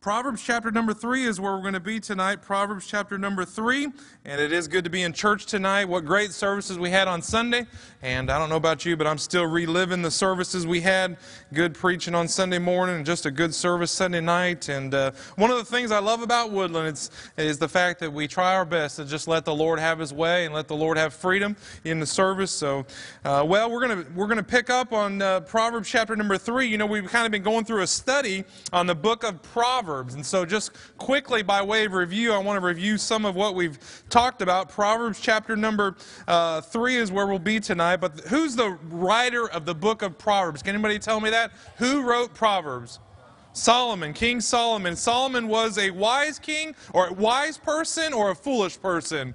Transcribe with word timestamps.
Proverbs 0.00 0.44
chapter 0.44 0.70
number 0.70 0.94
three 0.94 1.24
is 1.24 1.40
where 1.40 1.56
we're 1.56 1.60
going 1.60 1.74
to 1.74 1.80
be 1.80 1.98
tonight. 1.98 2.40
Proverbs 2.40 2.86
chapter 2.86 3.18
number 3.18 3.44
three. 3.44 3.88
And 4.24 4.40
it 4.40 4.52
is 4.52 4.68
good 4.68 4.84
to 4.84 4.90
be 4.90 5.02
in 5.02 5.12
church 5.12 5.46
tonight. 5.46 5.86
What 5.86 6.04
great 6.04 6.30
services 6.30 6.78
we 6.78 6.88
had 6.88 7.08
on 7.08 7.20
Sunday. 7.20 7.66
And 8.00 8.30
I 8.30 8.38
don't 8.38 8.48
know 8.48 8.54
about 8.54 8.84
you, 8.84 8.96
but 8.96 9.08
I'm 9.08 9.18
still 9.18 9.46
reliving 9.46 10.00
the 10.02 10.10
services 10.12 10.68
we 10.68 10.80
had. 10.82 11.16
Good 11.52 11.74
preaching 11.74 12.14
on 12.14 12.28
Sunday 12.28 12.60
morning 12.60 12.94
and 12.94 13.04
just 13.04 13.26
a 13.26 13.30
good 13.32 13.52
service 13.52 13.90
Sunday 13.90 14.20
night. 14.20 14.68
And 14.68 14.94
uh, 14.94 15.10
one 15.34 15.50
of 15.50 15.56
the 15.56 15.64
things 15.64 15.90
I 15.90 15.98
love 15.98 16.22
about 16.22 16.52
Woodland 16.52 16.86
is, 16.86 17.10
is 17.36 17.58
the 17.58 17.68
fact 17.68 17.98
that 17.98 18.12
we 18.12 18.28
try 18.28 18.54
our 18.54 18.64
best 18.64 18.96
to 18.96 19.04
just 19.04 19.26
let 19.26 19.44
the 19.44 19.54
Lord 19.54 19.80
have 19.80 19.98
His 19.98 20.12
way 20.14 20.44
and 20.44 20.54
let 20.54 20.68
the 20.68 20.76
Lord 20.76 20.96
have 20.96 21.12
freedom 21.12 21.56
in 21.82 21.98
the 21.98 22.06
service. 22.06 22.52
So, 22.52 22.86
uh, 23.24 23.44
well, 23.44 23.68
we're 23.68 23.84
going 23.84 24.04
to 24.04 24.12
we're 24.12 24.28
going 24.28 24.36
to 24.36 24.44
pick 24.44 24.70
up 24.70 24.92
on 24.92 25.20
uh, 25.20 25.40
Proverbs 25.40 25.88
chapter 25.88 26.14
number 26.14 26.38
three. 26.38 26.68
You 26.68 26.78
know, 26.78 26.86
we've 26.86 27.10
kind 27.10 27.26
of 27.26 27.32
been 27.32 27.42
going 27.42 27.64
through 27.64 27.82
a 27.82 27.86
study 27.88 28.44
on 28.72 28.86
the 28.86 28.94
book 28.94 29.24
of 29.24 29.42
Proverbs. 29.42 29.87
Proverbs. 29.88 30.12
And 30.12 30.26
so, 30.26 30.44
just 30.44 30.72
quickly 30.98 31.42
by 31.42 31.62
way 31.62 31.86
of 31.86 31.94
review, 31.94 32.34
I 32.34 32.38
want 32.38 32.60
to 32.60 32.66
review 32.66 32.98
some 32.98 33.24
of 33.24 33.34
what 33.34 33.54
we've 33.54 33.78
talked 34.10 34.42
about. 34.42 34.68
Proverbs 34.68 35.18
chapter 35.18 35.56
number 35.56 35.96
uh, 36.26 36.60
three 36.60 36.96
is 36.96 37.10
where 37.10 37.26
we'll 37.26 37.38
be 37.38 37.58
tonight. 37.58 37.96
But 37.96 38.20
who's 38.28 38.54
the 38.54 38.72
writer 38.90 39.48
of 39.48 39.64
the 39.64 39.74
book 39.74 40.02
of 40.02 40.18
Proverbs? 40.18 40.62
Can 40.62 40.74
anybody 40.74 40.98
tell 40.98 41.20
me 41.20 41.30
that? 41.30 41.52
Who 41.78 42.02
wrote 42.02 42.34
Proverbs? 42.34 43.00
Solomon, 43.54 44.12
King 44.12 44.42
Solomon. 44.42 44.94
Solomon 44.94 45.48
was 45.48 45.78
a 45.78 45.90
wise 45.90 46.38
king, 46.38 46.74
or 46.92 47.06
a 47.06 47.12
wise 47.14 47.56
person, 47.56 48.12
or 48.12 48.30
a 48.30 48.34
foolish 48.34 48.78
person? 48.78 49.34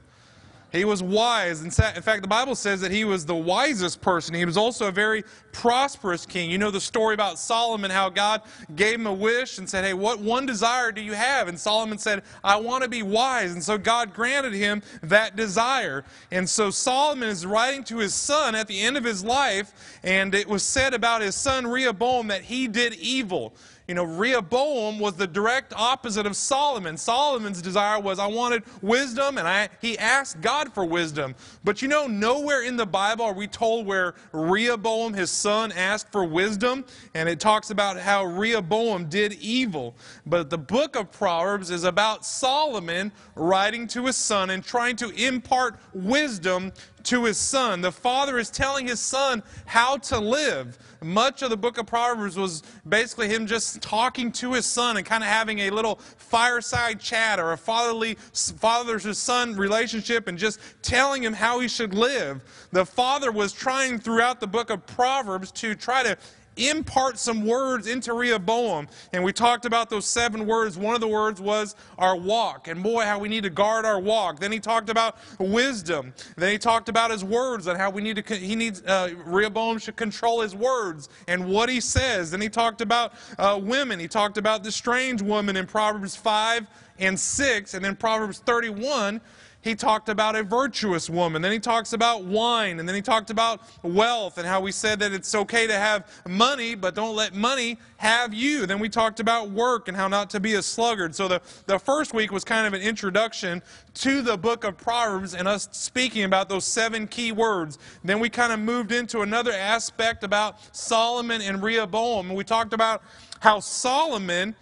He 0.74 0.86
was 0.86 1.04
wise. 1.04 1.62
In 1.62 1.70
fact, 1.70 2.24
the 2.24 2.28
Bible 2.28 2.56
says 2.56 2.82
that 2.82 2.92
he 2.92 3.06
was 3.06 3.28
the 3.28 3.36
wisest 3.36 4.02
person. 4.02 4.34
He 4.34 4.44
was 4.44 4.58
also 4.58 4.88
a 4.88 4.92
very 4.92 5.24
prosperous 5.52 6.26
king. 6.26 6.50
You 6.50 6.58
know 6.58 6.72
the 6.72 6.82
story 6.82 7.14
about 7.14 7.38
Solomon, 7.38 7.92
how 7.92 8.10
God 8.10 8.42
gave 8.76 8.96
him 8.96 9.06
a 9.06 9.14
wish 9.14 9.60
and 9.60 9.70
said, 9.70 9.86
Hey, 9.86 9.94
what 9.94 10.20
one 10.20 10.48
desire 10.48 10.92
do 10.92 11.00
you 11.00 11.14
have? 11.14 11.48
And 11.48 11.60
Solomon 11.60 12.00
said, 12.00 12.24
I 12.44 12.56
want 12.56 12.84
to 12.84 12.90
be 12.90 13.04
wise. 13.04 13.54
And 13.54 13.64
so 13.64 13.78
God 13.78 14.16
granted 14.16 14.54
him 14.54 14.82
that 15.04 15.36
desire. 15.36 16.04
And 16.32 16.50
so 16.50 16.72
Solomon 16.72 17.30
is 17.30 17.46
writing 17.46 17.84
to 17.84 18.00
his 18.00 18.16
son 18.16 18.56
at 18.56 18.68
the 18.68 18.82
end 18.82 18.98
of 18.98 19.04
his 19.04 19.24
life, 19.24 20.00
and 20.02 20.34
it 20.34 20.48
was 20.48 20.64
said 20.64 20.96
about 20.96 21.22
his 21.22 21.36
son 21.36 21.68
Rehoboam 21.68 22.30
that 22.30 22.42
he 22.42 22.68
did 22.68 22.96
evil. 22.96 23.54
You 23.88 23.96
know, 23.96 24.04
Rehoboam 24.06 24.98
was 24.98 25.16
the 25.16 25.28
direct 25.28 25.74
opposite 25.76 26.26
of 26.26 26.38
Solomon. 26.38 26.96
Solomon's 26.96 27.62
desire 27.62 28.00
was, 28.00 28.18
I 28.18 28.28
wanted 28.28 28.64
wisdom, 28.82 29.38
and 29.38 29.48
I, 29.48 29.70
he 29.82 29.98
asked 29.98 30.40
God 30.40 30.74
for 30.74 30.86
wisdom. 30.86 31.36
But 31.66 31.82
you 31.82 31.90
know, 31.90 32.08
nowhere 32.08 32.64
in 32.64 32.78
the 32.78 32.86
Bible 32.86 33.26
are 33.26 33.34
we 33.34 33.48
told 33.48 33.86
where 33.86 34.14
Rehoboam, 34.32 35.14
his 35.14 35.32
son, 35.32 35.74
asked 35.74 36.12
for 36.12 36.24
wisdom. 36.24 36.86
And 37.14 37.28
it 37.28 37.40
talks 37.42 37.72
about 37.72 38.00
how 38.00 38.24
Rehoboam 38.24 39.10
did 39.10 39.34
evil. 39.34 39.96
But 40.26 40.50
the 40.50 40.58
book 40.58 40.96
of 40.96 41.12
Proverbs 41.12 41.70
is 41.70 41.84
about 41.84 42.26
Solomon 42.26 43.12
writing 43.36 43.88
to 43.88 44.06
his 44.06 44.16
son 44.16 44.50
and 44.50 44.64
trying 44.64 44.96
to 44.98 45.10
impart 45.10 45.78
wisdom 45.94 46.72
to 47.04 47.26
his 47.26 47.38
son. 47.38 47.82
The 47.82 47.92
father 47.92 48.38
is 48.40 48.50
telling 48.50 48.88
his 48.88 49.00
son 49.00 49.44
how 49.66 49.98
to 49.98 50.20
live. 50.20 50.78
Much 51.02 51.42
of 51.42 51.50
the 51.50 51.58
book 51.58 51.78
of 51.78 51.86
Proverbs 51.86 52.38
was 52.38 52.64
basically 52.88 53.28
him 53.28 53.46
just 53.46 53.82
talking 53.82 54.32
to 54.34 54.54
his 54.54 54.66
son 54.66 54.98
and 54.98 55.06
kind 55.06 55.24
of 55.24 55.30
having 55.30 55.60
a 55.60 55.70
little 55.70 55.96
fireside 56.18 57.00
chat 57.00 57.40
or 57.40 57.52
a 57.52 57.58
fatherly 57.58 58.16
father 58.34 59.00
to 59.00 59.14
son 59.14 59.56
relationship 59.56 60.28
and 60.28 60.38
just 60.38 60.60
telling 60.82 61.24
him 61.24 61.34
how 61.34 61.60
he 61.60 61.68
should 61.68 61.94
live. 61.94 62.44
The 62.72 62.86
father 62.86 63.32
was 63.32 63.52
trying 63.52 64.00
throughout 64.00 64.40
the 64.40 64.48
book 64.48 64.70
of 64.70 64.86
Proverbs 64.86 65.52
to 65.54 65.76
try 65.76 66.04
to 66.04 66.18
impart 66.58 67.18
some 67.18 67.46
words 67.46 67.88
into 67.88 68.14
Rehoboam. 68.14 68.88
And 69.12 69.24
we 69.24 69.34
talked 69.34 69.66
about 69.66 69.90
those 69.90 70.06
seven 70.06 70.46
words. 70.46 70.78
One 70.78 70.96
of 70.96 71.02
the 71.02 71.08
words 71.08 71.42
was 71.42 71.76
our 71.98 72.16
walk. 72.16 72.68
And 72.68 72.84
boy, 72.84 73.04
how 73.04 73.20
we 73.20 73.30
need 73.30 73.44
to 73.44 73.50
guard 73.50 73.86
our 73.86 74.00
walk. 74.00 74.40
Then 74.40 74.52
he 74.52 74.60
talked 74.60 74.90
about 74.90 75.18
wisdom. 75.40 76.14
Then 76.38 76.52
he 76.52 76.58
talked 76.58 76.90
about 76.90 77.12
his 77.12 77.24
words 77.24 77.68
and 77.68 77.78
how 77.78 77.90
we 77.90 78.02
need 78.02 78.24
to, 78.24 78.36
he 78.36 78.56
needs, 78.56 78.82
uh, 78.84 79.12
Rehoboam 79.26 79.78
should 79.78 79.96
control 79.96 80.42
his 80.42 80.56
words 80.56 81.10
and 81.28 81.48
what 81.48 81.70
he 81.70 81.80
says. 81.80 82.32
Then 82.32 82.42
he 82.42 82.50
talked 82.50 82.82
about 82.82 83.14
uh, 83.38 83.60
women. 83.62 84.00
He 84.00 84.08
talked 84.08 84.38
about 84.38 84.64
the 84.64 84.72
strange 84.72 85.22
woman 85.22 85.58
in 85.58 85.66
Proverbs 85.66 86.16
5 86.16 86.68
and 87.00 87.20
6. 87.20 87.74
And 87.74 87.84
then 87.84 87.96
Proverbs 87.96 88.40
31 88.40 89.22
he 89.64 89.76
talked 89.76 90.10
about 90.10 90.36
a 90.36 90.44
virtuous 90.44 91.10
woman. 91.10 91.42
Then 91.42 91.54
he 91.54 91.60
talks 91.60 91.94
about 91.94 92.26
wine. 92.26 92.80
And 92.80 92.88
then 92.88 92.96
he 92.96 93.02
talked 93.02 93.30
about 93.30 93.62
wealth 93.82 94.38
and 94.38 94.46
how 94.46 94.60
we 94.60 94.74
said 94.74 95.00
that 95.00 95.14
it's 95.14 95.34
okay 95.34 95.68
to 95.68 95.74
have 95.74 96.22
money, 96.28 96.76
but 96.76 96.96
don't 96.96 97.16
let 97.16 97.34
money 97.34 97.78
have 97.96 98.34
you. 98.34 98.66
Then 98.66 98.80
we 98.80 98.90
talked 98.90 99.22
about 99.22 99.52
work 99.52 99.88
and 99.88 99.96
how 99.96 100.10
not 100.10 100.30
to 100.32 100.42
be 100.42 100.56
a 100.56 100.62
sluggard. 100.62 101.16
So 101.16 101.30
the, 101.30 101.42
the 101.66 101.80
first 101.80 102.14
week 102.14 102.32
was 102.34 102.44
kind 102.44 102.68
of 102.68 102.74
an 102.74 102.82
introduction 102.82 103.62
to 103.96 104.22
the 104.22 104.38
book 104.38 104.66
of 104.66 104.78
Proverbs 104.78 105.34
and 105.34 105.48
us 105.48 105.70
speaking 105.72 106.26
about 106.26 106.50
those 106.50 106.66
seven 106.66 107.08
key 107.08 107.32
words. 107.32 107.80
Then 108.04 108.20
we 108.20 108.30
kind 108.30 108.52
of 108.52 108.60
moved 108.60 108.92
into 108.92 109.22
another 109.22 109.54
aspect 109.54 110.26
about 110.26 110.58
Solomon 110.76 111.42
and 111.42 111.64
Rehoboam. 111.64 112.28
And 112.28 112.38
we 112.38 112.44
talked 112.44 112.74
about 112.74 113.02
how 113.40 113.62
Solomon 113.62 114.56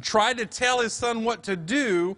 tried 0.00 0.38
to 0.38 0.46
tell 0.46 0.80
his 0.80 0.92
son 0.92 1.24
what 1.24 1.42
to 1.42 1.56
do, 1.56 2.16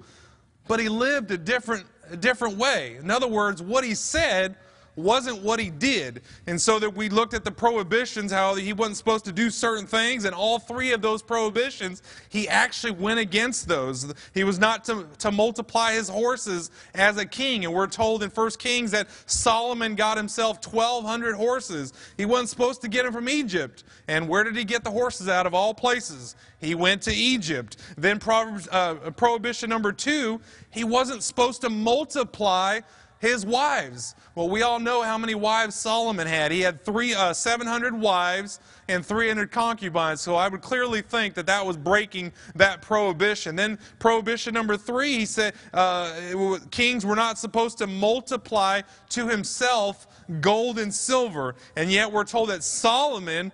but 0.69 0.79
he 0.79 0.91
lived 0.91 1.31
a 1.31 1.39
different 1.39 1.87
different 2.17 2.57
way. 2.57 2.97
In 2.97 3.11
other 3.11 3.29
words, 3.29 3.63
what 3.63 3.85
he 3.85 3.95
said 3.95 4.55
wasn't 4.97 5.43
what 5.43 5.59
he 5.59 5.71
did. 5.71 6.23
And 6.47 6.61
so 6.61 6.79
that 6.79 6.95
we 6.95 7.09
looked 7.09 7.35
at 7.35 7.45
the 7.45 7.51
prohibitions, 7.51 8.33
how 8.33 8.55
he 8.55 8.73
wasn't 8.73 8.99
supposed 8.99 9.25
to 9.25 9.33
do 9.33 9.51
certain 9.51 9.87
things, 9.87 10.25
and 10.25 10.35
all 10.35 10.59
three 10.59 10.93
of 10.93 11.01
those 11.01 11.23
prohibitions, 11.23 12.03
he 12.29 12.49
actually 12.49 12.93
went 12.93 13.21
against 13.21 13.69
those. 13.69 14.13
He 14.35 14.45
was 14.45 14.59
not 14.59 14.85
to, 14.85 15.07
to 15.19 15.31
multiply 15.31 15.95
his 15.95 16.09
horses 16.09 16.71
as 16.95 17.17
a 17.17 17.27
king. 17.27 17.65
And 17.65 17.73
we're 17.73 17.87
told 17.87 18.23
in 18.23 18.31
1 18.31 18.51
Kings 18.59 18.91
that 18.91 19.09
Solomon 19.27 19.95
got 19.95 20.17
himself 20.17 20.67
1,200 20.67 21.35
horses. 21.35 21.93
He 22.17 22.27
wasn't 22.27 22.51
supposed 22.51 22.83
to 22.83 22.89
get 22.89 23.05
them 23.05 23.13
from 23.13 23.29
Egypt. 23.29 23.85
And 24.09 24.29
where 24.29 24.45
did 24.45 24.57
he 24.57 24.65
get 24.65 24.85
the 24.85 24.91
horses 24.91 25.29
out 25.29 25.47
of 25.47 25.55
all 25.55 25.73
places? 25.75 26.37
He 26.61 26.75
went 26.75 27.03
to 27.03 27.13
Egypt. 27.13 27.77
Then 27.97 28.19
Proverbs, 28.19 28.69
uh, 28.71 28.95
prohibition 29.17 29.69
number 29.69 29.93
two, 29.93 30.41
he 30.71 30.85
wasn't 30.85 31.23
supposed 31.23 31.61
to 31.63 31.71
multiply 31.71 32.81
his 33.23 33.47
wives. 33.47 34.17
Well, 34.35 34.49
we 34.49 34.63
all 34.63 34.81
know 34.81 35.03
how 35.03 35.17
many 35.17 35.37
wives 35.37 35.77
Solomon 35.77 36.27
had. 36.27 36.51
He 36.51 36.61
had 36.61 36.85
three, 36.85 37.15
uh, 37.15 37.33
700 37.33 37.95
wives 37.95 38.59
and 38.89 39.07
300 39.07 39.53
concubines. 39.53 40.21
So 40.21 40.35
I 40.35 40.49
would 40.49 40.61
clearly 40.61 41.03
think 41.03 41.35
that 41.35 41.47
that 41.47 41.65
was 41.65 41.77
breaking 41.77 42.33
that 42.57 42.83
prohibition. 42.83 43.55
Then 43.55 43.79
prohibition 44.01 44.53
number 44.53 44.77
three, 44.77 45.19
he 45.19 45.25
said 45.25 45.55
uh, 45.73 46.59
kings 46.73 47.07
were 47.07 47.15
not 47.15 47.39
supposed 47.39 47.79
to 47.79 47.87
multiply 47.87 48.83
to 49.11 49.29
himself 49.29 50.09
gold 50.41 50.81
and 50.81 50.93
silver. 50.93 51.55
And 51.77 51.93
yet 51.93 52.11
we're 52.11 52.25
told 52.25 52.49
that 52.49 52.65
Solomon 52.65 53.53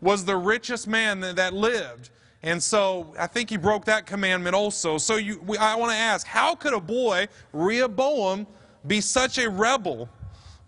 was 0.00 0.24
the 0.24 0.36
richest 0.36 0.88
man 0.88 1.20
that, 1.20 1.36
that 1.36 1.52
lived. 1.52 2.08
And 2.42 2.62
so 2.62 3.14
I 3.18 3.26
think 3.26 3.50
he 3.50 3.58
broke 3.58 3.84
that 3.84 4.06
commandment 4.06 4.54
also. 4.54 4.96
So 4.96 5.16
you, 5.16 5.42
we, 5.46 5.58
I 5.58 5.74
want 5.74 5.92
to 5.92 5.98
ask, 5.98 6.26
how 6.26 6.54
could 6.54 6.72
a 6.72 6.80
boy, 6.80 7.28
Rehoboam, 7.52 8.46
be 8.86 9.00
such 9.00 9.38
a 9.38 9.48
rebel? 9.48 10.08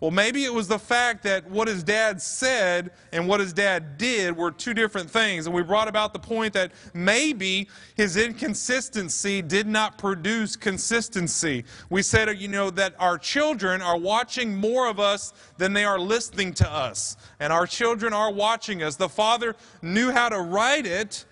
Well, 0.03 0.11
maybe 0.11 0.43
it 0.43 0.53
was 0.53 0.67
the 0.67 0.79
fact 0.79 1.23
that 1.23 1.49
what 1.49 1.69
his 1.69 1.81
dad 1.81 2.21
said 2.21 2.91
and 3.13 3.25
what 3.25 3.39
his 3.39 3.53
dad 3.53 3.97
did 3.97 4.35
were 4.35 4.51
two 4.51 4.73
different 4.73 5.09
things. 5.09 5.45
And 5.45 5.55
we 5.55 5.63
brought 5.63 5.87
about 5.87 6.11
the 6.11 6.19
point 6.19 6.51
that 6.55 6.73
maybe 6.93 7.69
his 7.95 8.17
inconsistency 8.17 9.41
did 9.41 9.65
not 9.65 9.97
produce 9.97 10.57
consistency. 10.57 11.63
We 11.89 12.01
said, 12.01 12.37
you 12.37 12.49
know, 12.49 12.69
that 12.71 12.95
our 12.99 13.17
children 13.17 13.81
are 13.81 13.97
watching 13.97 14.53
more 14.53 14.89
of 14.89 14.99
us 14.99 15.33
than 15.57 15.71
they 15.71 15.85
are 15.85 15.97
listening 15.97 16.53
to 16.55 16.69
us. 16.69 17.15
And 17.39 17.53
our 17.53 17.65
children 17.65 18.11
are 18.11 18.29
watching 18.29 18.83
us. 18.83 18.97
The 18.97 19.07
father 19.07 19.55
knew 19.81 20.11
how 20.11 20.27
to 20.27 20.41
write 20.41 20.85
it, 20.85 21.23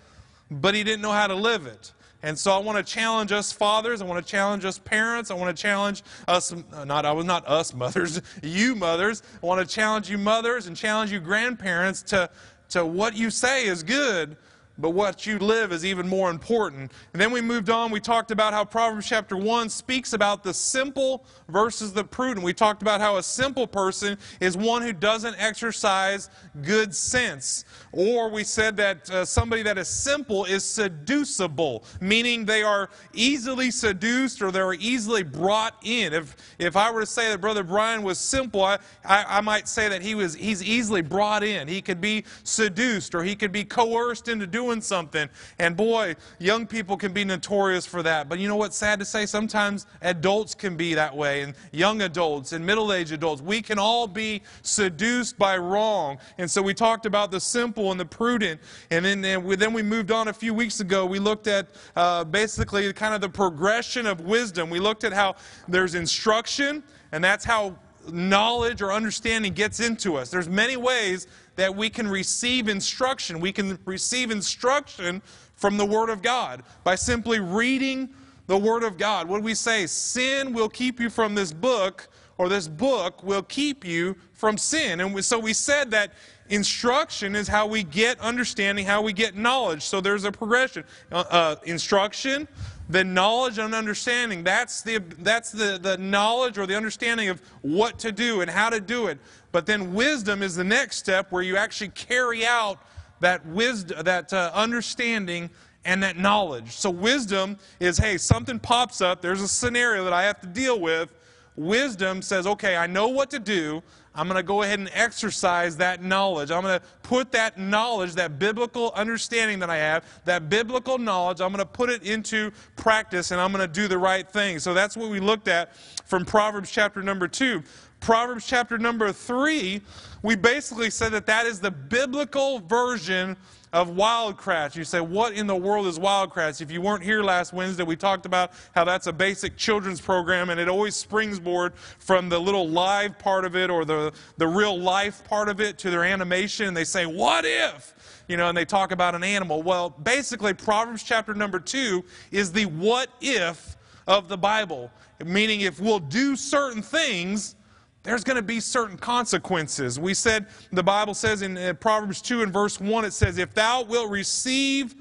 but 0.50 0.74
he 0.74 0.82
didn't 0.82 1.02
know 1.02 1.12
how 1.12 1.26
to 1.26 1.34
live 1.34 1.66
it. 1.66 1.92
And 2.22 2.38
so 2.38 2.52
I 2.52 2.58
want 2.58 2.78
to 2.78 2.92
challenge 2.92 3.32
us 3.32 3.52
fathers. 3.52 4.00
I 4.00 4.04
want 4.04 4.24
to 4.24 4.30
challenge 4.30 4.64
us 4.64 4.78
parents. 4.78 5.30
I 5.30 5.34
want 5.34 5.56
to 5.56 5.60
challenge 5.60 6.02
us, 6.28 6.52
uh, 6.52 6.84
not, 6.84 7.04
I 7.04 7.12
was 7.12 7.24
not 7.24 7.46
us 7.48 7.74
mothers, 7.74 8.22
you 8.42 8.74
mothers. 8.74 9.22
I 9.42 9.46
want 9.46 9.66
to 9.66 9.74
challenge 9.74 10.08
you 10.08 10.18
mothers 10.18 10.66
and 10.66 10.76
challenge 10.76 11.10
you 11.10 11.18
grandparents 11.18 12.02
to, 12.04 12.30
to 12.70 12.86
what 12.86 13.16
you 13.16 13.30
say 13.30 13.66
is 13.66 13.82
good, 13.82 14.36
but 14.78 14.90
what 14.90 15.26
you 15.26 15.38
live 15.38 15.72
is 15.72 15.84
even 15.84 16.08
more 16.08 16.30
important. 16.30 16.92
And 17.12 17.20
then 17.20 17.30
we 17.30 17.40
moved 17.40 17.70
on. 17.70 17.90
We 17.90 18.00
talked 18.00 18.30
about 18.30 18.52
how 18.52 18.64
Proverbs 18.64 19.06
chapter 19.06 19.36
1 19.36 19.68
speaks 19.68 20.12
about 20.12 20.42
the 20.42 20.54
simple 20.54 21.24
versus 21.48 21.92
the 21.92 22.04
prudent. 22.04 22.44
We 22.44 22.54
talked 22.54 22.82
about 22.82 23.00
how 23.00 23.18
a 23.18 23.22
simple 23.22 23.66
person 23.66 24.18
is 24.40 24.56
one 24.56 24.82
who 24.82 24.92
doesn't 24.92 25.36
exercise 25.38 26.30
good 26.62 26.94
sense. 26.94 27.64
Or 27.92 28.30
we 28.30 28.44
said 28.44 28.76
that 28.78 29.10
uh, 29.10 29.24
somebody 29.24 29.62
that 29.62 29.76
is 29.76 29.88
simple 29.88 30.46
is 30.46 30.64
seducible, 30.64 31.84
meaning 32.00 32.44
they 32.44 32.62
are 32.62 32.88
easily 33.12 33.70
seduced 33.70 34.40
or 34.42 34.50
they're 34.50 34.72
easily 34.74 35.22
brought 35.22 35.74
in. 35.84 36.12
If, 36.12 36.36
if 36.58 36.76
I 36.76 36.90
were 36.90 37.00
to 37.00 37.06
say 37.06 37.28
that 37.28 37.40
Brother 37.40 37.62
Brian 37.62 38.02
was 38.02 38.18
simple, 38.18 38.64
I, 38.64 38.78
I, 39.04 39.24
I 39.28 39.40
might 39.42 39.68
say 39.68 39.88
that 39.88 40.02
he 40.02 40.14
was, 40.14 40.34
he's 40.34 40.62
easily 40.62 41.02
brought 41.02 41.44
in. 41.44 41.68
He 41.68 41.82
could 41.82 42.00
be 42.00 42.24
seduced 42.44 43.14
or 43.14 43.22
he 43.22 43.36
could 43.36 43.52
be 43.52 43.64
coerced 43.64 44.28
into 44.28 44.46
doing 44.46 44.71
doing 44.72 44.80
something. 44.80 45.28
And 45.58 45.76
boy, 45.76 46.16
young 46.38 46.66
people 46.66 46.96
can 46.96 47.12
be 47.12 47.24
notorious 47.24 47.84
for 47.84 48.02
that. 48.02 48.28
But 48.28 48.38
you 48.38 48.48
know 48.48 48.56
what's 48.56 48.76
sad 48.76 48.98
to 49.00 49.04
say? 49.04 49.26
Sometimes 49.26 49.86
adults 50.00 50.54
can 50.54 50.76
be 50.76 50.94
that 50.94 51.14
way, 51.14 51.42
and 51.42 51.54
young 51.72 52.02
adults 52.02 52.52
and 52.52 52.64
middle 52.64 52.92
aged 52.92 53.12
adults. 53.12 53.42
We 53.42 53.60
can 53.60 53.78
all 53.78 54.06
be 54.06 54.42
seduced 54.62 55.38
by 55.38 55.58
wrong. 55.58 56.18
And 56.38 56.50
so 56.50 56.62
we 56.62 56.74
talked 56.74 57.06
about 57.06 57.30
the 57.30 57.40
simple 57.40 57.90
and 57.90 58.00
the 58.00 58.06
prudent. 58.06 58.60
And 58.90 59.04
then, 59.04 59.24
and 59.24 59.44
we, 59.44 59.56
then 59.56 59.72
we 59.72 59.82
moved 59.82 60.10
on 60.10 60.28
a 60.28 60.32
few 60.32 60.54
weeks 60.54 60.80
ago. 60.80 61.04
We 61.04 61.18
looked 61.18 61.46
at 61.46 61.68
uh, 61.96 62.24
basically 62.24 62.90
kind 62.92 63.14
of 63.14 63.20
the 63.20 63.28
progression 63.28 64.06
of 64.06 64.22
wisdom. 64.22 64.70
We 64.70 64.80
looked 64.80 65.04
at 65.04 65.12
how 65.12 65.36
there's 65.68 65.94
instruction, 65.94 66.82
and 67.12 67.22
that's 67.22 67.44
how 67.44 67.76
knowledge 68.10 68.82
or 68.82 68.92
understanding 68.92 69.52
gets 69.52 69.80
into 69.80 70.16
us. 70.16 70.30
There's 70.30 70.48
many 70.48 70.76
ways 70.76 71.26
that 71.56 71.74
we 71.74 71.90
can 71.90 72.08
receive 72.08 72.68
instruction. 72.68 73.40
We 73.40 73.52
can 73.52 73.78
receive 73.84 74.30
instruction 74.30 75.22
from 75.54 75.76
the 75.76 75.86
Word 75.86 76.10
of 76.10 76.22
God 76.22 76.62
by 76.84 76.94
simply 76.94 77.40
reading 77.40 78.10
the 78.46 78.58
Word 78.58 78.82
of 78.82 78.98
God. 78.98 79.28
What 79.28 79.38
do 79.38 79.44
we 79.44 79.54
say? 79.54 79.86
Sin 79.86 80.52
will 80.52 80.68
keep 80.68 80.98
you 80.98 81.08
from 81.08 81.34
this 81.34 81.52
book, 81.52 82.08
or 82.38 82.48
this 82.48 82.66
book 82.68 83.22
will 83.22 83.42
keep 83.42 83.84
you 83.84 84.16
from 84.32 84.58
sin. 84.58 85.00
And 85.00 85.24
so 85.24 85.38
we 85.38 85.52
said 85.52 85.90
that 85.92 86.12
instruction 86.48 87.36
is 87.36 87.46
how 87.46 87.66
we 87.66 87.84
get 87.84 88.18
understanding, 88.18 88.84
how 88.84 89.00
we 89.02 89.12
get 89.12 89.36
knowledge. 89.36 89.82
So 89.82 90.00
there's 90.00 90.24
a 90.24 90.32
progression. 90.32 90.84
Uh, 91.10 91.24
uh, 91.30 91.56
instruction, 91.64 92.48
the 92.92 93.02
knowledge 93.02 93.58
and 93.58 93.74
understanding. 93.74 94.44
That's, 94.44 94.82
the, 94.82 94.98
that's 95.20 95.50
the, 95.50 95.78
the 95.80 95.96
knowledge 95.96 96.58
or 96.58 96.66
the 96.66 96.76
understanding 96.76 97.30
of 97.30 97.40
what 97.62 97.98
to 98.00 98.12
do 98.12 98.42
and 98.42 98.50
how 98.50 98.68
to 98.68 98.80
do 98.80 99.06
it. 99.06 99.18
But 99.50 99.64
then 99.64 99.94
wisdom 99.94 100.42
is 100.42 100.54
the 100.54 100.64
next 100.64 100.98
step 100.98 101.32
where 101.32 101.42
you 101.42 101.56
actually 101.56 101.88
carry 101.88 102.44
out 102.44 102.78
that 103.20 103.44
wisdom, 103.46 104.04
that 104.04 104.30
uh, 104.32 104.50
understanding 104.54 105.48
and 105.86 106.02
that 106.02 106.18
knowledge. 106.18 106.72
So 106.72 106.90
wisdom 106.90 107.56
is, 107.80 107.96
hey, 107.96 108.18
something 108.18 108.58
pops 108.58 109.00
up. 109.00 109.22
There's 109.22 109.40
a 109.40 109.48
scenario 109.48 110.04
that 110.04 110.12
I 110.12 110.24
have 110.24 110.40
to 110.42 110.46
deal 110.46 110.78
with. 110.78 111.14
Wisdom 111.56 112.20
says, 112.20 112.46
okay, 112.46 112.76
I 112.76 112.86
know 112.86 113.08
what 113.08 113.30
to 113.30 113.38
do. 113.38 113.82
I'm 114.14 114.28
going 114.28 114.36
to 114.36 114.42
go 114.42 114.62
ahead 114.62 114.78
and 114.78 114.90
exercise 114.92 115.76
that 115.78 116.02
knowledge. 116.02 116.50
I'm 116.50 116.62
going 116.62 116.78
to 116.78 116.86
put 117.02 117.32
that 117.32 117.58
knowledge, 117.58 118.12
that 118.14 118.38
biblical 118.38 118.92
understanding 118.94 119.58
that 119.60 119.70
I 119.70 119.78
have, 119.78 120.04
that 120.26 120.50
biblical 120.50 120.98
knowledge, 120.98 121.40
I'm 121.40 121.50
going 121.50 121.58
to 121.58 121.66
put 121.66 121.88
it 121.88 122.02
into 122.02 122.50
practice 122.76 123.30
and 123.30 123.40
I'm 123.40 123.52
going 123.52 123.66
to 123.66 123.72
do 123.72 123.88
the 123.88 123.98
right 123.98 124.28
thing. 124.28 124.58
So 124.58 124.74
that's 124.74 124.96
what 124.96 125.10
we 125.10 125.18
looked 125.18 125.48
at 125.48 125.74
from 126.04 126.24
Proverbs 126.24 126.70
chapter 126.70 127.02
number 127.02 127.26
2. 127.26 127.62
Proverbs 128.00 128.46
chapter 128.46 128.78
number 128.78 129.12
3, 129.12 129.80
we 130.22 130.36
basically 130.36 130.90
said 130.90 131.12
that 131.12 131.24
that 131.26 131.46
is 131.46 131.60
the 131.60 131.70
biblical 131.70 132.58
version 132.58 133.36
of 133.72 133.96
Wild 133.96 134.36
Kratts. 134.36 134.76
You 134.76 134.84
say, 134.84 135.00
what 135.00 135.32
in 135.32 135.46
the 135.46 135.56
world 135.56 135.86
is 135.86 135.98
Wild 135.98 136.30
Kratts? 136.30 136.60
If 136.60 136.70
you 136.70 136.80
weren't 136.80 137.02
here 137.02 137.22
last 137.22 137.52
Wednesday, 137.52 137.84
we 137.84 137.96
talked 137.96 138.26
about 138.26 138.52
how 138.74 138.84
that's 138.84 139.06
a 139.06 139.12
basic 139.12 139.56
children's 139.56 140.00
program, 140.00 140.50
and 140.50 140.60
it 140.60 140.68
always 140.68 140.94
springboard 140.94 141.74
from 141.98 142.28
the 142.28 142.38
little 142.38 142.68
live 142.68 143.18
part 143.18 143.44
of 143.44 143.56
it 143.56 143.70
or 143.70 143.84
the, 143.84 144.12
the 144.36 144.46
real 144.46 144.78
life 144.78 145.24
part 145.24 145.48
of 145.48 145.60
it 145.60 145.78
to 145.78 145.90
their 145.90 146.04
animation, 146.04 146.68
and 146.68 146.76
they 146.76 146.84
say, 146.84 147.06
what 147.06 147.44
if? 147.46 147.94
You 148.28 148.36
know, 148.36 148.48
and 148.48 148.56
they 148.56 148.64
talk 148.66 148.92
about 148.92 149.14
an 149.14 149.24
animal. 149.24 149.62
Well, 149.62 149.90
basically, 149.90 150.52
Proverbs 150.52 151.02
chapter 151.02 151.34
number 151.34 151.58
two 151.58 152.04
is 152.30 152.52
the 152.52 152.66
what 152.66 153.08
if 153.20 153.76
of 154.06 154.28
the 154.28 154.38
Bible, 154.38 154.90
meaning 155.24 155.62
if 155.62 155.80
we'll 155.80 155.98
do 155.98 156.36
certain 156.36 156.82
things, 156.82 157.56
there's 158.02 158.24
going 158.24 158.36
to 158.36 158.42
be 158.42 158.58
certain 158.58 158.96
consequences. 158.96 159.98
We 159.98 160.14
said, 160.14 160.46
the 160.72 160.82
Bible 160.82 161.14
says 161.14 161.42
in 161.42 161.56
uh, 161.56 161.74
Proverbs 161.74 162.20
2 162.20 162.42
and 162.42 162.52
verse 162.52 162.80
1, 162.80 163.04
it 163.04 163.12
says, 163.12 163.38
If 163.38 163.54
thou 163.54 163.82
wilt 163.82 164.10
receive 164.10 164.94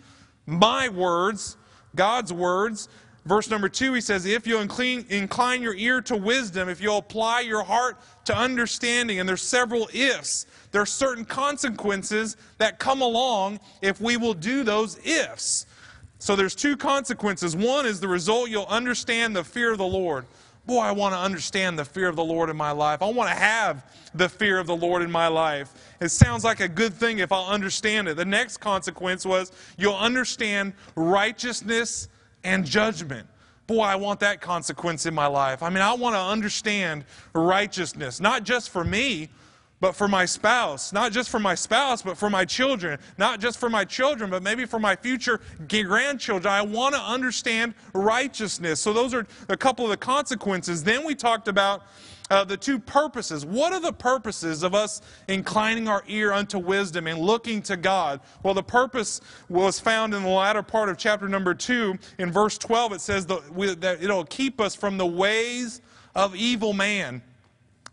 my 0.45 0.87
words, 0.89 1.57
God's 1.95 2.31
words, 2.31 2.89
verse 3.25 3.49
number 3.49 3.69
2, 3.69 3.93
he 3.93 4.01
says, 4.01 4.25
If 4.25 4.45
you'll 4.45 4.61
incline, 4.61 5.05
incline 5.09 5.63
your 5.63 5.73
ear 5.73 6.01
to 6.01 6.15
wisdom, 6.15 6.69
if 6.69 6.79
you'll 6.79 6.99
apply 6.99 7.41
your 7.41 7.63
heart 7.63 7.97
to 8.25 8.37
understanding, 8.37 9.19
and 9.19 9.27
there's 9.27 9.41
several 9.41 9.89
ifs, 9.93 10.45
there 10.71 10.81
are 10.81 10.85
certain 10.85 11.25
consequences 11.25 12.37
that 12.59 12.77
come 12.77 13.01
along 13.01 13.59
if 13.81 13.99
we 13.99 14.15
will 14.15 14.35
do 14.35 14.63
those 14.63 14.99
ifs. 15.05 15.65
So 16.19 16.35
there's 16.35 16.53
two 16.53 16.77
consequences. 16.77 17.55
One 17.55 17.87
is 17.87 17.99
the 17.99 18.07
result 18.07 18.51
you'll 18.51 18.65
understand 18.65 19.35
the 19.35 19.43
fear 19.43 19.71
of 19.71 19.79
the 19.79 19.85
Lord. 19.85 20.27
Boy, 20.65 20.79
I 20.79 20.91
want 20.91 21.13
to 21.13 21.19
understand 21.19 21.77
the 21.77 21.85
fear 21.85 22.07
of 22.07 22.15
the 22.15 22.23
Lord 22.23 22.49
in 22.49 22.55
my 22.55 22.71
life. 22.71 23.01
I 23.01 23.09
want 23.09 23.29
to 23.29 23.35
have 23.35 23.83
the 24.13 24.29
fear 24.29 24.59
of 24.59 24.67
the 24.67 24.75
Lord 24.75 25.01
in 25.01 25.09
my 25.09 25.27
life. 25.27 25.73
It 25.99 26.09
sounds 26.09 26.43
like 26.43 26.59
a 26.59 26.67
good 26.67 26.93
thing 26.93 27.19
if 27.19 27.31
I'll 27.31 27.47
understand 27.47 28.07
it. 28.07 28.15
The 28.15 28.25
next 28.25 28.57
consequence 28.57 29.25
was 29.25 29.51
you'll 29.77 29.95
understand 29.95 30.73
righteousness 30.95 32.09
and 32.43 32.63
judgment. 32.63 33.27
Boy, 33.65 33.81
I 33.81 33.95
want 33.95 34.19
that 34.19 34.39
consequence 34.41 35.05
in 35.05 35.13
my 35.13 35.27
life. 35.27 35.63
I 35.63 35.69
mean, 35.69 35.81
I 35.81 35.93
want 35.93 36.15
to 36.15 36.19
understand 36.19 37.05
righteousness, 37.33 38.19
not 38.19 38.43
just 38.43 38.69
for 38.69 38.83
me, 38.83 39.29
but 39.81 39.95
for 39.95 40.07
my 40.07 40.23
spouse. 40.23 40.93
Not 40.93 41.11
just 41.11 41.29
for 41.29 41.39
my 41.39 41.55
spouse, 41.55 42.01
but 42.01 42.17
for 42.17 42.29
my 42.29 42.45
children. 42.45 42.99
Not 43.17 43.41
just 43.41 43.59
for 43.59 43.69
my 43.69 43.83
children, 43.83 44.29
but 44.29 44.43
maybe 44.43 44.65
for 44.65 44.79
my 44.79 44.95
future 44.95 45.41
grandchildren. 45.67 46.53
I 46.53 46.61
want 46.61 46.95
to 46.95 47.01
understand 47.01 47.73
righteousness. 47.93 48.79
So, 48.79 48.93
those 48.93 49.13
are 49.13 49.27
a 49.49 49.57
couple 49.57 49.83
of 49.83 49.91
the 49.91 49.97
consequences. 49.97 50.83
Then 50.83 51.03
we 51.03 51.15
talked 51.15 51.49
about 51.49 51.83
uh, 52.29 52.45
the 52.45 52.55
two 52.55 52.79
purposes. 52.79 53.45
What 53.45 53.73
are 53.73 53.81
the 53.81 53.91
purposes 53.91 54.63
of 54.63 54.73
us 54.73 55.01
inclining 55.27 55.89
our 55.89 56.03
ear 56.07 56.31
unto 56.31 56.59
wisdom 56.59 57.07
and 57.07 57.19
looking 57.19 57.61
to 57.63 57.75
God? 57.75 58.21
Well, 58.43 58.53
the 58.53 58.63
purpose 58.63 59.19
was 59.49 59.79
found 59.79 60.13
in 60.13 60.23
the 60.23 60.29
latter 60.29 60.63
part 60.63 60.87
of 60.87 60.97
chapter 60.97 61.27
number 61.27 61.53
2. 61.53 61.97
In 62.19 62.31
verse 62.31 62.57
12, 62.57 62.93
it 62.93 63.01
says 63.01 63.25
that 63.25 63.97
it'll 63.99 64.25
keep 64.25 64.61
us 64.61 64.75
from 64.75 64.97
the 64.97 65.05
ways 65.05 65.81
of 66.15 66.35
evil 66.35 66.71
man. 66.71 67.21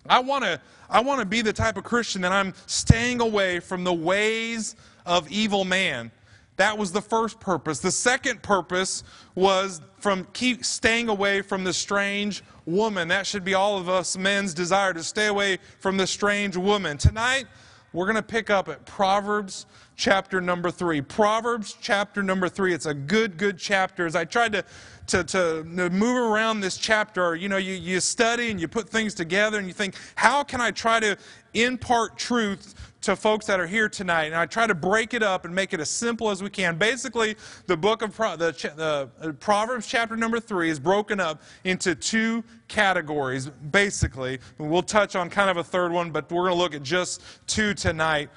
I 0.08 0.20
want 0.20 0.44
to 0.44 0.60
I 0.90 1.00
want 1.00 1.20
to 1.20 1.26
be 1.26 1.42
the 1.42 1.52
type 1.52 1.76
of 1.76 1.84
Christian 1.84 2.22
that 2.22 2.32
I'm 2.32 2.54
staying 2.66 3.20
away 3.20 3.60
from 3.60 3.84
the 3.84 3.92
ways 3.92 4.74
of 5.04 5.30
evil 5.30 5.64
man. 5.64 6.10
That 6.56 6.76
was 6.76 6.90
the 6.90 7.02
first 7.02 7.38
purpose. 7.38 7.78
The 7.78 7.90
second 7.90 8.42
purpose 8.42 9.04
was 9.34 9.80
from 9.98 10.26
keep 10.32 10.64
staying 10.64 11.08
away 11.08 11.42
from 11.42 11.62
the 11.62 11.72
strange 11.72 12.42
woman. 12.64 13.06
That 13.08 13.26
should 13.26 13.44
be 13.44 13.54
all 13.54 13.78
of 13.78 13.88
us 13.88 14.16
men's 14.16 14.54
desire 14.54 14.92
to 14.94 15.04
stay 15.04 15.26
away 15.26 15.58
from 15.78 15.96
the 15.96 16.06
strange 16.06 16.56
woman. 16.56 16.98
Tonight, 16.98 17.46
we're 17.92 18.06
going 18.06 18.16
to 18.16 18.22
pick 18.22 18.50
up 18.50 18.68
at 18.68 18.84
Proverbs 18.86 19.66
chapter 19.94 20.40
number 20.40 20.70
three. 20.70 21.00
Proverbs 21.00 21.76
chapter 21.80 22.22
number 22.22 22.48
three. 22.48 22.74
It's 22.74 22.86
a 22.86 22.94
good, 22.94 23.36
good 23.38 23.56
chapter. 23.56 24.04
As 24.04 24.16
I 24.16 24.24
tried 24.24 24.52
to 24.52 24.64
to, 25.08 25.24
to 25.24 25.64
move 25.64 26.16
around 26.16 26.60
this 26.60 26.76
chapter, 26.76 27.34
you 27.34 27.48
know, 27.48 27.56
you, 27.56 27.74
you 27.74 28.00
study 28.00 28.50
and 28.50 28.60
you 28.60 28.68
put 28.68 28.88
things 28.88 29.14
together 29.14 29.58
and 29.58 29.66
you 29.66 29.72
think, 29.72 29.94
how 30.14 30.42
can 30.42 30.60
I 30.60 30.70
try 30.70 31.00
to 31.00 31.16
impart 31.54 32.16
truth 32.16 32.74
to 33.00 33.16
folks 33.16 33.46
that 33.46 33.58
are 33.58 33.66
here 33.66 33.88
tonight? 33.88 34.26
And 34.26 34.36
I 34.36 34.46
try 34.46 34.66
to 34.66 34.74
break 34.74 35.14
it 35.14 35.22
up 35.22 35.44
and 35.44 35.54
make 35.54 35.72
it 35.72 35.80
as 35.80 35.90
simple 35.90 36.30
as 36.30 36.42
we 36.42 36.50
can. 36.50 36.76
Basically, 36.76 37.36
the 37.66 37.76
book 37.76 38.02
of 38.02 38.14
Pro, 38.14 38.36
the, 38.36 38.52
the 38.76 39.10
uh, 39.20 39.32
Proverbs, 39.32 39.86
chapter 39.86 40.16
number 40.16 40.40
three, 40.40 40.68
is 40.68 40.78
broken 40.78 41.20
up 41.20 41.42
into 41.64 41.94
two 41.94 42.44
categories, 42.68 43.48
basically. 43.48 44.38
We'll 44.58 44.82
touch 44.82 45.16
on 45.16 45.30
kind 45.30 45.48
of 45.48 45.56
a 45.56 45.64
third 45.64 45.90
one, 45.90 46.10
but 46.10 46.30
we're 46.30 46.48
going 46.48 46.56
to 46.56 46.62
look 46.62 46.74
at 46.74 46.82
just 46.82 47.22
two 47.46 47.74
tonight. 47.74 48.28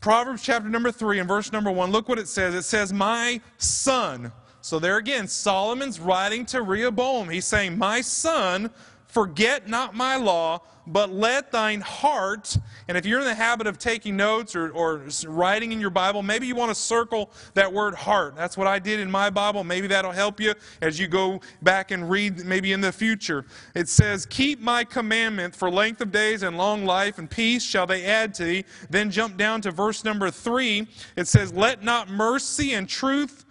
Proverbs 0.00 0.42
chapter 0.42 0.68
number 0.70 0.90
three 0.90 1.18
and 1.18 1.28
verse 1.28 1.52
number 1.52 1.70
one, 1.70 1.90
look 1.90 2.08
what 2.08 2.18
it 2.18 2.26
says. 2.26 2.54
It 2.54 2.62
says, 2.62 2.90
My 2.90 3.38
son, 3.58 4.32
so 4.62 4.78
there 4.78 4.98
again, 4.98 5.26
Solomon's 5.26 5.98
writing 5.98 6.44
to 6.46 6.62
Rehoboam. 6.62 7.28
He's 7.28 7.46
saying, 7.46 7.78
My 7.78 8.00
son, 8.00 8.70
forget 9.06 9.68
not 9.68 9.94
my 9.94 10.16
law, 10.16 10.60
but 10.86 11.12
let 11.12 11.52
thine 11.52 11.80
heart, 11.80 12.56
and 12.88 12.96
if 12.96 13.06
you're 13.06 13.20
in 13.20 13.24
the 13.24 13.34
habit 13.34 13.66
of 13.66 13.78
taking 13.78 14.16
notes 14.16 14.56
or, 14.56 14.70
or 14.70 15.02
writing 15.26 15.72
in 15.72 15.80
your 15.80 15.90
Bible, 15.90 16.22
maybe 16.22 16.46
you 16.46 16.54
want 16.54 16.70
to 16.70 16.74
circle 16.74 17.30
that 17.54 17.72
word 17.72 17.94
heart. 17.94 18.34
That's 18.34 18.56
what 18.56 18.66
I 18.66 18.78
did 18.78 18.98
in 18.98 19.10
my 19.10 19.30
Bible. 19.30 19.62
Maybe 19.62 19.86
that'll 19.86 20.10
help 20.10 20.40
you 20.40 20.54
as 20.80 20.98
you 20.98 21.06
go 21.06 21.40
back 21.62 21.90
and 21.92 22.10
read 22.10 22.44
maybe 22.44 22.72
in 22.72 22.80
the 22.80 22.90
future. 22.90 23.44
It 23.74 23.88
says, 23.88 24.26
Keep 24.26 24.60
my 24.60 24.82
commandment 24.82 25.54
for 25.54 25.70
length 25.70 26.00
of 26.00 26.10
days 26.10 26.42
and 26.42 26.56
long 26.56 26.84
life 26.84 27.18
and 27.18 27.30
peace 27.30 27.62
shall 27.62 27.86
they 27.86 28.04
add 28.04 28.34
to 28.34 28.44
thee. 28.44 28.64
Then 28.88 29.10
jump 29.10 29.36
down 29.36 29.60
to 29.62 29.70
verse 29.70 30.02
number 30.02 30.30
three. 30.30 30.88
It 31.16 31.28
says, 31.28 31.52
Let 31.52 31.84
not 31.84 32.08
mercy 32.08 32.72
and 32.72 32.88
truth 32.88 33.44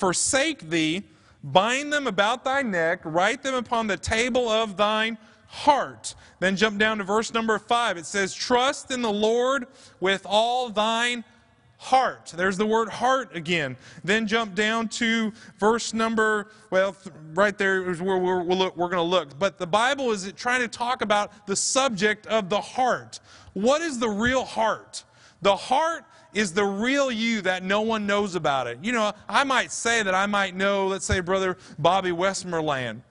forsake 0.00 0.70
thee, 0.70 1.04
bind 1.44 1.92
them 1.92 2.06
about 2.06 2.42
thy 2.42 2.62
neck, 2.62 3.00
write 3.04 3.42
them 3.42 3.54
upon 3.54 3.86
the 3.86 3.96
table 3.96 4.48
of 4.48 4.76
thine 4.76 5.18
heart. 5.46 6.14
Then 6.40 6.56
jump 6.56 6.78
down 6.78 6.98
to 6.98 7.04
verse 7.04 7.34
number 7.34 7.58
five. 7.58 7.98
It 7.98 8.06
says, 8.06 8.34
Trust 8.34 8.90
in 8.90 9.02
the 9.02 9.12
Lord 9.12 9.66
with 10.00 10.26
all 10.28 10.70
thine 10.70 11.22
heart. 11.76 12.32
There's 12.36 12.56
the 12.56 12.66
word 12.66 12.88
heart 12.88 13.34
again. 13.36 13.76
Then 14.02 14.26
jump 14.26 14.54
down 14.54 14.88
to 14.88 15.32
verse 15.58 15.92
number, 15.92 16.48
well, 16.70 16.96
right 17.34 17.56
there 17.56 17.90
is 17.90 18.00
where 18.00 18.18
we're, 18.18 18.42
we're, 18.42 18.70
we're 18.70 18.88
going 18.88 18.92
to 18.92 19.02
look. 19.02 19.38
But 19.38 19.58
the 19.58 19.66
Bible 19.66 20.12
is 20.12 20.30
trying 20.36 20.60
to 20.60 20.68
talk 20.68 21.02
about 21.02 21.46
the 21.46 21.56
subject 21.56 22.26
of 22.26 22.48
the 22.48 22.60
heart. 22.60 23.20
What 23.54 23.82
is 23.82 23.98
the 23.98 24.08
real 24.08 24.44
heart? 24.44 25.04
The 25.42 25.56
heart 25.56 26.04
is 26.34 26.52
the 26.52 26.64
real 26.64 27.10
you 27.10 27.42
that 27.42 27.62
no 27.62 27.80
one 27.80 28.06
knows 28.06 28.34
about 28.34 28.66
it. 28.66 28.78
You 28.82 28.92
know, 28.92 29.12
I 29.28 29.44
might 29.44 29.72
say 29.72 30.02
that 30.02 30.14
I 30.14 30.26
might 30.26 30.54
know, 30.54 30.86
let's 30.86 31.06
say, 31.06 31.20
Brother 31.20 31.56
Bobby 31.78 32.12
Westmoreland 32.12 33.02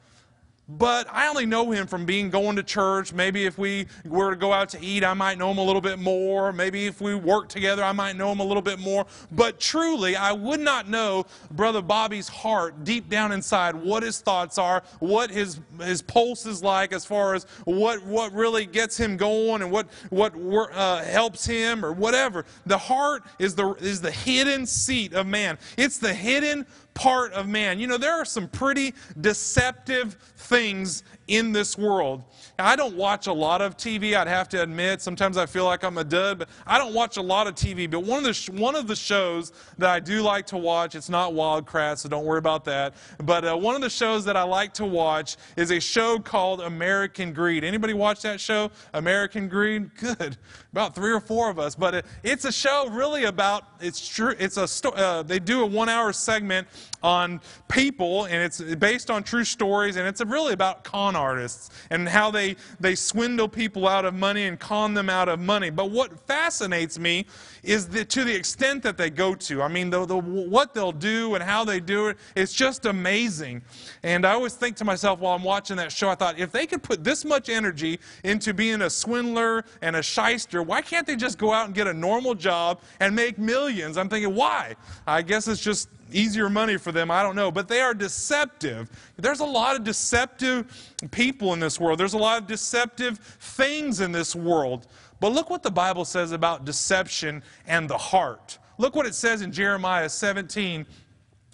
but 0.70 1.08
I 1.12 1.28
only 1.28 1.48
know 1.48 1.72
him 1.72 1.88
from 1.88 2.06
being 2.06 2.30
going 2.30 2.56
to 2.58 2.64
church. 2.64 3.12
Maybe 3.12 3.46
if 3.46 3.58
we 3.58 3.88
were 4.06 4.30
to 4.30 4.36
go 4.36 4.54
out 4.54 4.70
to 4.70 4.84
eat, 4.84 5.04
I 5.04 5.16
might 5.16 5.40
know 5.40 5.50
him 5.50 5.58
a 5.58 5.64
little 5.64 5.82
bit 5.82 5.98
more. 5.98 6.54
Maybe 6.54 6.86
if 6.86 7.02
we 7.02 7.16
work 7.16 7.50
together, 7.50 7.84
I 7.84 7.92
might 7.92 8.16
know 8.16 8.32
him 8.32 8.40
a 8.40 8.44
little 8.44 8.62
bit 8.62 8.78
more. 8.78 9.08
But 9.32 9.60
truly, 9.60 10.16
I 10.16 10.32
would 10.32 10.60
not 10.60 10.88
know 10.88 11.26
Brother 11.50 11.82
Bobby's 11.82 12.28
heart 12.28 12.84
deep 12.84 13.10
down 13.10 13.32
inside, 13.32 13.74
what 13.74 14.04
his 14.04 14.22
thoughts 14.22 14.60
are, 14.60 14.84
what 15.00 15.32
his 15.32 15.60
his 15.82 16.04
pulse 16.04 16.46
is 16.46 16.62
like, 16.62 16.94
as 16.94 17.04
far 17.04 17.34
as 17.34 17.46
what 17.64 18.06
what 18.06 18.32
really 18.34 18.68
gets 18.68 18.96
him 18.96 19.18
going 19.18 19.64
and 19.64 19.72
what 19.72 19.88
what 20.10 20.34
uh, 20.74 21.04
helps 21.04 21.46
him 21.48 21.84
or 21.84 21.94
whatever. 21.94 22.46
The 22.68 22.78
heart 22.78 23.24
is 23.40 23.56
the 23.56 23.74
is 23.76 24.02
the 24.02 24.12
hidden 24.12 24.68
seat 24.68 25.14
of 25.14 25.26
man. 25.26 25.58
It's 25.78 25.98
the 25.98 26.14
hidden 26.14 26.68
part 27.00 27.32
of 27.32 27.48
man. 27.48 27.80
You 27.80 27.88
know, 27.88 27.98
there 27.98 28.14
are 28.14 28.26
some 28.26 28.50
pretty 28.50 28.94
deceptive 29.22 30.16
things 30.36 31.04
in 31.30 31.52
this 31.52 31.78
world. 31.78 32.24
I 32.58 32.76
don't 32.76 32.96
watch 32.96 33.28
a 33.28 33.34
lot 33.34 33.62
of 33.62 33.78
TV, 33.78 34.16
I'd 34.16 34.28
have 34.28 34.50
to 34.50 34.62
admit. 34.62 35.02
Sometimes 35.02 35.38
I 35.38 35.46
feel 35.46 35.64
like 35.64 35.84
I'm 35.84 35.98
a 35.98 36.04
dud, 36.04 36.40
but 36.40 36.50
I 36.66 36.78
don't 36.78 36.94
watch 36.94 37.18
a 37.18 37.22
lot 37.22 37.48
of 37.48 37.56
TV. 37.56 37.90
But 37.90 38.02
one 38.02 38.18
of 38.18 38.24
the, 38.26 38.34
sh- 38.34 38.50
one 38.50 38.76
of 38.76 38.88
the 38.88 38.96
shows 38.96 39.54
that 39.78 39.90
I 39.90 40.00
do 40.00 40.22
like 40.22 40.48
to 40.48 40.58
watch, 40.58 40.96
it's 40.96 41.08
not 41.08 41.34
Wild 41.34 41.68
Kratts, 41.68 42.00
so 42.00 42.10
don't 42.10 42.26
worry 42.26 42.40
about 42.40 42.66
that. 42.66 42.96
But 43.24 43.46
uh, 43.46 43.56
one 43.56 43.76
of 43.76 43.82
the 43.82 43.90
shows 43.90 44.26
that 44.26 44.36
I 44.36 44.44
like 44.44 44.74
to 44.74 44.86
watch 44.86 45.38
is 45.56 45.72
a 45.72 45.80
show 45.80 46.20
called 46.20 46.62
American 46.62 47.32
Greed. 47.32 47.64
Anybody 47.64 47.94
watch 47.94 48.24
that 48.24 48.42
show, 48.42 48.72
American 48.94 49.48
Greed? 49.48 49.96
Good. 50.00 50.38
About 50.72 50.96
three 50.96 51.12
or 51.12 51.20
four 51.20 51.50
of 51.50 51.60
us. 51.60 51.76
But 51.76 51.94
it, 51.96 52.06
it's 52.24 52.46
a 52.46 52.52
show 52.52 52.90
really 52.90 53.26
about, 53.26 53.66
it's 53.80 54.08
true, 54.08 54.34
it's 54.40 54.58
a, 54.58 54.68
sto- 54.68 54.92
uh, 54.92 55.22
they 55.22 55.40
do 55.40 55.62
a 55.62 55.66
one 55.66 55.90
hour 55.90 56.12
segment 56.12 56.68
on 57.04 57.40
people, 57.68 58.26
and 58.26 58.36
it's 58.36 58.62
based 58.76 59.10
on 59.10 59.24
true 59.24 59.44
stories, 59.44 59.96
and 59.96 60.08
it's 60.08 60.24
really 60.26 60.54
about 60.54 60.84
con 60.84 61.16
artists 61.20 61.70
and 61.90 62.08
how 62.08 62.32
they, 62.32 62.56
they 62.80 62.96
swindle 62.96 63.48
people 63.48 63.88
out 63.88 64.06
of 64.06 64.14
money 64.14 64.46
and 64.46 64.60
con 64.60 64.94
them 64.94 65.10
out 65.10 65.30
of 65.30 65.40
money. 65.40 65.70
But 65.70 65.92
what 65.92 66.20
fascinates 66.28 66.98
me 66.98 67.26
is 67.64 67.88
that 67.90 68.10
to 68.10 68.24
the 68.24 68.34
extent 68.34 68.84
that 68.84 68.98
they 68.98 69.10
go 69.10 69.36
to. 69.36 69.62
I 69.62 69.68
mean, 69.68 69.90
the, 69.90 70.06
the, 70.06 70.18
what 70.18 70.74
they'll 70.74 70.92
do 70.92 71.36
and 71.36 71.44
how 71.44 71.64
they 71.64 71.80
do 71.80 72.08
it, 72.08 72.18
it's 72.36 72.54
just 72.54 72.86
amazing. 72.86 73.62
And 74.04 74.26
I 74.26 74.32
always 74.32 74.56
think 74.56 74.78
to 74.78 74.86
myself 74.86 75.20
while 75.20 75.36
I'm 75.36 75.44
watching 75.44 75.78
that 75.78 75.92
show, 75.92 76.10
I 76.10 76.16
thought, 76.16 76.40
if 76.40 76.52
they 76.52 76.66
could 76.66 76.82
put 76.82 77.04
this 77.04 77.26
much 77.26 77.50
energy 77.50 78.00
into 78.24 78.54
being 78.54 78.82
a 78.82 78.90
swindler 78.90 79.66
and 79.82 79.96
a 79.96 80.02
shyster, 80.02 80.64
why 80.64 80.82
can't 80.82 81.06
they 81.06 81.16
just 81.16 81.38
go 81.38 81.52
out 81.52 81.66
and 81.66 81.76
get 81.76 81.88
a 81.88 81.94
normal 81.94 82.34
job 82.34 82.82
and 83.00 83.16
make 83.16 83.38
millions? 83.38 83.98
I'm 83.98 84.10
thinking, 84.10 84.34
why? 84.34 84.76
I 85.06 85.22
guess 85.22 85.48
it's 85.48 85.62
just 85.62 85.90
easier 86.12 86.50
money 86.50 86.78
for 86.78 86.92
them. 86.92 87.12
I 87.12 87.24
don't 87.24 87.36
know. 87.36 87.52
But 87.52 87.68
they 87.68 87.82
are 87.82 87.94
deceptive. 87.94 88.90
There's 89.18 89.40
a 89.40 89.46
lot 89.46 89.76
of 89.76 89.84
deceptive 89.84 90.96
people 91.12 91.54
in 91.54 91.60
this 91.60 91.80
world, 91.80 92.00
there's 92.00 92.14
a 92.14 92.18
lot 92.18 92.42
of 92.42 92.48
deceptive 92.48 93.18
things 93.18 94.02
in 94.02 94.12
this 94.12 94.36
world. 94.36 94.88
But 95.20 95.34
look 95.34 95.50
what 95.50 95.64
the 95.64 95.72
Bible 95.72 96.06
says 96.06 96.32
about 96.32 96.66
deception 96.66 97.44
and 97.68 97.90
the 97.90 97.98
heart. 97.98 98.58
Look 98.78 98.96
what 98.96 99.06
it 99.06 99.16
says 99.16 99.42
in 99.42 99.52
Jeremiah 99.52 100.08
17 100.08 100.86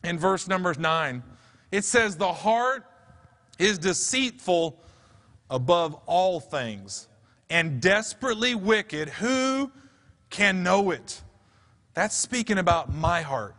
in 0.04 0.20
verse 0.20 0.48
number 0.48 0.74
9. 0.78 1.24
It 1.72 1.84
says, 1.84 2.16
The 2.16 2.32
heart 2.32 2.86
is 3.58 3.80
deceitful 3.80 4.80
above 5.50 5.96
all 6.06 6.40
things 6.40 7.08
and 7.50 7.82
desperately 7.82 8.54
wicked. 8.56 9.10
Who 9.10 9.72
can 10.30 10.64
know 10.64 10.92
it? 10.92 11.22
That's 11.94 12.16
speaking 12.16 12.58
about 12.58 12.94
my 12.94 13.22
heart. 13.22 13.55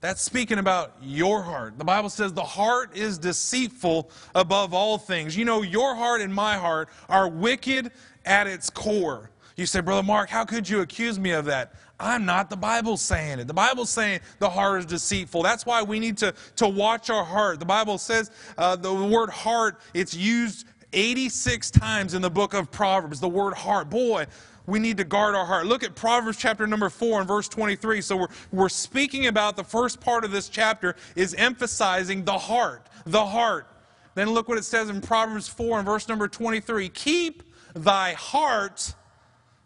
That's 0.00 0.22
speaking 0.22 0.58
about 0.58 0.94
your 1.02 1.42
heart. 1.42 1.76
The 1.76 1.84
Bible 1.84 2.08
says 2.08 2.32
the 2.32 2.42
heart 2.42 2.96
is 2.96 3.18
deceitful 3.18 4.10
above 4.34 4.72
all 4.72 4.96
things. 4.96 5.36
You 5.36 5.44
know, 5.44 5.60
your 5.60 5.94
heart 5.94 6.22
and 6.22 6.34
my 6.34 6.56
heart 6.56 6.88
are 7.08 7.28
wicked 7.28 7.90
at 8.24 8.46
its 8.46 8.70
core. 8.70 9.30
You 9.56 9.66
say, 9.66 9.80
Brother 9.80 10.02
Mark, 10.02 10.30
how 10.30 10.46
could 10.46 10.66
you 10.66 10.80
accuse 10.80 11.18
me 11.18 11.32
of 11.32 11.44
that? 11.46 11.74
I'm 11.98 12.24
not. 12.24 12.48
The 12.48 12.56
Bible's 12.56 13.02
saying 13.02 13.40
it. 13.40 13.46
The 13.46 13.52
Bible's 13.52 13.90
saying 13.90 14.20
the 14.38 14.48
heart 14.48 14.80
is 14.80 14.86
deceitful. 14.86 15.42
That's 15.42 15.66
why 15.66 15.82
we 15.82 16.00
need 16.00 16.16
to, 16.18 16.34
to 16.56 16.66
watch 16.66 17.10
our 17.10 17.24
heart. 17.24 17.60
The 17.60 17.66
Bible 17.66 17.98
says 17.98 18.30
uh, 18.56 18.76
the 18.76 18.94
word 18.94 19.28
heart, 19.28 19.80
it's 19.92 20.14
used 20.14 20.66
86 20.94 21.70
times 21.70 22.14
in 22.14 22.22
the 22.22 22.30
book 22.30 22.54
of 22.54 22.70
Proverbs. 22.70 23.20
The 23.20 23.28
word 23.28 23.52
heart. 23.52 23.90
Boy, 23.90 24.26
we 24.70 24.78
need 24.78 24.96
to 24.98 25.04
guard 25.04 25.34
our 25.34 25.44
heart. 25.44 25.66
Look 25.66 25.82
at 25.82 25.94
Proverbs 25.94 26.38
chapter 26.38 26.66
number 26.66 26.88
4 26.88 27.20
and 27.20 27.28
verse 27.28 27.48
23. 27.48 28.00
So 28.00 28.16
we're, 28.16 28.28
we're 28.52 28.68
speaking 28.68 29.26
about 29.26 29.56
the 29.56 29.64
first 29.64 30.00
part 30.00 30.24
of 30.24 30.30
this 30.30 30.48
chapter 30.48 30.94
is 31.16 31.34
emphasizing 31.34 32.24
the 32.24 32.38
heart. 32.38 32.86
The 33.04 33.26
heart. 33.26 33.66
Then 34.14 34.30
look 34.30 34.48
what 34.48 34.58
it 34.58 34.64
says 34.64 34.88
in 34.88 35.00
Proverbs 35.00 35.48
4 35.48 35.78
and 35.78 35.86
verse 35.86 36.08
number 36.08 36.28
23. 36.28 36.88
Keep 36.90 37.42
thy 37.74 38.12
heart 38.12 38.94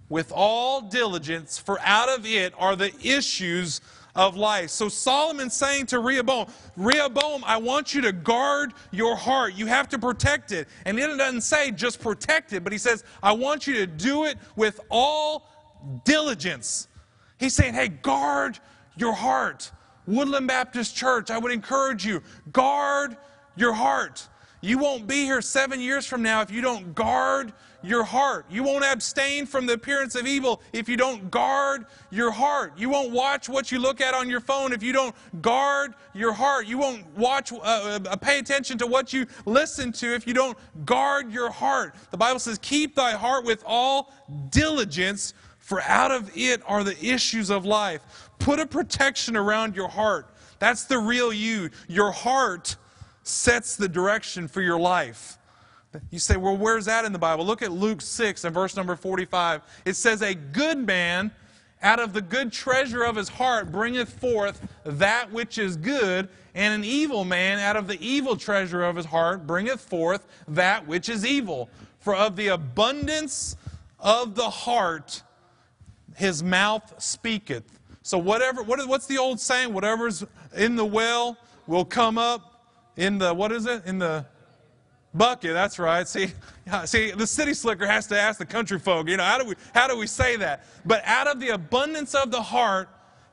with 0.08 0.32
all 0.34 0.80
diligence, 0.82 1.58
for 1.58 1.78
out 1.80 2.08
of 2.08 2.26
it 2.26 2.52
are 2.58 2.76
the 2.76 2.92
issues 3.02 3.80
of 4.14 4.36
life. 4.36 4.70
So 4.70 4.88
Solomon's 4.88 5.54
saying 5.54 5.86
to 5.86 5.98
Rehoboam, 5.98 6.46
Rehoboam, 6.76 7.42
I 7.44 7.56
want 7.56 7.94
you 7.94 8.00
to 8.02 8.12
guard 8.12 8.72
your 8.90 9.16
heart. 9.16 9.54
You 9.54 9.66
have 9.66 9.88
to 9.90 9.98
protect 9.98 10.52
it. 10.52 10.68
And 10.84 10.98
it 10.98 11.16
doesn't 11.16 11.40
say 11.40 11.70
just 11.70 12.00
protect 12.00 12.52
it, 12.52 12.62
but 12.62 12.72
he 12.72 12.78
says, 12.78 13.04
I 13.22 13.32
want 13.32 13.66
you 13.66 13.74
to 13.74 13.86
do 13.86 14.24
it 14.24 14.38
with 14.56 14.80
all 14.90 15.48
diligence. 16.04 16.88
He's 17.38 17.54
saying, 17.54 17.74
hey, 17.74 17.88
guard 17.88 18.58
your 18.96 19.12
heart. 19.12 19.70
Woodland 20.06 20.46
Baptist 20.46 20.94
Church, 20.94 21.30
I 21.30 21.38
would 21.38 21.52
encourage 21.52 22.04
you, 22.04 22.22
guard 22.52 23.16
your 23.56 23.72
heart. 23.72 24.28
You 24.60 24.78
won't 24.78 25.06
be 25.06 25.24
here 25.24 25.42
seven 25.42 25.80
years 25.80 26.06
from 26.06 26.22
now 26.22 26.40
if 26.40 26.50
you 26.50 26.60
don't 26.60 26.94
guard 26.94 27.52
your 27.84 28.02
heart. 28.02 28.46
You 28.50 28.62
won't 28.62 28.84
abstain 28.84 29.46
from 29.46 29.66
the 29.66 29.74
appearance 29.74 30.14
of 30.14 30.26
evil 30.26 30.62
if 30.72 30.88
you 30.88 30.96
don't 30.96 31.30
guard 31.30 31.84
your 32.10 32.30
heart. 32.30 32.72
You 32.76 32.88
won't 32.88 33.12
watch 33.12 33.48
what 33.48 33.70
you 33.70 33.78
look 33.78 34.00
at 34.00 34.14
on 34.14 34.28
your 34.28 34.40
phone 34.40 34.72
if 34.72 34.82
you 34.82 34.92
don't 34.92 35.14
guard 35.42 35.94
your 36.14 36.32
heart. 36.32 36.66
You 36.66 36.78
won't 36.78 37.06
watch, 37.16 37.52
uh, 37.52 37.56
uh, 37.62 38.16
pay 38.16 38.38
attention 38.38 38.78
to 38.78 38.86
what 38.86 39.12
you 39.12 39.26
listen 39.44 39.92
to 39.92 40.14
if 40.14 40.26
you 40.26 40.32
don't 40.32 40.56
guard 40.86 41.30
your 41.30 41.50
heart. 41.50 41.94
The 42.10 42.16
Bible 42.16 42.40
says, 42.40 42.58
Keep 42.62 42.94
thy 42.94 43.12
heart 43.12 43.44
with 43.44 43.62
all 43.66 44.12
diligence, 44.50 45.34
for 45.58 45.82
out 45.82 46.10
of 46.10 46.30
it 46.34 46.62
are 46.66 46.84
the 46.84 46.96
issues 47.04 47.50
of 47.50 47.64
life. 47.64 48.30
Put 48.38 48.60
a 48.60 48.66
protection 48.66 49.36
around 49.36 49.76
your 49.76 49.88
heart. 49.88 50.34
That's 50.58 50.84
the 50.84 50.98
real 50.98 51.32
you. 51.32 51.70
Your 51.88 52.12
heart 52.12 52.76
sets 53.22 53.76
the 53.76 53.88
direction 53.88 54.48
for 54.48 54.60
your 54.62 54.78
life. 54.78 55.38
You 56.10 56.18
say, 56.18 56.36
well, 56.36 56.56
where's 56.56 56.86
that 56.86 57.04
in 57.04 57.12
the 57.12 57.18
Bible? 57.18 57.44
Look 57.44 57.62
at 57.62 57.72
Luke 57.72 58.00
6 58.00 58.44
and 58.44 58.54
verse 58.54 58.76
number 58.76 58.96
45. 58.96 59.62
It 59.84 59.94
says, 59.94 60.22
A 60.22 60.34
good 60.34 60.78
man 60.78 61.30
out 61.82 62.00
of 62.00 62.12
the 62.12 62.22
good 62.22 62.50
treasure 62.50 63.02
of 63.02 63.16
his 63.16 63.28
heart 63.28 63.70
bringeth 63.70 64.08
forth 64.08 64.66
that 64.84 65.30
which 65.30 65.58
is 65.58 65.76
good, 65.76 66.28
and 66.54 66.74
an 66.74 66.84
evil 66.84 67.24
man 67.24 67.58
out 67.58 67.76
of 67.76 67.86
the 67.86 68.00
evil 68.00 68.36
treasure 68.36 68.82
of 68.82 68.96
his 68.96 69.06
heart 69.06 69.46
bringeth 69.46 69.80
forth 69.80 70.26
that 70.48 70.86
which 70.86 71.08
is 71.08 71.26
evil. 71.26 71.68
For 72.00 72.14
of 72.14 72.36
the 72.36 72.48
abundance 72.48 73.56
of 73.98 74.34
the 74.34 74.50
heart 74.50 75.22
his 76.16 76.42
mouth 76.42 77.02
speaketh. 77.02 77.78
So 78.02 78.18
whatever, 78.18 78.62
what, 78.62 78.86
what's 78.86 79.06
the 79.06 79.18
old 79.18 79.40
saying? 79.40 79.72
Whatever's 79.72 80.24
in 80.56 80.76
the 80.76 80.84
well 80.84 81.36
will 81.66 81.84
come 81.84 82.18
up 82.18 82.66
in 82.96 83.18
the, 83.18 83.34
what 83.34 83.50
is 83.50 83.66
it? 83.66 83.84
In 83.86 83.98
the 83.98 84.26
Bucket, 85.14 85.52
that's 85.52 85.78
right. 85.78 86.06
See, 86.08 86.32
see, 86.86 87.12
the 87.12 87.26
city 87.26 87.54
slicker 87.54 87.86
has 87.86 88.08
to 88.08 88.20
ask 88.20 88.38
the 88.38 88.46
country 88.46 88.80
folk, 88.80 89.08
you 89.08 89.16
know, 89.16 89.22
how 89.22 89.38
do 89.38 89.44
we, 89.44 89.54
how 89.72 89.86
do 89.86 89.96
we 89.96 90.08
say 90.08 90.36
that? 90.36 90.64
But 90.84 91.02
out 91.04 91.28
of 91.28 91.38
the 91.38 91.50
abundance 91.50 92.16
of 92.16 92.32
the 92.32 92.42
heart, 92.42 92.88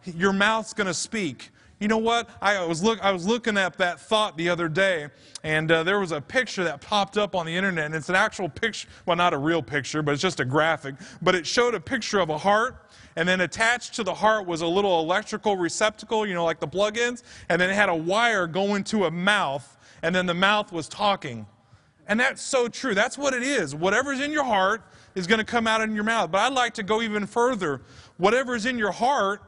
your 0.06 0.32
mouth's 0.32 0.74
going 0.74 0.88
to 0.88 0.94
speak. 0.94 1.50
You 1.80 1.88
know 1.88 1.98
what? 1.98 2.30
I 2.40 2.64
was, 2.64 2.84
look, 2.84 3.02
I 3.02 3.10
was 3.10 3.26
looking 3.26 3.58
at 3.58 3.80
that 3.80 4.00
thought 4.00 4.38
the 4.38 4.50
other 4.50 4.70
day, 4.70 5.08
and 5.44 5.72
uh, 5.72 5.82
there 5.82 6.00
was 6.00 6.12
a 6.12 6.22
picture 6.22 6.64
that 6.64 6.80
popped 6.80 7.18
up 7.18 7.36
on 7.36 7.48
the 7.48 7.56
internet, 7.56 7.88
and 7.88 7.96
it's 7.96 8.10
an 8.10 8.16
actual 8.16 8.48
picture. 8.48 8.88
Well, 9.08 9.18
not 9.18 9.34
a 9.34 9.38
real 9.40 9.64
picture, 9.64 10.04
but 10.04 10.12
it's 10.12 10.22
just 10.22 10.40
a 10.40 10.46
graphic. 10.46 10.94
But 11.24 11.34
it 11.34 11.48
showed 11.48 11.74
a 11.74 11.80
picture 11.80 12.20
of 12.20 12.30
a 12.30 12.38
heart, 12.38 12.92
and 13.16 13.28
then 13.28 13.42
attached 13.42 13.96
to 13.96 14.04
the 14.04 14.14
heart 14.14 14.46
was 14.46 14.62
a 14.62 14.68
little 14.68 15.00
electrical 15.00 15.58
receptacle, 15.58 16.28
you 16.28 16.36
know, 16.36 16.46
like 16.46 16.60
the 16.60 16.68
plug 16.68 17.00
ins, 17.00 17.24
and 17.50 17.60
then 17.60 17.72
it 17.72 17.74
had 17.74 17.90
a 17.90 17.96
wire 17.96 18.46
going 18.46 18.84
to 18.86 19.06
a 19.06 19.12
mouth, 19.12 19.80
and 20.04 20.14
then 20.14 20.28
the 20.28 20.36
mouth 20.36 20.72
was 20.72 20.88
talking. 20.88 21.48
And 22.08 22.20
that's 22.20 22.42
so 22.42 22.68
true. 22.68 22.94
That's 22.94 23.18
what 23.18 23.34
it 23.34 23.44
is. 23.44 23.74
Whatever's 23.76 24.20
in 24.20 24.32
your 24.32 24.44
heart 24.44 24.84
is 25.16 25.28
going 25.28 25.40
to 25.40 25.46
come 25.46 25.68
out 25.68 25.82
in 25.82 25.96
your 25.96 26.04
mouth. 26.04 26.32
But 26.32 26.40
I'd 26.40 26.54
like 26.54 26.74
to 26.76 26.84
go 26.84 27.02
even 27.02 27.26
further. 27.26 27.82
Whatever's 28.18 28.66
in 28.66 28.78
your 28.78 28.92
heart 28.92 29.42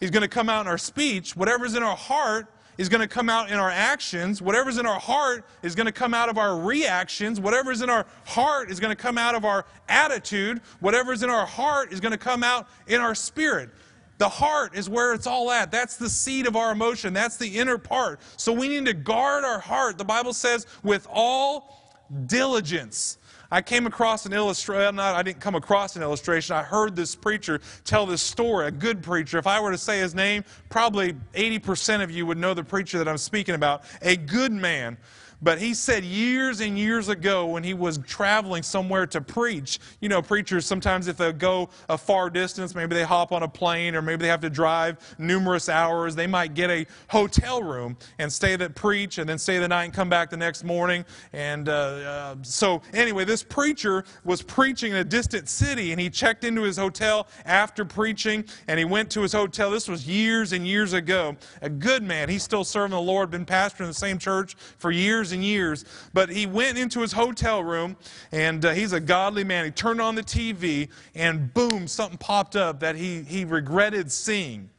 is 0.00 0.10
going 0.10 0.22
to 0.22 0.28
come 0.28 0.48
out 0.48 0.62
in 0.62 0.66
our 0.68 0.78
speech. 0.78 1.36
Whatever's 1.36 1.74
in 1.74 1.82
our 1.82 1.96
heart 1.96 2.48
is 2.76 2.88
going 2.88 3.00
to 3.00 3.08
come 3.08 3.28
out 3.28 3.50
in 3.50 3.58
our 3.58 3.70
actions. 3.70 4.42
Whatever's 4.42 4.78
in 4.78 4.86
our 4.86 4.98
heart 4.98 5.46
is 5.62 5.74
going 5.74 5.86
to 5.86 5.92
come 5.92 6.12
out 6.12 6.28
of 6.28 6.38
our 6.38 6.58
reactions. 6.58 7.40
Whatever's 7.40 7.82
in 7.82 7.90
our 7.90 8.06
heart 8.24 8.70
is 8.70 8.80
going 8.80 8.94
to 8.94 9.00
come 9.00 9.16
out 9.16 9.34
of 9.34 9.44
our 9.44 9.64
attitude. 9.88 10.60
Whatever's 10.80 11.22
in 11.22 11.30
our 11.30 11.46
heart 11.46 11.92
is 11.92 12.00
going 12.00 12.12
to 12.12 12.18
come 12.18 12.42
out 12.42 12.68
in 12.86 13.00
our 13.00 13.14
spirit. 13.14 13.70
The 14.18 14.28
heart 14.28 14.76
is 14.76 14.88
where 14.88 15.12
it's 15.12 15.26
all 15.26 15.50
at. 15.50 15.70
That's 15.70 15.96
the 15.96 16.08
seat 16.08 16.46
of 16.46 16.54
our 16.56 16.72
emotion. 16.72 17.12
That's 17.12 17.36
the 17.36 17.58
inner 17.58 17.78
part. 17.78 18.20
So 18.36 18.52
we 18.52 18.68
need 18.68 18.86
to 18.86 18.94
guard 18.94 19.44
our 19.44 19.58
heart. 19.58 19.98
The 19.98 20.04
Bible 20.04 20.32
says, 20.32 20.66
with 20.82 21.06
all 21.10 21.83
diligence. 22.26 23.18
I 23.50 23.62
came 23.62 23.86
across 23.86 24.26
an 24.26 24.32
illustration, 24.32 24.98
I 24.98 25.22
didn't 25.22 25.40
come 25.40 25.54
across 25.54 25.94
an 25.94 26.02
illustration. 26.02 26.56
I 26.56 26.62
heard 26.62 26.96
this 26.96 27.14
preacher 27.14 27.60
tell 27.84 28.04
this 28.04 28.22
story, 28.22 28.66
a 28.66 28.70
good 28.70 29.02
preacher. 29.02 29.38
If 29.38 29.46
I 29.46 29.60
were 29.60 29.70
to 29.70 29.78
say 29.78 30.00
his 30.00 30.14
name, 30.14 30.44
probably 30.70 31.12
80% 31.34 32.02
of 32.02 32.10
you 32.10 32.26
would 32.26 32.38
know 32.38 32.54
the 32.54 32.64
preacher 32.64 32.98
that 32.98 33.06
I'm 33.06 33.18
speaking 33.18 33.54
about. 33.54 33.84
A 34.02 34.16
good 34.16 34.50
man 34.50 34.96
but 35.44 35.58
he 35.58 35.74
said 35.74 36.04
years 36.04 36.60
and 36.60 36.78
years 36.78 37.10
ago 37.10 37.46
when 37.46 37.62
he 37.62 37.74
was 37.74 37.98
traveling 37.98 38.62
somewhere 38.62 39.06
to 39.06 39.20
preach, 39.20 39.78
you 40.00 40.08
know, 40.08 40.22
preachers 40.22 40.64
sometimes 40.64 41.06
if 41.06 41.18
they 41.18 41.30
go 41.32 41.68
a 41.90 41.98
far 41.98 42.30
distance, 42.30 42.74
maybe 42.74 42.94
they 42.94 43.04
hop 43.04 43.30
on 43.30 43.42
a 43.42 43.48
plane 43.48 43.94
or 43.94 44.00
maybe 44.00 44.22
they 44.22 44.28
have 44.28 44.40
to 44.40 44.48
drive 44.48 45.14
numerous 45.18 45.68
hours, 45.68 46.16
they 46.16 46.26
might 46.26 46.54
get 46.54 46.70
a 46.70 46.86
hotel 47.08 47.62
room 47.62 47.94
and 48.18 48.32
stay 48.32 48.56
that 48.56 48.74
preach 48.74 49.18
and 49.18 49.28
then 49.28 49.36
stay 49.36 49.58
the 49.58 49.68
night 49.68 49.84
and 49.84 49.92
come 49.92 50.08
back 50.08 50.30
the 50.30 50.36
next 50.36 50.64
morning. 50.64 51.04
And 51.34 51.68
uh, 51.68 51.72
uh, 51.72 52.36
so, 52.40 52.80
anyway, 52.94 53.26
this 53.26 53.42
preacher 53.42 54.04
was 54.24 54.40
preaching 54.40 54.92
in 54.92 54.98
a 54.98 55.04
distant 55.04 55.50
city 55.50 55.92
and 55.92 56.00
he 56.00 56.08
checked 56.08 56.44
into 56.44 56.62
his 56.62 56.78
hotel 56.78 57.26
after 57.44 57.84
preaching 57.84 58.46
and 58.66 58.78
he 58.78 58.86
went 58.86 59.10
to 59.10 59.20
his 59.20 59.32
hotel. 59.32 59.70
This 59.70 59.88
was 59.88 60.08
years 60.08 60.54
and 60.54 60.66
years 60.66 60.94
ago. 60.94 61.36
A 61.60 61.68
good 61.68 62.02
man. 62.02 62.30
He's 62.30 62.42
still 62.42 62.64
serving 62.64 62.92
the 62.92 63.00
Lord, 63.00 63.30
been 63.30 63.44
pastor 63.44 63.82
in 63.82 63.90
the 63.90 63.94
same 63.94 64.18
church 64.18 64.54
for 64.78 64.90
years 64.90 65.33
and 65.34 65.44
years. 65.44 65.84
But 66.14 66.30
he 66.30 66.46
went 66.46 66.78
into 66.78 67.00
his 67.00 67.12
hotel 67.12 67.62
room, 67.62 67.96
and 68.32 68.64
uh, 68.64 68.72
he's 68.72 68.94
a 68.94 69.00
godly 69.00 69.44
man. 69.44 69.66
He 69.66 69.70
turned 69.70 70.00
on 70.00 70.14
the 70.14 70.22
TV, 70.22 70.88
and 71.14 71.52
boom, 71.52 71.86
something 71.86 72.16
popped 72.16 72.56
up 72.56 72.80
that 72.80 72.96
he, 72.96 73.22
he 73.22 73.44
regretted 73.44 74.10
seeing. 74.10 74.70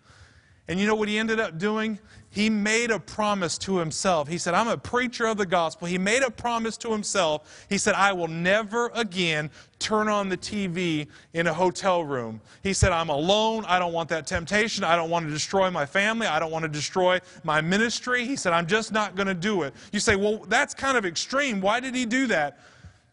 And 0.67 0.79
you 0.79 0.87
know 0.87 0.95
what 0.95 1.07
he 1.07 1.19
ended 1.19 1.39
up 1.39 1.59
doing? 1.59 1.99
He 2.35 2.49
made 2.49 2.91
a 2.91 2.99
promise 2.99 3.57
to 3.59 3.77
himself. 3.77 4.27
He 4.27 4.37
said, 4.37 4.53
I'm 4.53 4.67
a 4.67 4.77
preacher 4.77 5.25
of 5.25 5.37
the 5.37 5.45
gospel. 5.45 5.87
He 5.87 5.97
made 5.97 6.21
a 6.21 6.29
promise 6.29 6.75
to 6.79 6.91
himself. 6.91 7.65
He 7.69 7.77
said, 7.77 7.95
I 7.95 8.11
will 8.11 8.27
never 8.27 8.91
again 8.93 9.49
turn 9.79 10.09
on 10.09 10.27
the 10.27 10.35
TV 10.35 11.07
in 11.31 11.47
a 11.47 11.53
hotel 11.53 12.03
room. 12.03 12.41
He 12.61 12.73
said, 12.73 12.91
I'm 12.91 13.07
alone. 13.07 13.63
I 13.69 13.79
don't 13.79 13.93
want 13.93 14.09
that 14.09 14.27
temptation. 14.27 14.83
I 14.83 14.97
don't 14.97 15.09
want 15.09 15.25
to 15.25 15.31
destroy 15.31 15.71
my 15.71 15.85
family. 15.85 16.27
I 16.27 16.39
don't 16.39 16.51
want 16.51 16.63
to 16.63 16.69
destroy 16.69 17.21
my 17.45 17.61
ministry. 17.61 18.25
He 18.25 18.35
said, 18.35 18.51
I'm 18.51 18.67
just 18.67 18.91
not 18.91 19.15
going 19.15 19.27
to 19.27 19.33
do 19.33 19.61
it. 19.61 19.73
You 19.93 20.01
say, 20.01 20.17
well, 20.17 20.39
that's 20.49 20.73
kind 20.73 20.97
of 20.97 21.05
extreme. 21.05 21.61
Why 21.61 21.79
did 21.79 21.95
he 21.95 22.05
do 22.05 22.27
that? 22.27 22.59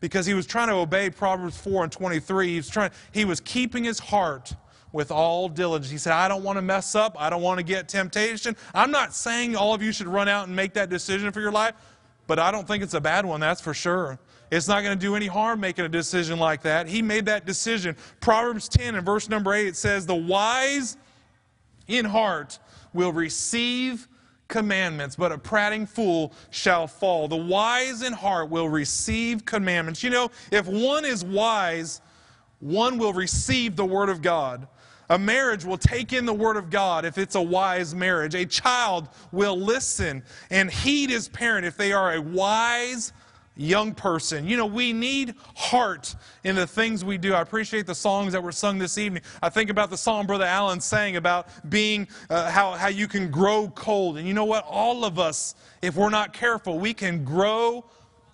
Because 0.00 0.26
he 0.26 0.34
was 0.34 0.46
trying 0.46 0.66
to 0.66 0.74
obey 0.74 1.10
Proverbs 1.10 1.56
4 1.58 1.84
and 1.84 1.92
23. 1.92 2.48
He 2.48 2.56
was, 2.56 2.68
trying, 2.68 2.90
he 3.12 3.24
was 3.24 3.38
keeping 3.38 3.84
his 3.84 4.00
heart 4.00 4.52
with 4.92 5.11
all 5.11 5.49
diligence. 5.49 5.90
He 5.90 5.99
said, 5.99 6.12
I 6.12 6.28
don't 6.28 6.44
want 6.44 6.58
to 6.58 6.62
mess 6.62 6.94
up. 6.94 7.16
I 7.18 7.30
don't 7.30 7.42
want 7.42 7.58
to 7.58 7.64
get 7.64 7.88
temptation. 7.88 8.56
I'm 8.75 8.90
not 8.90 9.14
saying 9.14 9.56
all 9.56 9.75
of 9.75 9.82
you 9.82 9.92
should 9.92 10.06
run 10.06 10.28
out 10.28 10.46
and 10.46 10.54
make 10.54 10.75
that 10.75 10.90
decision 10.90 11.32
for 11.32 11.40
your 11.40 11.52
life, 11.52 11.75
but 12.26 12.38
I 12.38 12.50
don't 12.50 12.66
think 12.66 12.82
it's 12.82 12.94
a 12.94 13.00
bad 13.00 13.25
one, 13.25 13.40
that's 13.40 13.61
for 13.61 13.75
sure. 13.75 14.18
It's 14.50 14.68
not 14.68 14.82
going 14.82 14.96
to 14.96 15.00
do 15.02 15.16
any 15.16 15.26
harm 15.26 15.61
making 15.61 15.87
a 15.87 15.88
decision 15.88 16.38
like 16.38 16.61
that. 16.62 16.87
He 16.87 17.00
made 17.00 17.25
that 17.25 17.46
decision. 17.46 17.96
Proverbs 18.20 18.68
10 18.68 18.96
and 18.96 19.04
verse 19.04 19.30
number 19.30 19.54
8, 19.54 19.66
it 19.66 19.76
says, 19.76 20.04
The 20.04 20.14
wise 20.14 20.99
in 21.88 22.04
heart 22.04 22.58
will 22.92 23.12
receive 23.12 24.08
commandments, 24.49 25.16
but 25.16 25.32
a 25.32 25.38
prating 25.38 25.87
fool 25.87 26.34
shall 26.50 26.87
fall. 26.87 27.28
The 27.28 27.37
wise 27.37 28.02
in 28.02 28.12
heart 28.12 28.50
will 28.50 28.68
receive 28.68 29.46
commandments. 29.46 30.02
You 30.02 30.11
know, 30.11 30.30
if 30.50 30.66
one 30.66 31.06
is 31.06 31.25
wise, 31.25 32.02
one 32.61 32.99
will 32.99 33.14
receive 33.14 33.75
the 33.75 33.87
word 33.87 34.11
of 34.11 34.20
God. 34.20 34.68
A 35.12 35.19
marriage 35.19 35.66
will 35.66 35.76
take 35.76 36.14
in 36.14 36.25
the 36.25 36.33
Word 36.33 36.57
of 36.57 36.71
God 36.71 37.04
if 37.04 37.19
it's 37.19 37.35
a 37.35 37.42
wise 37.42 37.95
marriage. 37.95 38.35
A 38.35 38.47
child 38.47 39.11
will 39.31 39.59
listen 39.59 40.23
and 40.49 40.71
heed 40.71 41.11
his 41.11 41.28
parent 41.28 41.66
if 41.66 41.76
they 41.76 41.92
are 41.92 42.14
a 42.14 42.21
wise 42.23 43.12
young 43.54 43.92
person. 43.95 44.49
You 44.49 44.57
know, 44.57 44.64
we 44.64 44.95
need 44.95 45.35
heart 45.55 46.14
in 46.44 46.57
the 46.57 46.66
things 46.66 47.05
we 47.05 47.18
do. 47.18 47.35
I 47.35 47.42
appreciate 47.42 47.87
the 47.87 47.94
songs 47.94 48.33
that 48.33 48.42
were 48.42 48.53
sung 48.53 48.79
this 48.79 48.96
evening. 48.96 49.22
I 49.42 49.51
think 49.51 49.68
about 49.68 49.90
the 49.90 49.98
song 49.98 50.27
Brother 50.27 50.46
Allen 50.46 50.81
sang 50.81 51.16
about 51.16 51.46
being, 51.68 52.09
uh, 52.31 52.51
how, 52.51 52.72
how 52.72 52.88
you 52.88 53.07
can 53.07 53.31
grow 53.31 53.68
cold. 53.68 54.16
And 54.16 54.27
you 54.27 54.33
know 54.33 54.46
what? 54.46 54.64
All 54.66 55.05
of 55.05 55.18
us, 55.18 55.55
if 55.83 55.94
we're 55.94 56.09
not 56.09 56.33
careful, 56.33 56.79
we 56.79 56.94
can 56.94 57.22
grow 57.22 57.85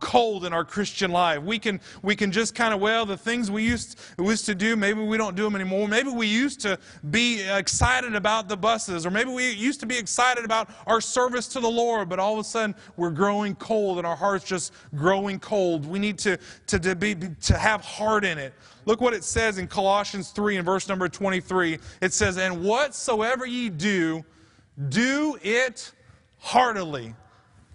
cold 0.00 0.44
in 0.44 0.52
our 0.52 0.64
Christian 0.64 1.10
life. 1.10 1.42
We 1.42 1.58
can, 1.58 1.80
we 2.02 2.14
can 2.16 2.32
just 2.32 2.54
kind 2.54 2.72
of, 2.72 2.80
well, 2.80 3.06
the 3.06 3.16
things 3.16 3.50
we 3.50 3.64
used, 3.64 3.98
used 4.18 4.46
to 4.46 4.54
do, 4.54 4.76
maybe 4.76 5.00
we 5.02 5.16
don't 5.16 5.34
do 5.34 5.44
them 5.44 5.54
anymore. 5.54 5.88
Maybe 5.88 6.10
we 6.10 6.26
used 6.26 6.60
to 6.60 6.78
be 7.10 7.42
excited 7.42 8.14
about 8.14 8.48
the 8.48 8.56
buses, 8.56 9.04
or 9.06 9.10
maybe 9.10 9.30
we 9.30 9.50
used 9.52 9.80
to 9.80 9.86
be 9.86 9.98
excited 9.98 10.44
about 10.44 10.70
our 10.86 11.00
service 11.00 11.48
to 11.48 11.60
the 11.60 11.68
Lord, 11.68 12.08
but 12.08 12.18
all 12.18 12.34
of 12.34 12.40
a 12.40 12.44
sudden 12.44 12.74
we're 12.96 13.10
growing 13.10 13.54
cold 13.56 13.98
and 13.98 14.06
our 14.06 14.16
heart's 14.16 14.44
just 14.44 14.72
growing 14.94 15.38
cold. 15.40 15.86
We 15.86 15.98
need 15.98 16.18
to, 16.18 16.38
to, 16.68 16.78
to, 16.78 16.94
be, 16.94 17.14
to 17.14 17.56
have 17.56 17.82
heart 17.82 18.24
in 18.24 18.38
it. 18.38 18.54
Look 18.84 19.00
what 19.00 19.12
it 19.12 19.24
says 19.24 19.58
in 19.58 19.66
Colossians 19.66 20.30
3 20.30 20.56
and 20.56 20.64
verse 20.64 20.88
number 20.88 21.08
23. 21.08 21.78
It 22.00 22.12
says, 22.12 22.38
And 22.38 22.64
whatsoever 22.64 23.44
ye 23.44 23.68
do, 23.68 24.24
do 24.88 25.38
it 25.42 25.92
heartily 26.38 27.14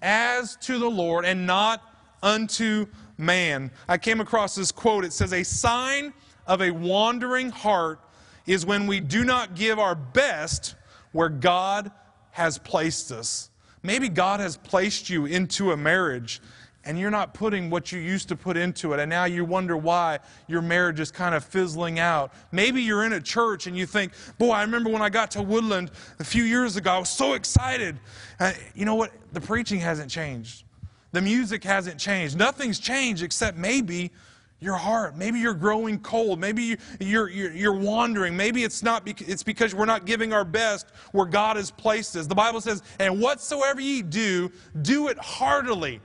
as 0.02 0.56
to 0.58 0.80
the 0.80 0.90
Lord 0.90 1.26
and 1.26 1.46
not 1.46 1.93
unto 2.24 2.88
man. 3.18 3.70
I 3.88 4.00
came 4.00 4.20
across 4.20 4.56
this 4.56 4.72
quote. 4.72 5.06
It 5.06 5.14
says, 5.14 5.34
A 5.34 5.44
sign 5.44 6.14
of 6.48 6.62
a 6.62 6.72
wandering 6.72 7.52
heart 7.52 8.00
is 8.48 8.66
when 8.66 8.88
we 8.88 9.00
do 9.00 9.24
not 9.24 9.56
give 9.56 9.78
our 9.78 9.94
best 9.94 10.76
where 11.12 11.30
God 11.30 11.92
has 12.32 12.58
placed 12.58 13.12
us. 13.12 13.52
Maybe 13.84 14.10
God 14.10 14.40
has 14.40 14.58
placed 14.58 15.10
you 15.10 15.26
into 15.26 15.72
a 15.72 15.78
marriage 15.78 16.42
and 16.86 17.00
you're 17.00 17.12
not 17.12 17.34
putting 17.34 17.70
what 17.70 17.92
you 17.92 18.00
used 18.00 18.28
to 18.30 18.36
put 18.36 18.58
into 18.58 18.94
it, 18.94 19.00
and 19.00 19.10
now 19.10 19.24
you 19.26 19.46
wonder 19.46 19.78
why 19.78 20.20
your 20.48 20.62
marriage 20.62 21.00
is 21.00 21.12
kind 21.12 21.34
of 21.34 21.44
fizzling 21.44 22.00
out. 22.00 22.34
Maybe 22.52 22.82
you're 22.82 23.06
in 23.06 23.14
a 23.14 23.22
church 23.22 23.68
and 23.68 23.78
you 23.78 23.86
think, 23.86 24.12
Boy, 24.38 24.52
I 24.52 24.62
remember 24.64 24.90
when 24.90 25.02
I 25.02 25.10
got 25.10 25.32
to 25.32 25.42
Woodland 25.42 25.92
a 26.20 26.24
few 26.24 26.44
years 26.44 26.76
ago, 26.76 26.92
I 26.92 27.00
was 27.00 27.10
so 27.10 27.34
excited. 27.34 28.00
Uh, 28.40 28.52
you 28.76 28.86
know 28.86 28.96
what? 28.96 29.12
The 29.32 29.42
preaching 29.42 29.80
hasn't 29.80 30.12
changed. 30.12 30.66
The 31.14 31.22
music 31.22 31.64
hasn't 31.64 32.00
changed. 32.00 32.38
Nothing's 32.38 32.80
changed 32.80 33.24
except 33.24 33.58
maybe 33.58 34.12
your 34.60 34.76
heart. 34.76 35.16
Maybe 35.16 35.40
you're 35.40 35.54
growing 35.54 36.00
cold. 36.00 36.40
Maybe 36.40 36.78
you're, 37.00 37.30
you're, 37.30 37.52
you're 37.52 37.78
wandering. 37.78 38.36
Maybe 38.36 38.64
it's 38.64 38.82
not 38.82 39.04
it's 39.06 39.44
because 39.44 39.76
we're 39.76 39.86
not 39.86 40.06
giving 40.06 40.34
our 40.34 40.44
best 40.44 40.88
where 41.12 41.28
God 41.28 41.56
has 41.58 41.70
placed 41.70 42.16
us. 42.16 42.26
The 42.26 42.36
Bible 42.36 42.62
says, 42.62 42.82
and 43.00 43.22
whatsoever 43.22 43.80
ye 43.80 44.02
do, 44.02 44.52
do 44.82 45.08
it 45.10 45.18
heartily. 45.20 46.02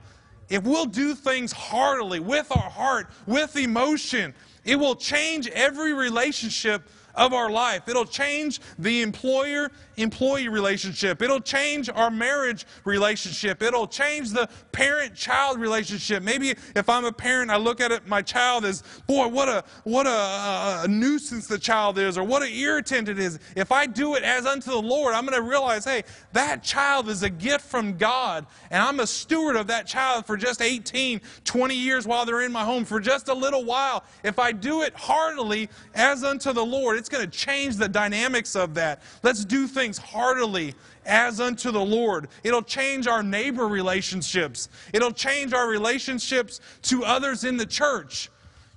If 0.49 0.63
we'll 0.63 0.85
do 0.85 1.15
things 1.15 1.51
heartily, 1.51 2.19
with 2.19 2.51
our 2.55 2.69
heart, 2.69 3.09
with 3.25 3.55
emotion, 3.55 4.33
it 4.63 4.75
will 4.75 4.95
change 4.95 5.47
every 5.49 5.93
relationship 5.93 6.83
of 7.15 7.33
our 7.33 7.49
life. 7.49 7.87
It'll 7.87 8.05
change 8.05 8.59
the 8.77 9.01
employer 9.01 9.71
employee 10.01 10.47
relationship. 10.47 11.21
It'll 11.21 11.39
change 11.39 11.89
our 11.89 12.09
marriage 12.09 12.65
relationship. 12.85 13.61
It'll 13.61 13.87
change 13.87 14.31
the 14.31 14.49
parent 14.71 15.15
child 15.15 15.59
relationship. 15.59 16.23
Maybe 16.23 16.55
if 16.75 16.89
I'm 16.89 17.05
a 17.05 17.11
parent, 17.11 17.51
I 17.51 17.57
look 17.57 17.81
at 17.81 17.91
it, 17.91 18.07
my 18.07 18.21
child 18.21 18.65
as, 18.65 18.83
boy, 19.07 19.27
what 19.27 19.49
a, 19.49 19.63
what 19.83 20.07
a, 20.07 20.83
a 20.83 20.87
nuisance 20.87 21.47
the 21.47 21.59
child 21.59 21.97
is, 21.97 22.17
or 22.17 22.23
what 22.23 22.41
an 22.41 22.49
irritant 22.49 23.09
it 23.09 23.19
is. 23.19 23.39
If 23.55 23.71
I 23.71 23.85
do 23.85 24.15
it 24.15 24.23
as 24.23 24.45
unto 24.45 24.71
the 24.71 24.81
Lord, 24.81 25.13
I'm 25.13 25.25
going 25.25 25.41
to 25.41 25.47
realize, 25.47 25.85
hey, 25.85 26.03
that 26.33 26.63
child 26.63 27.09
is 27.09 27.23
a 27.23 27.29
gift 27.29 27.65
from 27.65 27.97
God, 27.97 28.45
and 28.71 28.81
I'm 28.81 28.99
a 28.99 29.07
steward 29.07 29.55
of 29.55 29.67
that 29.67 29.87
child 29.87 30.25
for 30.25 30.37
just 30.37 30.61
18, 30.61 31.21
20 31.43 31.75
years 31.75 32.07
while 32.07 32.25
they're 32.25 32.41
in 32.41 32.51
my 32.51 32.63
home, 32.63 32.85
for 32.85 32.99
just 32.99 33.27
a 33.27 33.33
little 33.33 33.65
while. 33.65 34.03
If 34.23 34.39
I 34.39 34.51
do 34.51 34.83
it 34.83 34.93
heartily 34.95 35.69
as 35.95 36.23
unto 36.23 36.53
the 36.53 36.65
Lord, 36.65 36.97
it's 36.97 37.09
going 37.09 37.29
to 37.29 37.37
change 37.37 37.75
the 37.75 37.89
dynamics 37.89 38.55
of 38.55 38.73
that. 38.75 39.01
Let's 39.23 39.43
do 39.45 39.67
things 39.67 39.88
heartily 39.97 40.75
as 41.05 41.39
unto 41.39 41.71
the 41.71 41.83
Lord. 41.83 42.27
It'll 42.43 42.61
change 42.61 43.07
our 43.07 43.23
neighbor 43.23 43.67
relationships, 43.67 44.69
it'll 44.93 45.11
change 45.11 45.53
our 45.53 45.67
relationships 45.67 46.61
to 46.83 47.03
others 47.03 47.43
in 47.43 47.57
the 47.57 47.65
church. 47.65 48.29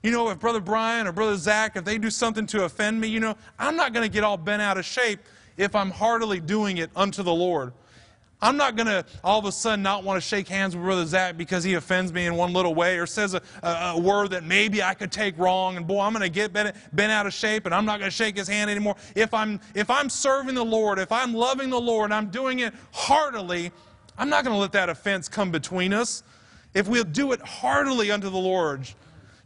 You 0.02 0.10
know, 0.10 0.30
if 0.30 0.40
Brother 0.40 0.60
Brian 0.60 1.06
or 1.06 1.12
Brother 1.12 1.36
Zach, 1.36 1.76
if 1.76 1.84
they 1.84 1.96
do 1.96 2.10
something 2.10 2.46
to 2.48 2.64
offend 2.64 3.00
me, 3.00 3.06
you 3.06 3.20
know, 3.20 3.36
I'm 3.58 3.76
not 3.76 3.92
going 3.92 4.08
to 4.08 4.12
get 4.12 4.24
all 4.24 4.36
bent 4.36 4.60
out 4.60 4.76
of 4.76 4.84
shape 4.84 5.20
if 5.56 5.76
I'm 5.76 5.90
heartily 5.90 6.40
doing 6.40 6.78
it 6.78 6.90
unto 6.96 7.22
the 7.22 7.32
Lord. 7.32 7.72
I'm 8.42 8.56
not 8.56 8.74
going 8.74 8.88
to 8.88 9.04
all 9.22 9.38
of 9.38 9.44
a 9.44 9.52
sudden 9.52 9.82
not 9.82 10.02
want 10.02 10.20
to 10.20 10.28
shake 10.28 10.48
hands 10.48 10.74
with 10.74 10.84
Brother 10.84 11.06
Zach 11.06 11.36
because 11.36 11.62
he 11.62 11.74
offends 11.74 12.12
me 12.12 12.26
in 12.26 12.34
one 12.34 12.52
little 12.52 12.74
way 12.74 12.98
or 12.98 13.06
says 13.06 13.34
a, 13.34 13.42
a, 13.62 13.92
a 13.94 14.00
word 14.00 14.30
that 14.32 14.42
maybe 14.42 14.82
I 14.82 14.94
could 14.94 15.12
take 15.12 15.38
wrong. 15.38 15.76
And 15.76 15.86
boy, 15.86 16.00
I'm 16.00 16.12
going 16.12 16.22
to 16.22 16.28
get 16.28 16.52
bent, 16.52 16.76
bent 16.92 17.12
out 17.12 17.24
of 17.24 17.32
shape 17.32 17.66
and 17.66 17.74
I'm 17.74 17.84
not 17.86 18.00
going 18.00 18.10
to 18.10 18.16
shake 18.16 18.36
his 18.36 18.48
hand 18.48 18.68
anymore. 18.68 18.96
If 19.14 19.32
I'm, 19.32 19.60
if 19.76 19.88
I'm 19.88 20.10
serving 20.10 20.56
the 20.56 20.64
Lord, 20.64 20.98
if 20.98 21.12
I'm 21.12 21.32
loving 21.32 21.70
the 21.70 21.80
Lord 21.80 22.06
and 22.06 22.14
I'm 22.14 22.30
doing 22.30 22.58
it 22.58 22.74
heartily, 22.92 23.70
I'm 24.18 24.28
not 24.28 24.44
going 24.44 24.54
to 24.54 24.60
let 24.60 24.72
that 24.72 24.88
offense 24.88 25.28
come 25.28 25.52
between 25.52 25.94
us. 25.94 26.24
If 26.74 26.88
we'll 26.88 27.04
do 27.04 27.32
it 27.32 27.40
heartily 27.42 28.10
unto 28.10 28.28
the 28.28 28.38
Lord, 28.38 28.88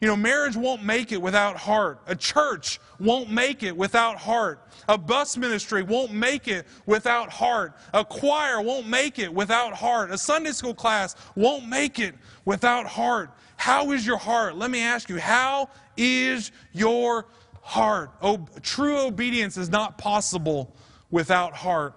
You 0.00 0.08
know, 0.08 0.16
marriage 0.16 0.56
won't 0.56 0.84
make 0.84 1.10
it 1.10 1.20
without 1.20 1.56
heart. 1.56 2.00
A 2.06 2.14
church 2.14 2.80
won't 2.98 3.30
make 3.30 3.62
it 3.62 3.74
without 3.74 4.18
heart. 4.18 4.60
A 4.88 4.98
bus 4.98 5.38
ministry 5.38 5.82
won't 5.82 6.12
make 6.12 6.48
it 6.48 6.66
without 6.84 7.30
heart. 7.30 7.74
A 7.94 8.04
choir 8.04 8.60
won't 8.60 8.86
make 8.86 9.18
it 9.18 9.32
without 9.32 9.72
heart. 9.72 10.10
A 10.10 10.18
Sunday 10.18 10.52
school 10.52 10.74
class 10.74 11.16
won't 11.34 11.66
make 11.66 11.98
it 11.98 12.14
without 12.44 12.86
heart. 12.86 13.30
How 13.56 13.92
is 13.92 14.06
your 14.06 14.18
heart? 14.18 14.56
Let 14.56 14.70
me 14.70 14.82
ask 14.82 15.08
you, 15.08 15.18
how 15.18 15.70
is 15.96 16.52
your 16.72 17.26
heart? 17.62 18.10
Oh, 18.20 18.46
true 18.62 18.98
obedience 18.98 19.56
is 19.56 19.70
not 19.70 19.96
possible 19.96 20.76
without 21.10 21.54
heart. 21.54 21.94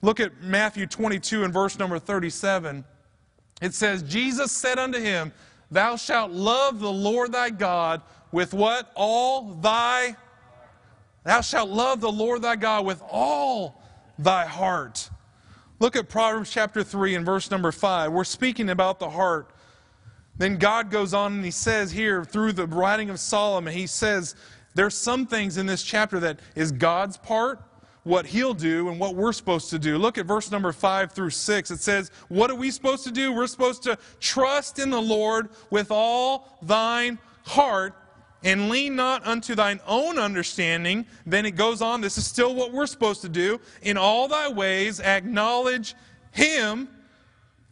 Look 0.00 0.20
at 0.20 0.42
Matthew 0.42 0.86
22 0.86 1.44
and 1.44 1.52
verse 1.52 1.78
number 1.78 1.98
37. 1.98 2.82
It 3.60 3.74
says, 3.74 4.02
Jesus 4.02 4.52
said 4.52 4.78
unto 4.78 4.98
him, 4.98 5.32
Thou 5.70 5.96
shalt 5.96 6.30
love 6.30 6.80
the 6.80 6.92
Lord 6.92 7.32
thy 7.32 7.50
God 7.50 8.02
with 8.32 8.54
what? 8.54 8.92
All 8.94 9.54
thy. 9.54 10.16
Thou 11.24 11.40
shalt 11.40 11.70
love 11.70 12.00
the 12.00 12.12
Lord 12.12 12.42
thy 12.42 12.56
God 12.56 12.86
with 12.86 13.02
all 13.10 13.82
thy 14.18 14.46
heart. 14.46 15.10
Look 15.78 15.96
at 15.96 16.08
Proverbs 16.08 16.50
chapter 16.50 16.82
3 16.82 17.16
and 17.16 17.26
verse 17.26 17.50
number 17.50 17.72
5. 17.72 18.12
We're 18.12 18.24
speaking 18.24 18.70
about 18.70 18.98
the 18.98 19.10
heart. 19.10 19.50
Then 20.38 20.56
God 20.58 20.90
goes 20.90 21.14
on 21.14 21.34
and 21.34 21.44
he 21.44 21.50
says 21.50 21.90
here 21.92 22.24
through 22.24 22.52
the 22.52 22.66
writing 22.66 23.10
of 23.10 23.18
Solomon, 23.18 23.72
he 23.72 23.86
says, 23.86 24.34
there's 24.74 24.96
some 24.96 25.26
things 25.26 25.56
in 25.56 25.66
this 25.66 25.82
chapter 25.82 26.20
that 26.20 26.40
is 26.54 26.70
God's 26.70 27.16
part, 27.16 27.62
what 28.06 28.24
he'll 28.24 28.54
do, 28.54 28.88
and 28.88 29.00
what 29.00 29.16
we're 29.16 29.32
supposed 29.32 29.68
to 29.68 29.80
do. 29.80 29.98
Look 29.98 30.16
at 30.16 30.26
verse 30.26 30.52
number 30.52 30.70
5 30.70 31.10
through 31.10 31.30
6. 31.30 31.70
It 31.72 31.80
says, 31.80 32.12
What 32.28 32.52
are 32.52 32.54
we 32.54 32.70
supposed 32.70 33.02
to 33.02 33.10
do? 33.10 33.32
We're 33.32 33.48
supposed 33.48 33.82
to 33.82 33.98
trust 34.20 34.78
in 34.78 34.90
the 34.90 35.02
Lord 35.02 35.48
with 35.70 35.90
all 35.90 36.56
thine 36.62 37.18
heart 37.42 37.94
and 38.44 38.68
lean 38.68 38.94
not 38.94 39.26
unto 39.26 39.56
thine 39.56 39.80
own 39.88 40.20
understanding. 40.20 41.04
Then 41.26 41.44
it 41.46 41.56
goes 41.56 41.82
on, 41.82 42.00
this 42.00 42.16
is 42.16 42.24
still 42.24 42.54
what 42.54 42.72
we're 42.72 42.86
supposed 42.86 43.22
to 43.22 43.28
do. 43.28 43.60
In 43.82 43.96
all 43.96 44.28
thy 44.28 44.52
ways 44.52 45.00
acknowledge 45.00 45.96
him. 46.30 46.88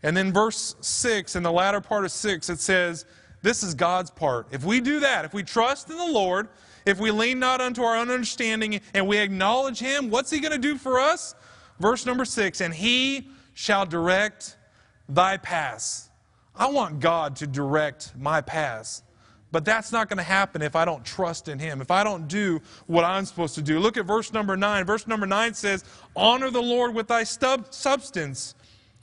And 0.02 0.16
then 0.16 0.32
verse 0.32 0.74
6, 0.80 1.36
in 1.36 1.44
the 1.44 1.52
latter 1.52 1.80
part 1.80 2.04
of 2.04 2.10
6, 2.10 2.50
it 2.50 2.58
says, 2.58 3.06
This 3.44 3.62
is 3.62 3.74
God's 3.74 4.10
part. 4.10 4.46
If 4.52 4.64
we 4.64 4.80
do 4.80 5.00
that, 5.00 5.26
if 5.26 5.34
we 5.34 5.42
trust 5.42 5.90
in 5.90 5.98
the 5.98 6.06
Lord, 6.06 6.48
if 6.86 6.98
we 6.98 7.10
lean 7.10 7.38
not 7.38 7.60
unto 7.60 7.82
our 7.82 7.94
own 7.94 8.10
understanding 8.10 8.80
and 8.94 9.06
we 9.06 9.18
acknowledge 9.18 9.78
him, 9.78 10.08
what's 10.08 10.30
he 10.30 10.40
going 10.40 10.52
to 10.52 10.58
do 10.58 10.78
for 10.78 10.98
us? 10.98 11.34
Verse 11.78 12.06
number 12.06 12.24
6, 12.24 12.62
And 12.62 12.72
he 12.72 13.28
shall 13.52 13.84
direct 13.84 14.56
thy 15.10 15.36
paths. 15.36 16.08
I 16.56 16.70
want 16.70 17.00
God 17.00 17.36
to 17.36 17.46
direct 17.46 18.12
my 18.16 18.40
paths. 18.40 19.02
But 19.52 19.66
that's 19.66 19.92
not 19.92 20.08
going 20.08 20.16
to 20.16 20.24
happen 20.24 20.62
if 20.62 20.74
I 20.74 20.86
don't 20.86 21.04
trust 21.04 21.48
in 21.48 21.58
Him, 21.58 21.80
if 21.80 21.90
I 21.90 22.02
don't 22.02 22.26
do 22.26 22.60
what 22.86 23.04
I'm 23.04 23.24
supposed 23.24 23.54
to 23.56 23.62
do. 23.62 23.78
Look 23.78 23.96
at 23.96 24.06
verse 24.06 24.32
number 24.32 24.56
9. 24.56 24.84
Verse 24.84 25.06
number 25.06 25.26
9 25.26 25.54
says, 25.54 25.84
Honor 26.16 26.50
the 26.50 26.62
Lord 26.62 26.94
with 26.94 27.08
thy 27.08 27.22
stub- 27.24 27.72
substance 27.72 28.54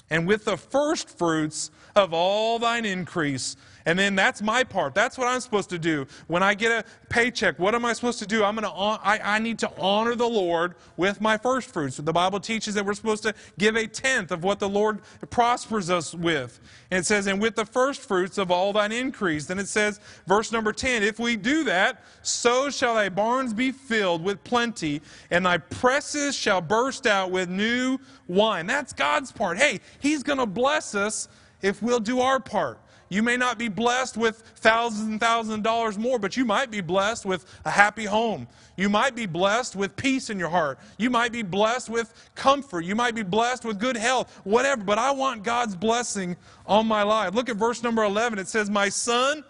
and 0.09 0.27
with 0.27 0.43
the 0.43 0.57
first 0.57 1.17
fruits 1.17 1.71
of 1.95 2.13
all 2.13 2.59
thine 2.59 2.85
increase. 2.85 3.55
And 3.85 3.97
then 3.97 4.15
that's 4.15 4.41
my 4.41 4.63
part. 4.63 4.93
That's 4.93 5.17
what 5.17 5.27
I'm 5.27 5.39
supposed 5.39 5.69
to 5.71 5.79
do. 5.79 6.05
When 6.27 6.43
I 6.43 6.53
get 6.53 6.71
a 6.71 6.85
paycheck, 7.09 7.57
what 7.59 7.75
am 7.75 7.85
I 7.85 7.93
supposed 7.93 8.19
to 8.19 8.27
do? 8.27 8.43
I'm 8.43 8.55
going 8.55 8.65
to 8.65 8.71
I, 8.71 9.35
I 9.35 9.39
need 9.39 9.59
to 9.59 9.71
honor 9.79 10.15
the 10.15 10.27
Lord 10.27 10.75
with 10.97 11.21
my 11.21 11.37
first 11.37 11.73
fruits. 11.73 11.97
The 11.97 12.13
Bible 12.13 12.39
teaches 12.39 12.75
that 12.75 12.85
we're 12.85 12.93
supposed 12.93 13.23
to 13.23 13.33
give 13.57 13.75
a 13.75 13.87
tenth 13.87 14.31
of 14.31 14.43
what 14.43 14.59
the 14.59 14.69
Lord 14.69 14.99
prospers 15.29 15.89
us 15.89 16.13
with. 16.13 16.59
And 16.91 16.99
it 16.99 17.05
says, 17.05 17.27
and 17.27 17.41
with 17.41 17.55
the 17.55 17.65
first 17.65 18.01
fruits 18.01 18.37
of 18.37 18.51
all 18.51 18.73
thine 18.73 18.91
increase. 18.91 19.45
Then 19.45 19.59
it 19.59 19.67
says, 19.67 19.99
verse 20.27 20.51
number 20.51 20.73
10, 20.73 21.03
if 21.03 21.19
we 21.19 21.35
do 21.35 21.63
that, 21.65 22.03
so 22.21 22.69
shall 22.69 22.95
thy 22.95 23.09
barns 23.09 23.53
be 23.53 23.71
filled 23.71 24.23
with 24.23 24.43
plenty, 24.43 25.01
and 25.29 25.45
thy 25.45 25.57
presses 25.57 26.35
shall 26.35 26.61
burst 26.61 27.07
out 27.07 27.31
with 27.31 27.49
new 27.49 27.97
wine. 28.27 28.67
That's 28.67 28.93
God's 28.93 29.31
part. 29.31 29.57
Hey, 29.57 29.79
He's 29.99 30.23
going 30.23 30.39
to 30.39 30.45
bless 30.45 30.95
us 30.95 31.27
if 31.61 31.81
we'll 31.81 31.99
do 31.99 32.19
our 32.21 32.39
part. 32.39 32.79
You 33.11 33.21
may 33.21 33.35
not 33.35 33.57
be 33.57 33.67
blessed 33.67 34.15
with 34.15 34.39
thousands 34.55 35.09
and 35.09 35.19
thousands 35.19 35.55
of 35.55 35.63
dollars 35.63 35.97
more, 35.97 36.17
but 36.17 36.37
you 36.37 36.45
might 36.45 36.71
be 36.71 36.79
blessed 36.79 37.25
with 37.25 37.45
a 37.65 37.69
happy 37.69 38.05
home. 38.05 38.47
You 38.77 38.87
might 38.87 39.17
be 39.17 39.25
blessed 39.25 39.75
with 39.75 39.97
peace 39.97 40.29
in 40.29 40.39
your 40.39 40.47
heart. 40.47 40.79
You 40.97 41.09
might 41.09 41.33
be 41.33 41.41
blessed 41.41 41.89
with 41.89 42.13
comfort. 42.35 42.85
You 42.85 42.95
might 42.95 43.13
be 43.13 43.23
blessed 43.23 43.65
with 43.65 43.79
good 43.79 43.97
health, 43.97 44.39
whatever. 44.45 44.85
But 44.85 44.97
I 44.97 45.11
want 45.11 45.43
God's 45.43 45.75
blessing 45.75 46.37
on 46.65 46.87
my 46.87 47.03
life. 47.03 47.33
Look 47.33 47.49
at 47.49 47.57
verse 47.57 47.83
number 47.83 48.01
11. 48.01 48.39
It 48.39 48.47
says, 48.47 48.69
My 48.69 48.87
son, 48.87 49.43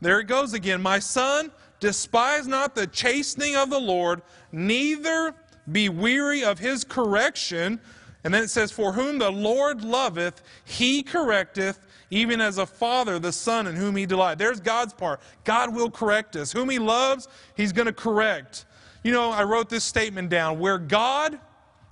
there 0.00 0.18
it 0.18 0.26
goes 0.26 0.52
again, 0.52 0.82
my 0.82 0.98
son, 0.98 1.52
despise 1.78 2.48
not 2.48 2.74
the 2.74 2.88
chastening 2.88 3.54
of 3.54 3.70
the 3.70 3.78
Lord, 3.78 4.22
neither 4.50 5.36
be 5.70 5.88
weary 5.88 6.42
of 6.42 6.58
his 6.58 6.82
correction. 6.82 7.78
And 8.24 8.34
then 8.34 8.42
it 8.42 8.50
says, 8.50 8.72
For 8.72 8.92
whom 8.92 9.20
the 9.20 9.30
Lord 9.30 9.84
loveth, 9.84 10.42
he 10.64 11.04
correcteth 11.04 11.78
even 12.10 12.40
as 12.40 12.58
a 12.58 12.66
father, 12.66 13.18
the 13.18 13.32
son 13.32 13.66
in 13.66 13.74
whom 13.74 13.96
he 13.96 14.06
delights. 14.06 14.38
There's 14.38 14.60
God's 14.60 14.92
part. 14.92 15.20
God 15.44 15.74
will 15.74 15.90
correct 15.90 16.36
us. 16.36 16.52
Whom 16.52 16.70
he 16.70 16.78
loves, 16.78 17.28
he's 17.56 17.72
going 17.72 17.86
to 17.86 17.92
correct. 17.92 18.66
You 19.02 19.12
know, 19.12 19.30
I 19.30 19.44
wrote 19.44 19.68
this 19.68 19.84
statement 19.84 20.30
down 20.30 20.58
where 20.58 20.78
God, 20.78 21.38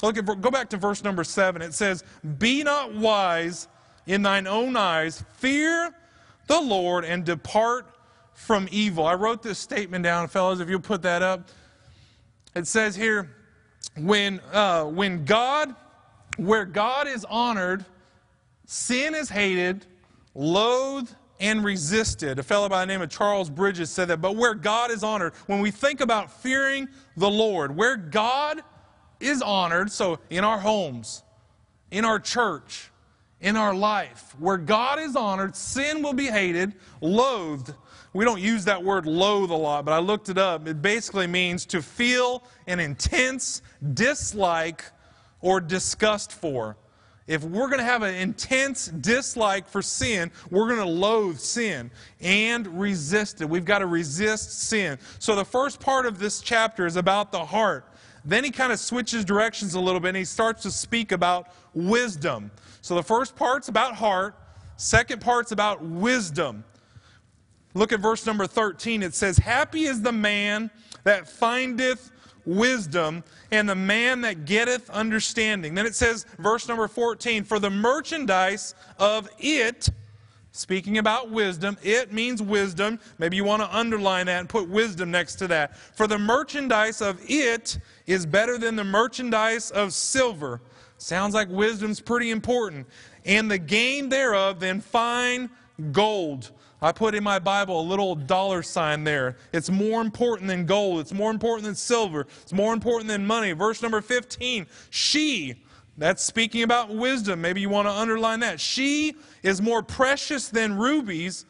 look 0.03 0.16
at, 0.16 0.25
go 0.25 0.51
back 0.51 0.70
to 0.70 0.77
verse 0.77 1.05
number 1.05 1.25
seven. 1.25 1.62
It 1.62 1.75
says, 1.75 2.05
Be 2.38 2.62
not 2.62 2.94
wise 2.94 3.68
in 4.07 4.22
thine 4.22 4.46
own 4.46 4.77
eyes, 4.77 5.25
fear 5.35 5.94
the 6.46 6.61
Lord 6.61 7.05
and 7.05 7.25
depart 7.25 7.87
from 8.35 8.68
evil. 8.70 9.07
I 9.07 9.14
wrote 9.14 9.42
this 9.42 9.59
statement 9.59 10.03
down, 10.05 10.29
fellas, 10.29 10.61
if 10.61 10.68
you'll 10.68 10.81
put 10.81 11.03
that 11.03 11.22
up. 11.22 11.48
It 12.55 12.66
says 12.66 12.96
here, 12.96 13.31
when, 13.96 14.40
uh, 14.53 14.85
when 14.85 15.25
God, 15.25 15.75
where 16.37 16.64
God 16.64 17.07
is 17.07 17.25
honored, 17.25 17.85
sin 18.66 19.14
is 19.14 19.29
hated, 19.29 19.87
loathed 20.35 21.14
and 21.40 21.64
resisted. 21.64 22.38
A 22.38 22.42
fellow 22.42 22.68
by 22.68 22.81
the 22.81 22.87
name 22.87 23.03
of 23.03 23.11
Charles 23.11 23.51
Bridges 23.51 23.90
said 23.90 24.09
that. 24.09 24.18
But 24.18 24.37
where 24.37 24.55
God 24.55 24.90
is 24.90 25.03
honored, 25.03 25.35
when 25.47 25.61
we 25.61 25.71
think 25.71 26.01
about 26.01 26.31
fearing 26.42 26.88
the 27.16 27.29
Lord, 27.29 27.77
where 27.77 27.97
God 27.97 28.62
is 29.18 29.42
honored, 29.42 29.90
so 29.90 30.21
in 30.31 30.45
our 30.45 30.59
homes, 30.59 31.23
in 31.90 32.05
our 32.05 32.18
church, 32.18 32.90
in 33.40 33.57
our 33.57 33.75
life, 33.75 34.35
where 34.38 34.57
God 34.57 35.01
is 35.01 35.16
honored, 35.16 35.57
sin 35.57 36.03
will 36.03 36.12
be 36.12 36.27
hated, 36.27 36.75
loathed. 37.01 37.75
We 38.12 38.25
don't 38.25 38.40
use 38.40 38.64
that 38.66 38.85
word 38.85 39.05
loathe 39.05 39.51
a 39.51 39.57
lot, 39.57 39.85
but 39.85 39.92
I 39.92 39.99
looked 39.99 40.29
it 40.29 40.38
up. 40.38 40.68
It 40.68 40.81
basically 40.81 41.27
means 41.27 41.66
to 41.66 41.83
feel 41.83 42.45
an 42.68 42.79
intense 42.79 43.62
dislike 43.95 44.85
or 45.40 45.61
disgust 45.61 46.33
for. 46.33 46.77
If 47.27 47.45
we're 47.45 47.67
going 47.67 47.79
to 47.79 47.85
have 47.85 48.03
an 48.03 48.15
intense 48.15 48.87
dislike 48.87 49.69
for 49.69 49.81
sin, 49.81 50.31
we're 50.51 50.67
going 50.67 50.81
to 50.81 50.93
loathe 50.93 51.39
sin 51.39 51.91
and 52.21 52.67
resist 52.81 53.41
it. 53.41 53.49
We've 53.49 53.65
got 53.65 53.79
to 53.79 53.87
resist 53.87 54.69
sin. 54.69 54.99
So 55.19 55.37
the 55.37 55.45
first 55.45 55.81
part 55.81 56.07
of 56.07 56.19
this 56.19 56.41
chapter 56.41 56.85
is 56.85 56.97
about 56.97 57.31
the 57.31 57.45
heart. 57.45 57.87
Then 58.25 58.45
he 58.45 58.51
kind 58.51 58.73
of 58.73 58.79
switches 58.79 59.25
directions 59.25 59.75
a 59.75 59.81
little 59.81 60.01
bit 60.01 60.09
and 60.09 60.17
he 60.17 60.25
starts 60.25 60.63
to 60.63 60.71
speak 60.71 61.13
about 61.13 61.49
wisdom. 61.75 62.51
So 62.81 62.95
the 62.95 63.03
first 63.03 63.37
part's 63.37 63.69
about 63.69 63.95
heart, 63.95 64.37
second 64.77 65.21
part's 65.21 65.53
about 65.53 65.83
wisdom. 65.83 66.65
Look 67.75 67.93
at 67.93 68.01
verse 68.01 68.27
number 68.27 68.47
13. 68.47 69.03
It 69.03 69.15
says, 69.15 69.39
Happy 69.39 69.85
is 69.85 70.03
the 70.03 70.13
man 70.13 70.71
that 71.05 71.29
findeth 71.29 72.12
wisdom 72.44 73.24
and 73.50 73.68
the 73.68 73.74
man 73.74 74.22
that 74.22 74.44
getteth 74.44 74.90
understanding. 74.90 75.74
Then 75.74 75.87
it 75.87 75.94
says, 75.94 76.26
verse 76.38 76.68
number 76.68 76.88
14, 76.88 77.44
for 77.44 77.59
the 77.59 77.70
merchandise 77.70 78.74
of 78.98 79.28
it, 79.38 79.88
speaking 80.52 80.98
about 80.98 81.31
wisdom, 81.31 81.76
it 81.83 82.12
means 82.12 82.42
wisdom. 82.42 82.98
Maybe 83.18 83.37
you 83.37 83.44
want 83.44 83.62
to 83.62 83.76
underline 83.76 84.26
that 84.26 84.40
and 84.40 84.48
put 84.48 84.68
wisdom 84.68 85.11
next 85.11 85.37
to 85.37 85.48
that. 85.48 85.76
For 85.76 86.07
the 86.07 86.18
merchandise 86.18 87.00
of 87.00 87.20
it 87.28 87.78
is 88.07 88.26
better 88.26 88.59
than 88.59 88.76
the 88.76 88.85
merchandise 88.85 89.70
of 89.70 89.92
silver. 89.92 90.61
Sounds 90.98 91.35
like 91.35 91.48
wisdom's 91.48 92.00
pretty 92.00 92.31
important. 92.31 92.87
And 93.24 93.50
the 93.50 93.59
gain 93.59 94.09
thereof 94.09 94.61
than 94.61 94.81
fine 94.81 95.50
gold. 95.90 96.50
I 96.83 96.90
put 96.90 97.14
in 97.14 97.23
my 97.23 97.38
Bible 97.38 97.81
a 97.81 97.87
little 97.88 98.16
dollar 98.16 98.64
sign 98.64 99.05
there. 99.05 99.37
It's 99.53 99.71
more 99.71 100.01
important 100.01 100.49
than 100.49 100.66
gold. 100.66 100.99
It's 100.99 101.12
more 101.12 101.31
important 101.31 101.64
than 101.64 101.77
silver. 101.77 102.27
It's 102.42 102.53
more 102.53 102.75
important 102.75 103.09
than 103.09 103.25
money. 103.25 103.53
Verse 103.53 103.81
number 103.81 104.01
15 104.01 104.66
She, 104.90 105.62
that's 105.97 106.25
speaking 106.25 106.64
about 106.64 106.90
wisdom. 106.90 107.40
Maybe 107.40 107.61
you 107.61 107.68
want 107.68 107.87
to 107.87 107.92
underline 107.92 108.40
that. 108.40 108.59
She 108.59 109.14
is 109.45 109.62
more 109.62 109.83
precious 109.83 110.49
than 110.49 110.77
rubies, 110.77 111.47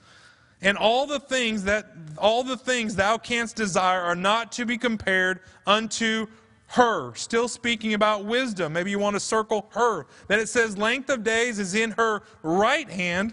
and 0.61 0.77
all 0.77 1.07
the 1.07 1.21
things 1.21 1.65
that 1.65 1.93
all 2.19 2.45
the 2.45 2.59
things 2.59 2.95
thou 2.95 3.17
canst 3.17 3.57
desire 3.57 4.03
are 4.03 4.15
not 4.15 4.53
to 4.53 4.67
be 4.67 4.77
compared 4.77 5.41
unto 5.67 6.27
her. 6.67 7.15
Still 7.15 7.49
speaking 7.49 7.95
about 7.95 8.27
wisdom. 8.27 8.75
Maybe 8.75 8.91
you 8.91 8.99
want 8.99 9.17
to 9.17 9.21
circle 9.21 9.71
her. 9.73 10.07
That 10.29 10.41
it 10.41 10.49
says 10.49 10.77
length 10.77 11.09
of 11.09 11.25
days 11.25 11.59
is 11.59 11.75
in 11.75 11.93
her 11.93 12.23
right 12.43 12.89
hand 12.89 13.33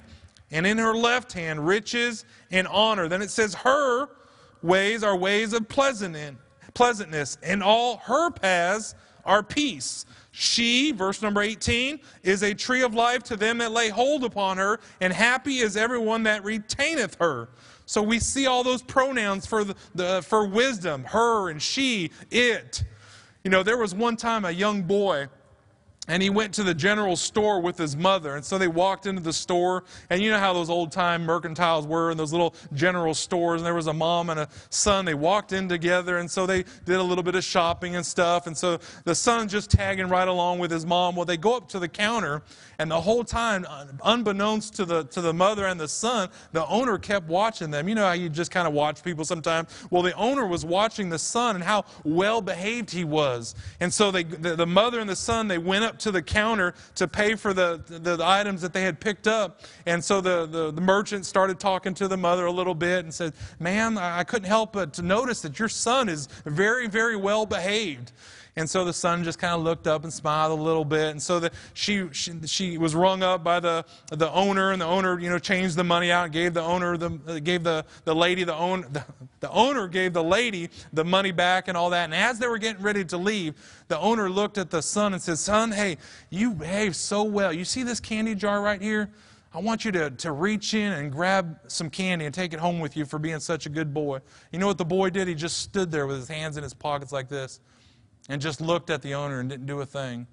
and 0.51 0.65
in 0.65 0.77
her 0.77 0.93
left 0.93 1.33
hand 1.33 1.65
riches 1.65 2.25
and 2.51 2.67
honor. 2.67 3.07
Then 3.07 3.21
it 3.21 3.29
says, 3.29 3.53
Her 3.53 4.09
ways 4.61 5.03
are 5.03 5.15
ways 5.15 5.53
of 5.53 5.67
pleasantness, 5.67 7.37
and 7.43 7.63
all 7.63 7.97
her 7.97 8.31
paths 8.31 8.95
are 9.25 9.43
peace. 9.43 10.05
She, 10.31 10.91
verse 10.91 11.21
number 11.21 11.41
18, 11.41 11.99
is 12.23 12.43
a 12.43 12.53
tree 12.53 12.81
of 12.81 12.93
life 12.93 13.23
to 13.23 13.35
them 13.35 13.57
that 13.59 13.71
lay 13.71 13.89
hold 13.89 14.23
upon 14.23 14.57
her, 14.57 14.79
and 15.01 15.11
happy 15.11 15.57
is 15.57 15.75
everyone 15.75 16.23
that 16.23 16.43
retaineth 16.43 17.15
her. 17.19 17.49
So 17.85 18.03
we 18.03 18.19
see 18.19 18.45
all 18.45 18.63
those 18.63 18.83
pronouns 18.83 19.47
for, 19.47 19.63
the, 19.63 19.75
the, 19.95 20.21
for 20.21 20.45
wisdom 20.47 21.03
her 21.05 21.49
and 21.49 21.59
she, 21.59 22.11
it. 22.29 22.83
You 23.43 23.49
know, 23.49 23.63
there 23.63 23.77
was 23.77 23.95
one 23.95 24.15
time 24.15 24.45
a 24.45 24.51
young 24.51 24.83
boy 24.83 25.27
and 26.09 26.23
he 26.23 26.31
went 26.31 26.55
to 26.55 26.63
the 26.63 26.73
general 26.73 27.15
store 27.15 27.61
with 27.61 27.77
his 27.77 27.95
mother. 27.95 28.35
And 28.35 28.43
so 28.43 28.57
they 28.57 28.67
walked 28.67 29.05
into 29.05 29.21
the 29.21 29.31
store. 29.31 29.83
And 30.09 30.21
you 30.21 30.31
know 30.31 30.39
how 30.39 30.53
those 30.53 30.69
old 30.69 30.91
time 30.91 31.25
mercantiles 31.25 31.85
were 31.85 32.09
in 32.09 32.17
those 32.17 32.31
little 32.31 32.55
general 32.73 33.13
stores. 33.13 33.61
And 33.61 33.65
there 33.65 33.75
was 33.75 33.85
a 33.85 33.93
mom 33.93 34.31
and 34.31 34.39
a 34.39 34.49
son. 34.71 35.05
They 35.05 35.13
walked 35.13 35.53
in 35.53 35.69
together. 35.69 36.17
And 36.17 36.29
so 36.29 36.47
they 36.47 36.63
did 36.85 36.95
a 36.95 37.03
little 37.03 37.23
bit 37.23 37.35
of 37.35 37.43
shopping 37.43 37.95
and 37.95 38.03
stuff. 38.03 38.47
And 38.47 38.57
so 38.57 38.79
the 39.03 39.13
son's 39.13 39.51
just 39.51 39.69
tagging 39.69 40.09
right 40.09 40.27
along 40.27 40.57
with 40.57 40.71
his 40.71 40.83
mom. 40.83 41.15
Well, 41.15 41.25
they 41.25 41.37
go 41.37 41.55
up 41.55 41.69
to 41.69 41.79
the 41.79 41.87
counter. 41.87 42.41
And 42.79 42.89
the 42.89 43.01
whole 43.01 43.23
time, 43.23 43.67
unbeknownst 44.03 44.73
to 44.75 44.85
the, 44.85 45.03
to 45.03 45.21
the 45.21 45.33
mother 45.33 45.67
and 45.67 45.79
the 45.79 45.87
son, 45.87 46.29
the 46.53 46.65
owner 46.67 46.97
kept 46.97 47.27
watching 47.27 47.69
them. 47.69 47.87
You 47.87 47.93
know 47.93 48.05
how 48.05 48.13
you 48.13 48.29
just 48.29 48.49
kind 48.49 48.67
of 48.67 48.73
watch 48.73 49.03
people 49.03 49.25
sometimes? 49.25 49.69
Well, 49.91 50.01
the 50.01 50.15
owner 50.15 50.47
was 50.47 50.65
watching 50.65 51.09
the 51.09 51.19
son 51.19 51.55
and 51.55 51.63
how 51.63 51.85
well 52.03 52.41
behaved 52.41 52.89
he 52.89 53.03
was. 53.03 53.53
And 53.79 53.93
so 53.93 54.09
they, 54.09 54.23
the, 54.23 54.55
the 54.55 54.65
mother 54.65 55.01
and 55.01 55.09
the 55.09 55.15
son, 55.15 55.47
they 55.47 55.57
went 55.57 55.83
up 55.83 55.98
to 55.99 56.11
the 56.11 56.21
counter 56.21 56.73
to 56.95 57.07
pay 57.07 57.35
for 57.35 57.53
the, 57.53 57.81
the, 57.87 58.17
the 58.17 58.25
items 58.25 58.61
that 58.61 58.73
they 58.73 58.81
had 58.81 58.99
picked 58.99 59.27
up. 59.27 59.61
And 59.85 60.03
so 60.03 60.21
the, 60.21 60.45
the, 60.45 60.71
the, 60.71 60.81
merchant 60.81 61.25
started 61.25 61.59
talking 61.59 61.93
to 61.95 62.07
the 62.07 62.17
mother 62.17 62.45
a 62.45 62.51
little 62.51 62.75
bit 62.75 63.03
and 63.03 63.13
said, 63.13 63.33
Ma'am, 63.59 63.97
I 63.97 64.23
couldn't 64.23 64.47
help 64.47 64.73
but 64.73 64.93
to 64.93 65.01
notice 65.01 65.41
that 65.41 65.59
your 65.59 65.69
son 65.69 66.09
is 66.09 66.27
very, 66.45 66.87
very 66.87 67.15
well 67.15 67.45
behaved. 67.45 68.11
And 68.55 68.69
so 68.69 68.83
the 68.83 68.93
son 68.93 69.23
just 69.23 69.39
kind 69.39 69.53
of 69.53 69.61
looked 69.61 69.87
up 69.87 70.03
and 70.03 70.11
smiled 70.11 70.57
a 70.57 70.61
little 70.61 70.83
bit. 70.83 71.11
And 71.11 71.21
so 71.21 71.39
the, 71.39 71.51
she, 71.73 72.07
she, 72.11 72.33
she 72.45 72.77
was 72.77 72.95
rung 72.95 73.23
up 73.23 73.43
by 73.43 73.59
the, 73.59 73.85
the 74.11 74.31
owner, 74.31 74.71
and 74.71 74.81
the 74.81 74.85
owner, 74.85 75.19
you 75.19 75.29
know, 75.29 75.39
changed 75.39 75.75
the 75.75 75.83
money 75.83 76.11
out 76.11 76.25
and 76.25 76.33
gave 76.33 76.53
the 76.53 76.61
owner, 76.61 76.97
the, 76.97 77.39
gave 77.41 77.63
the, 77.63 77.85
the 78.05 78.15
lady, 78.15 78.43
the, 78.43 78.55
own, 78.55 78.85
the, 78.91 79.05
the 79.39 79.51
owner 79.51 79.87
gave 79.87 80.13
the 80.13 80.23
lady 80.23 80.69
the 80.93 81.05
money 81.05 81.31
back 81.31 81.67
and 81.67 81.77
all 81.77 81.91
that. 81.91 82.05
And 82.05 82.15
as 82.15 82.39
they 82.39 82.47
were 82.47 82.57
getting 82.57 82.81
ready 82.81 83.05
to 83.05 83.17
leave, 83.17 83.55
the 83.87 83.99
owner 83.99 84.29
looked 84.29 84.57
at 84.57 84.69
the 84.69 84.81
son 84.81 85.13
and 85.13 85.21
said, 85.21 85.37
Son, 85.37 85.71
hey, 85.71 85.97
you 86.29 86.53
behaved 86.53 86.95
so 86.95 87.23
well. 87.23 87.53
You 87.53 87.65
see 87.65 87.83
this 87.83 87.99
candy 87.99 88.35
jar 88.35 88.61
right 88.61 88.81
here? 88.81 89.09
I 89.51 89.59
want 89.59 89.83
you 89.83 89.91
to, 89.93 90.11
to 90.11 90.31
reach 90.31 90.75
in 90.75 90.91
and 90.91 91.11
grab 91.11 91.59
some 91.67 91.89
candy 91.89 92.25
and 92.25 92.33
take 92.33 92.53
it 92.53 92.59
home 92.59 92.79
with 92.79 92.95
you 92.95 93.05
for 93.05 93.17
being 93.17 93.39
such 93.39 93.65
a 93.65 93.69
good 93.69 93.93
boy. 93.93 94.19
You 94.51 94.59
know 94.59 94.67
what 94.67 94.77
the 94.77 94.85
boy 94.85 95.09
did? 95.09 95.27
He 95.27 95.33
just 95.33 95.57
stood 95.57 95.89
there 95.89 96.05
with 96.05 96.17
his 96.17 96.27
hands 96.27 96.57
in 96.57 96.61
his 96.61 96.73
pockets 96.73 97.11
like 97.11 97.29
this 97.29 97.59
and 98.29 98.41
just 98.41 98.61
looked 98.61 98.89
at 98.89 99.01
the 99.01 99.15
owner 99.15 99.39
and 99.39 99.49
didn't 99.49 99.65
do 99.65 99.81
a 99.81 99.85
thing. 99.85 100.27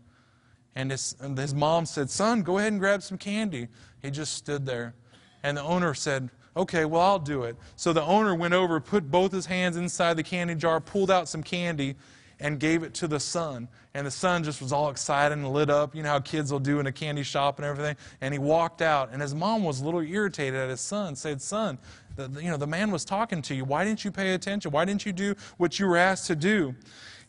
And 0.76 0.90
his, 0.90 1.16
and 1.20 1.37
his 1.37 1.54
mom 1.54 1.87
said, 1.87 2.11
Son, 2.11 2.42
go 2.42 2.59
ahead 2.59 2.72
and 2.72 2.80
grab 2.80 3.02
some 3.02 3.16
candy. 3.16 3.68
He 4.02 4.11
just 4.11 4.35
stood 4.35 4.66
there. 4.66 4.94
And 5.42 5.56
the 5.56 5.62
owner 5.62 5.94
said, 5.94 6.30
Okay, 6.56 6.87
well, 6.87 7.02
I'll 7.02 7.18
do 7.18 7.42
it. 7.42 7.56
So 7.76 7.92
the 7.92 8.02
owner 8.02 8.35
went 8.35 8.54
over, 8.54 8.80
put 8.80 9.11
both 9.11 9.30
his 9.30 9.44
hands 9.44 9.76
inside 9.76 10.14
the 10.14 10.22
candy 10.22 10.54
jar, 10.54 10.80
pulled 10.80 11.11
out 11.11 11.28
some 11.28 11.42
candy, 11.42 11.96
and 12.40 12.59
gave 12.59 12.82
it 12.82 12.94
to 12.94 13.06
the 13.06 13.20
son. 13.20 13.68
And 13.94 14.06
the 14.06 14.11
son 14.11 14.42
just 14.42 14.62
was 14.62 14.72
all 14.72 14.90
excited 14.90 15.37
and 15.37 15.50
lit 15.50 15.70
up. 15.70 15.94
You 15.94 16.02
know 16.02 16.11
how 16.11 16.20
kids 16.20 16.50
will 16.50 16.61
do 16.61 16.80
in 16.80 16.87
a 16.87 16.92
candy 16.92 17.22
shop 17.22 17.59
and 17.59 17.66
everything. 17.66 17.96
And 18.20 18.32
he 18.32 18.38
walked 18.38 18.80
out, 18.80 19.11
and 19.12 19.20
his 19.20 19.35
mom 19.35 19.64
was 19.64 19.80
a 19.80 19.85
little 19.85 20.00
irritated 20.00 20.59
at 20.59 20.70
his 20.70 20.80
son, 20.80 21.14
said, 21.14 21.40
Son, 21.42 21.78
the, 22.16 22.28
you 22.42 22.50
know, 22.50 22.56
the 22.56 22.66
man 22.66 22.90
was 22.90 23.04
talking 23.04 23.42
to 23.42 23.54
you. 23.54 23.64
Why 23.64 23.85
didn't 23.85 24.04
you 24.04 24.11
pay 24.11 24.32
attention? 24.32 24.70
Why 24.70 24.85
didn't 24.85 25.04
you 25.04 25.12
do 25.12 25.35
what 25.59 25.78
you 25.78 25.87
were 25.87 25.98
asked 25.98 26.26
to 26.28 26.37
do? 26.37 26.74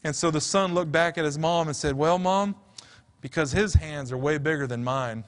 And 0.04 0.16
so 0.16 0.32
the 0.32 0.42
son 0.42 0.74
looked 0.74 0.92
back 0.92 1.18
at 1.18 1.26
his 1.26 1.38
mom 1.38 1.68
and 1.68 1.76
said, 1.76 1.96
Well, 1.96 2.20
mom, 2.20 2.56
because 3.22 3.52
his 3.52 3.74
hands 3.74 4.12
are 4.12 4.18
way 4.18 4.38
bigger 4.38 4.68
than 4.68 4.84
mine. 4.84 5.24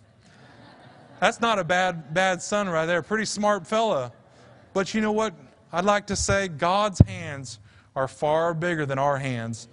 That's 1.20 1.42
not 1.42 1.60
a 1.60 1.64
bad, 1.64 2.14
bad 2.14 2.42
son 2.42 2.70
right 2.70 2.86
there. 2.86 3.02
Pretty 3.02 3.26
smart 3.26 3.68
fella. 3.68 4.14
But 4.74 4.94
you 4.94 5.02
know 5.02 5.12
what? 5.12 5.34
I'd 5.74 5.86
like 5.86 6.08
to 6.08 6.16
say 6.16 6.48
God's 6.48 7.00
hands 7.00 7.60
are 7.96 8.08
far 8.08 8.54
bigger 8.54 8.86
than 8.86 8.98
our 8.98 9.18
hands. 9.18 9.68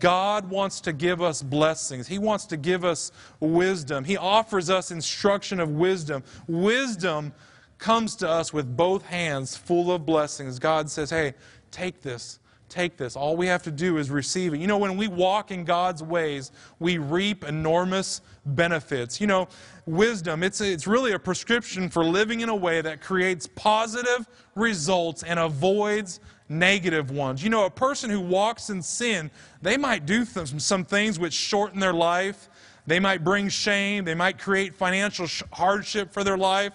God 0.00 0.48
wants 0.48 0.80
to 0.82 0.92
give 0.92 1.20
us 1.22 1.42
blessings. 1.42 2.08
He 2.08 2.18
wants 2.18 2.46
to 2.46 2.56
give 2.56 2.84
us 2.84 3.12
wisdom. 3.38 4.04
He 4.04 4.16
offers 4.16 4.70
us 4.70 4.90
instruction 4.90 5.60
of 5.60 5.70
wisdom. 5.70 6.24
Wisdom 6.48 7.32
comes 7.78 8.16
to 8.16 8.28
us 8.28 8.52
with 8.52 8.76
both 8.76 9.04
hands 9.06 9.56
full 9.56 9.92
of 9.92 10.06
blessings. 10.06 10.58
God 10.58 10.90
says, 10.90 11.10
Hey, 11.10 11.34
take 11.70 12.00
this 12.00 12.40
take 12.68 12.96
this. 12.96 13.16
All 13.16 13.36
we 13.36 13.46
have 13.46 13.62
to 13.64 13.70
do 13.70 13.98
is 13.98 14.10
receive 14.10 14.54
it. 14.54 14.60
You 14.60 14.66
know, 14.66 14.78
when 14.78 14.96
we 14.96 15.08
walk 15.08 15.50
in 15.50 15.64
God's 15.64 16.02
ways, 16.02 16.52
we 16.78 16.98
reap 16.98 17.44
enormous 17.44 18.20
benefits. 18.44 19.20
You 19.20 19.26
know, 19.26 19.48
wisdom, 19.86 20.42
it's, 20.42 20.60
a, 20.60 20.70
it's 20.70 20.86
really 20.86 21.12
a 21.12 21.18
prescription 21.18 21.88
for 21.88 22.04
living 22.04 22.40
in 22.40 22.48
a 22.48 22.56
way 22.56 22.80
that 22.80 23.00
creates 23.00 23.46
positive 23.46 24.26
results 24.54 25.22
and 25.22 25.38
avoids 25.38 26.20
negative 26.48 27.10
ones. 27.10 27.42
You 27.42 27.50
know, 27.50 27.64
a 27.64 27.70
person 27.70 28.10
who 28.10 28.20
walks 28.20 28.70
in 28.70 28.82
sin, 28.82 29.30
they 29.62 29.76
might 29.76 30.06
do 30.06 30.24
th- 30.24 30.60
some 30.60 30.84
things 30.84 31.18
which 31.18 31.32
shorten 31.32 31.80
their 31.80 31.94
life. 31.94 32.48
They 32.86 33.00
might 33.00 33.24
bring 33.24 33.48
shame. 33.48 34.04
They 34.04 34.14
might 34.14 34.38
create 34.38 34.74
financial 34.74 35.26
sh- 35.26 35.42
hardship 35.52 36.12
for 36.12 36.22
their 36.22 36.38
life. 36.38 36.72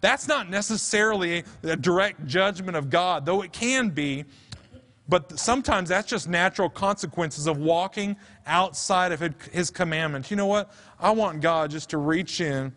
That's 0.00 0.28
not 0.28 0.50
necessarily 0.50 1.44
a 1.62 1.76
direct 1.76 2.26
judgment 2.26 2.76
of 2.76 2.90
God, 2.90 3.24
though 3.24 3.40
it 3.40 3.52
can 3.52 3.88
be. 3.88 4.26
But 5.08 5.38
sometimes 5.38 5.90
that's 5.90 6.08
just 6.08 6.28
natural 6.28 6.70
consequences 6.70 7.46
of 7.46 7.58
walking 7.58 8.16
outside 8.46 9.12
of 9.12 9.20
His 9.52 9.70
commandments. 9.70 10.30
You 10.30 10.36
know 10.36 10.46
what? 10.46 10.72
I 10.98 11.10
want 11.10 11.40
God 11.42 11.70
just 11.70 11.90
to 11.90 11.98
reach 11.98 12.40
in, 12.40 12.74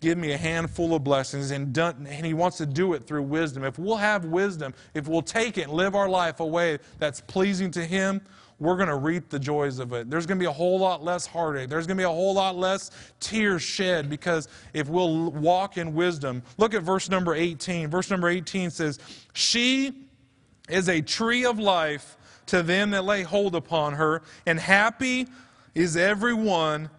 give 0.00 0.18
me 0.18 0.32
a 0.32 0.36
handful 0.36 0.94
of 0.94 1.04
blessings, 1.04 1.52
and, 1.52 1.72
done, 1.72 2.06
and 2.08 2.26
He 2.26 2.34
wants 2.34 2.56
to 2.58 2.66
do 2.66 2.94
it 2.94 3.06
through 3.06 3.22
wisdom. 3.22 3.62
If 3.62 3.78
we'll 3.78 3.96
have 3.96 4.24
wisdom, 4.24 4.74
if 4.94 5.06
we'll 5.06 5.22
take 5.22 5.56
it 5.56 5.62
and 5.62 5.72
live 5.72 5.94
our 5.94 6.08
life 6.08 6.40
a 6.40 6.46
way 6.46 6.78
that's 6.98 7.20
pleasing 7.20 7.70
to 7.72 7.84
Him, 7.84 8.20
we're 8.58 8.76
going 8.76 8.88
to 8.88 8.96
reap 8.96 9.28
the 9.28 9.38
joys 9.38 9.78
of 9.78 9.92
it. 9.92 10.08
There's 10.08 10.26
going 10.26 10.38
to 10.38 10.42
be 10.42 10.48
a 10.48 10.52
whole 10.52 10.78
lot 10.78 11.02
less 11.02 11.26
heartache. 11.26 11.68
There's 11.68 11.86
going 11.86 11.96
to 11.96 12.00
be 12.00 12.04
a 12.04 12.08
whole 12.08 12.34
lot 12.34 12.56
less 12.56 12.90
tears 13.18 13.62
shed 13.62 14.08
because 14.08 14.48
if 14.72 14.88
we'll 14.88 15.30
walk 15.32 15.78
in 15.78 15.94
wisdom. 15.94 16.42
Look 16.58 16.72
at 16.74 16.82
verse 16.82 17.08
number 17.08 17.34
18. 17.34 17.88
Verse 17.88 18.08
number 18.08 18.28
18 18.28 18.70
says, 18.70 19.00
She 19.32 19.92
is 20.72 20.88
a 20.88 21.00
tree 21.00 21.44
of 21.44 21.58
life 21.58 22.16
to 22.46 22.62
them 22.62 22.90
that 22.90 23.04
lay 23.04 23.22
hold 23.22 23.54
upon 23.54 23.94
her, 23.94 24.22
and 24.46 24.58
happy 24.58 25.26
is 25.74 25.96
every 25.96 26.34
one 26.34 26.90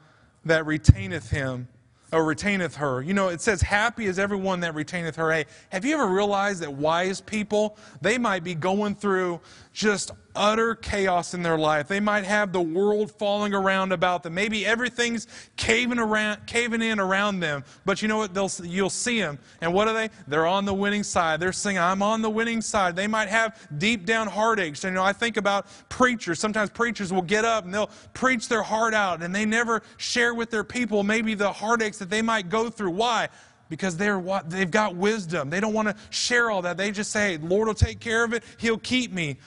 that 0.45 0.65
retaineth 0.65 1.29
him 1.29 1.67
or 2.11 2.23
retaineth 2.23 2.75
her. 2.75 3.01
You 3.01 3.13
know, 3.13 3.29
it 3.29 3.41
says, 3.41 3.61
Happy 3.61 4.05
is 4.05 4.19
everyone 4.19 4.59
that 4.61 4.75
retaineth 4.75 5.15
her. 5.15 5.31
Hey, 5.31 5.45
have 5.69 5.83
you 5.83 5.95
ever 5.95 6.07
realized 6.07 6.61
that 6.61 6.71
wise 6.71 7.19
people, 7.19 7.77
they 8.01 8.17
might 8.17 8.43
be 8.43 8.55
going 8.55 8.95
through 8.95 9.41
just 9.73 10.11
utter 10.35 10.75
chaos 10.75 11.33
in 11.33 11.41
their 11.41 11.57
life. 11.57 11.87
They 11.87 11.99
might 11.99 12.23
have 12.25 12.51
the 12.51 12.61
world 12.61 13.11
falling 13.11 13.53
around 13.53 13.91
about 13.91 14.23
them. 14.23 14.35
Maybe 14.35 14.65
everything's 14.65 15.27
caving 15.57 15.97
around, 15.99 16.45
caving 16.45 16.81
in 16.81 16.99
around 16.99 17.39
them. 17.39 17.63
But 17.83 18.01
you 18.01 18.07
know 18.07 18.17
what? 18.17 18.33
They'll, 18.33 18.51
you'll 18.63 18.89
see 18.91 19.19
them. 19.19 19.39
And 19.61 19.73
what 19.73 19.87
are 19.87 19.93
they? 19.93 20.09
They're 20.27 20.45
on 20.45 20.65
the 20.65 20.73
winning 20.73 21.03
side. 21.03 21.39
They're 21.39 21.51
saying, 21.51 21.79
I'm 21.79 22.03
on 22.03 22.21
the 22.21 22.29
winning 22.29 22.61
side. 22.61 22.95
They 22.95 23.07
might 23.07 23.29
have 23.29 23.59
deep 23.79 24.05
down 24.05 24.27
heartaches. 24.27 24.83
And, 24.85 24.93
you 24.93 24.95
know, 24.95 25.03
I 25.03 25.13
think 25.13 25.37
about 25.37 25.65
preachers. 25.89 26.39
Sometimes 26.39 26.69
preachers 26.69 27.11
will 27.11 27.21
get 27.23 27.43
up 27.43 27.65
and 27.65 27.73
they'll 27.73 27.89
preach 28.13 28.47
their 28.47 28.63
heart 28.63 28.93
out 28.93 29.23
and 29.23 29.33
they 29.33 29.45
never 29.45 29.81
share 29.97 30.35
with 30.35 30.51
their 30.51 30.63
people 30.63 31.03
maybe 31.03 31.33
the 31.33 31.51
heartaches 31.51 31.97
that 31.97 32.09
they 32.09 32.21
might 32.21 32.49
go 32.49 32.69
through. 32.69 32.91
Why? 32.91 33.29
because 33.69 33.97
they're 33.97 34.23
they've 34.49 34.69
got 34.69 34.95
wisdom. 34.95 35.49
They 35.49 35.59
don't 35.59 35.73
want 35.73 35.87
to 35.87 35.95
share 36.11 36.51
all 36.51 36.61
that. 36.61 36.77
They 36.77 36.91
just 36.91 37.09
say, 37.09 37.37
"Lord 37.37 37.67
will 37.67 37.73
take 37.73 37.99
care 37.99 38.23
of 38.23 38.31
it. 38.31 38.43
He'll 38.57 38.77
keep 38.77 39.11
me." 39.11 39.37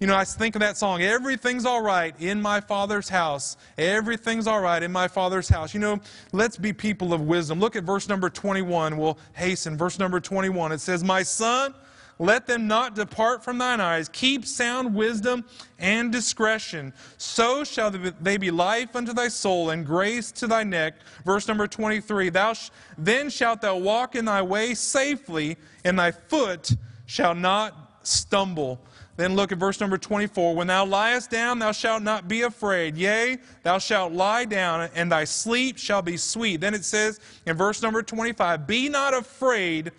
You 0.00 0.06
know, 0.06 0.14
I 0.14 0.24
think 0.24 0.54
of 0.54 0.60
that 0.60 0.76
song, 0.76 1.02
Everything's 1.02 1.64
All 1.64 1.82
Right 1.82 2.14
in 2.20 2.40
My 2.40 2.60
Father's 2.60 3.08
House. 3.08 3.56
Everything's 3.76 4.46
All 4.46 4.60
Right 4.60 4.80
in 4.80 4.92
My 4.92 5.08
Father's 5.08 5.48
House. 5.48 5.74
You 5.74 5.80
know, 5.80 5.98
let's 6.30 6.56
be 6.56 6.72
people 6.72 7.12
of 7.12 7.22
wisdom. 7.22 7.58
Look 7.58 7.74
at 7.74 7.82
verse 7.82 8.08
number 8.08 8.30
21. 8.30 8.96
We'll 8.96 9.18
hasten. 9.32 9.76
Verse 9.76 9.98
number 9.98 10.20
21. 10.20 10.70
It 10.70 10.80
says, 10.80 11.02
My 11.02 11.24
son, 11.24 11.74
let 12.20 12.46
them 12.46 12.68
not 12.68 12.94
depart 12.94 13.42
from 13.42 13.58
thine 13.58 13.80
eyes. 13.80 14.08
Keep 14.08 14.44
sound 14.46 14.94
wisdom 14.94 15.44
and 15.80 16.12
discretion. 16.12 16.92
So 17.16 17.64
shall 17.64 17.90
they 17.90 18.36
be 18.36 18.52
life 18.52 18.94
unto 18.94 19.12
thy 19.12 19.26
soul 19.26 19.70
and 19.70 19.84
grace 19.84 20.30
to 20.32 20.46
thy 20.46 20.62
neck. 20.62 20.94
Verse 21.24 21.48
number 21.48 21.66
23. 21.66 22.28
Thou 22.28 22.52
sh- 22.52 22.70
then 22.96 23.30
shalt 23.30 23.62
thou 23.62 23.76
walk 23.76 24.14
in 24.14 24.26
thy 24.26 24.42
way 24.42 24.74
safely, 24.74 25.56
and 25.84 25.98
thy 25.98 26.12
foot 26.12 26.70
shall 27.06 27.34
not 27.34 27.98
stumble. 28.04 28.80
Then 29.18 29.34
look 29.34 29.50
at 29.50 29.58
verse 29.58 29.80
number 29.80 29.98
24. 29.98 30.54
When 30.54 30.68
thou 30.68 30.86
liest 30.86 31.28
down, 31.28 31.58
thou 31.58 31.72
shalt 31.72 32.04
not 32.04 32.28
be 32.28 32.42
afraid. 32.42 32.96
Yea, 32.96 33.38
thou 33.64 33.78
shalt 33.78 34.12
lie 34.12 34.44
down, 34.44 34.88
and 34.94 35.10
thy 35.10 35.24
sleep 35.24 35.76
shall 35.76 36.02
be 36.02 36.16
sweet. 36.16 36.60
Then 36.60 36.72
it 36.72 36.84
says 36.84 37.18
in 37.44 37.56
verse 37.56 37.82
number 37.82 38.00
25, 38.00 38.64
Be 38.64 38.88
not 38.88 39.14
afraid 39.14 39.90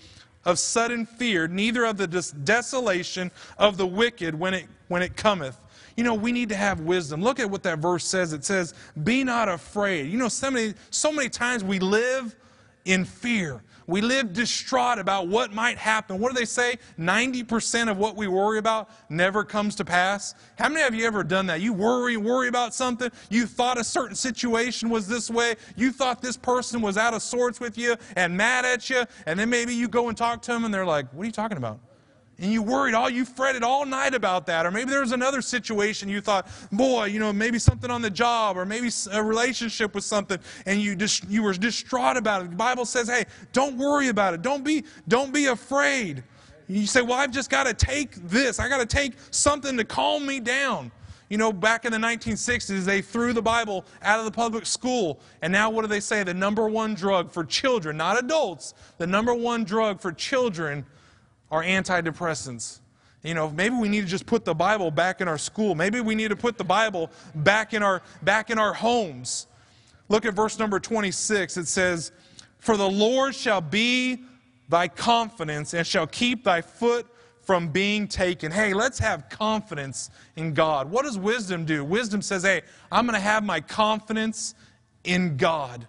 of 0.46 0.58
sudden 0.58 1.06
fear, 1.06 1.50
neither 1.50 1.84
of 1.84 1.98
the 1.98 2.08
des- 2.08 2.32
desolation 2.46 3.30
of 3.58 3.76
the 3.76 3.86
wicked 3.86 4.34
when 4.34 4.54
it, 4.54 4.68
when 4.88 5.02
it 5.02 5.18
cometh. 5.18 5.58
You 5.98 6.06
know, 6.06 6.14
we 6.14 6.32
need 6.32 6.48
to 6.48 6.56
have 6.56 6.80
wisdom. 6.80 7.22
Look 7.22 7.42
at 7.42 7.52
what 7.52 7.62
that 7.64 7.80
verse 7.80 8.06
says. 8.06 8.32
It 8.32 8.46
says, 8.46 8.74
Be 9.04 9.26
not 9.26 9.50
afraid. 9.50 10.10
You 10.10 10.18
know, 10.18 10.30
so 10.30 10.50
many, 10.50 10.76
so 10.92 11.12
many 11.12 11.28
times 11.28 11.62
we 11.62 11.80
live 11.80 12.38
in 12.89 13.06
fear. 13.06 13.62
We 13.86 14.02
live 14.02 14.34
distraught 14.34 14.99
about 14.99 15.28
what 15.28 15.52
might 15.52 15.78
happen. 15.78 16.19
What 16.19 16.32
do 16.32 16.39
they 16.39 16.45
say? 16.45 16.78
90% 16.99 17.89
of 17.89 17.97
what 17.97 18.15
we 18.15 18.28
worry 18.28 18.58
about 18.58 18.89
never 19.10 19.43
comes 19.43 19.75
to 19.75 19.86
pass. 19.86 20.36
How 20.58 20.69
many 20.69 20.86
of 20.86 20.93
you 20.93 21.06
ever 21.06 21.23
done 21.23 21.45
that? 21.47 21.62
You 21.62 21.73
worry, 21.73 22.17
worry 22.17 22.47
about 22.47 22.73
something. 22.73 23.12
You 23.30 23.45
thought 23.45 23.80
a 23.80 23.84
certain 23.84 24.15
situation 24.15 24.89
was 24.89 25.08
this 25.08 25.30
way. 25.30 25.56
You 25.75 25.91
thought 25.91 26.21
this 26.21 26.38
person 26.38 26.82
was 26.82 26.97
out 26.97 27.13
of 27.13 27.21
sorts 27.21 27.60
with 27.60 27.78
you 27.78 27.95
and 28.15 28.36
mad 28.36 28.65
at 28.65 28.89
you. 28.89 29.06
And 29.25 29.39
then 29.39 29.49
maybe 29.49 29.73
you 29.73 29.88
go 29.88 30.10
and 30.10 30.17
talk 30.17 30.41
to 30.43 30.52
them 30.52 30.65
and 30.65 30.73
they're 30.73 30.86
like, 30.86 31.12
What 31.13 31.23
are 31.23 31.25
you 31.25 31.32
talking 31.32 31.58
about? 31.58 31.80
And 32.39 32.52
you 32.52 32.62
worried 32.62 32.95
all 32.95 33.10
you 33.10 33.25
fretted 33.25 33.63
all 33.63 33.86
night 33.86 34.13
about 34.13 34.45
that 34.45 34.65
or 34.65 34.71
maybe 34.71 34.89
there 34.89 35.02
was 35.02 35.12
another 35.12 35.41
situation 35.41 36.10
you 36.10 36.21
thought 36.21 36.47
boy 36.71 37.06
you 37.06 37.19
know 37.19 37.32
maybe 37.32 37.60
something 37.60 37.91
on 37.91 38.02
the 38.02 38.10
job 38.10 38.58
or 38.58 38.65
maybe 38.65 38.89
a 39.12 39.23
relationship 39.23 39.93
with 39.93 40.04
something 40.04 40.39
and 40.65 40.82
you 40.82 40.95
just 40.95 41.28
you 41.30 41.43
were 41.43 41.54
distraught 41.54 42.17
about 42.17 42.43
it 42.43 42.49
the 42.49 42.56
bible 42.56 42.86
says 42.86 43.08
hey 43.08 43.25
don't 43.52 43.78
worry 43.78 44.08
about 44.08 44.34
it 44.34 44.41
don't 44.41 44.63
be 44.63 44.84
don't 45.08 45.34
be 45.34 45.47
afraid 45.47 46.23
you 46.67 46.86
say 46.88 47.02
well 47.02 47.19
i've 47.19 47.32
just 47.32 47.49
got 47.49 47.65
to 47.65 47.73
take 47.73 48.15
this 48.15 48.60
i 48.60 48.69
got 48.69 48.80
to 48.80 48.86
take 48.86 49.13
something 49.32 49.78
to 49.78 49.84
calm 49.84 50.25
me 50.25 50.39
down 50.39 50.91
you 51.30 51.38
know, 51.38 51.54
back 51.54 51.86
in 51.86 51.91
the 51.91 51.97
1960s, 51.99 52.86
they 52.86 53.04
threw 53.04 53.34
the 53.34 53.41
Bible 53.41 53.86
out 54.02 54.17
of 54.17 54.25
the 54.25 54.32
public 54.32 54.65
school. 54.65 55.19
And 55.43 55.54
now, 55.54 55.69
what 55.69 55.84
do 55.84 55.88
they 55.88 55.99
say? 55.99 56.23
The 56.23 56.34
number 56.34 56.67
one 56.67 56.95
drug 56.95 57.32
for 57.32 57.43
children, 57.43 57.97
not 57.97 58.17
adults, 58.17 58.73
the 58.97 59.06
number 59.06 59.36
one 59.36 59.63
drug 59.63 60.02
for 60.02 60.12
children 60.12 60.86
are 61.52 61.64
antidepressants. 61.64 62.80
You 63.24 63.34
know, 63.34 63.50
maybe 63.50 63.76
we 63.76 63.90
need 63.90 64.02
to 64.02 64.08
just 64.08 64.26
put 64.26 64.46
the 64.46 64.54
Bible 64.56 64.92
back 64.92 65.20
in 65.20 65.28
our 65.28 65.38
school. 65.38 65.76
Maybe 65.76 66.00
we 66.00 66.16
need 66.16 66.30
to 66.30 66.38
put 66.38 66.58
the 66.58 66.64
Bible 66.64 67.12
back 67.36 67.74
in 67.74 67.84
our 67.84 68.02
back 68.22 68.50
in 68.50 68.58
our 68.58 68.74
homes. 68.74 69.48
Look 70.08 70.26
at 70.26 70.34
verse 70.34 70.58
number 70.58 70.80
26. 70.80 71.58
It 71.58 71.68
says, 71.68 72.12
"For 72.60 72.78
the 72.78 72.90
Lord 72.90 73.36
shall 73.36 73.62
be 73.62 74.24
thy 74.70 74.88
confidence 74.88 75.74
and 75.74 75.86
shall 75.86 76.08
keep 76.08 76.46
thy 76.46 76.62
foot 76.62 77.08
from 77.42 77.68
being 77.68 78.08
taken." 78.08 78.54
Hey, 78.54 78.74
let's 78.74 79.00
have 79.00 79.28
confidence 79.28 80.10
in 80.38 80.54
God. 80.54 80.90
What 80.90 81.04
does 81.04 81.18
wisdom 81.18 81.66
do? 81.66 81.84
Wisdom 81.84 82.22
says, 82.22 82.44
"Hey, 82.44 82.62
I'm 82.90 83.06
going 83.06 83.16
to 83.16 83.20
have 83.20 83.44
my 83.44 83.60
confidence 83.60 84.56
in 85.04 85.36
God." 85.36 85.88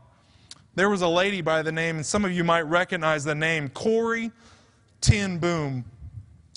There 0.75 0.91
was 0.91 1.03
a 1.03 1.09
lady 1.09 1.43
by 1.43 1.63
the 1.63 1.73
name, 1.73 1.97
and 1.97 2.07
some 2.07 2.25
of 2.25 2.33
you 2.33 2.43
might 2.43 2.63
recognize 2.63 3.23
the 3.23 3.35
name, 3.37 3.69
Corrie 3.69 4.33
ten 5.01 5.39
Boom. 5.39 5.85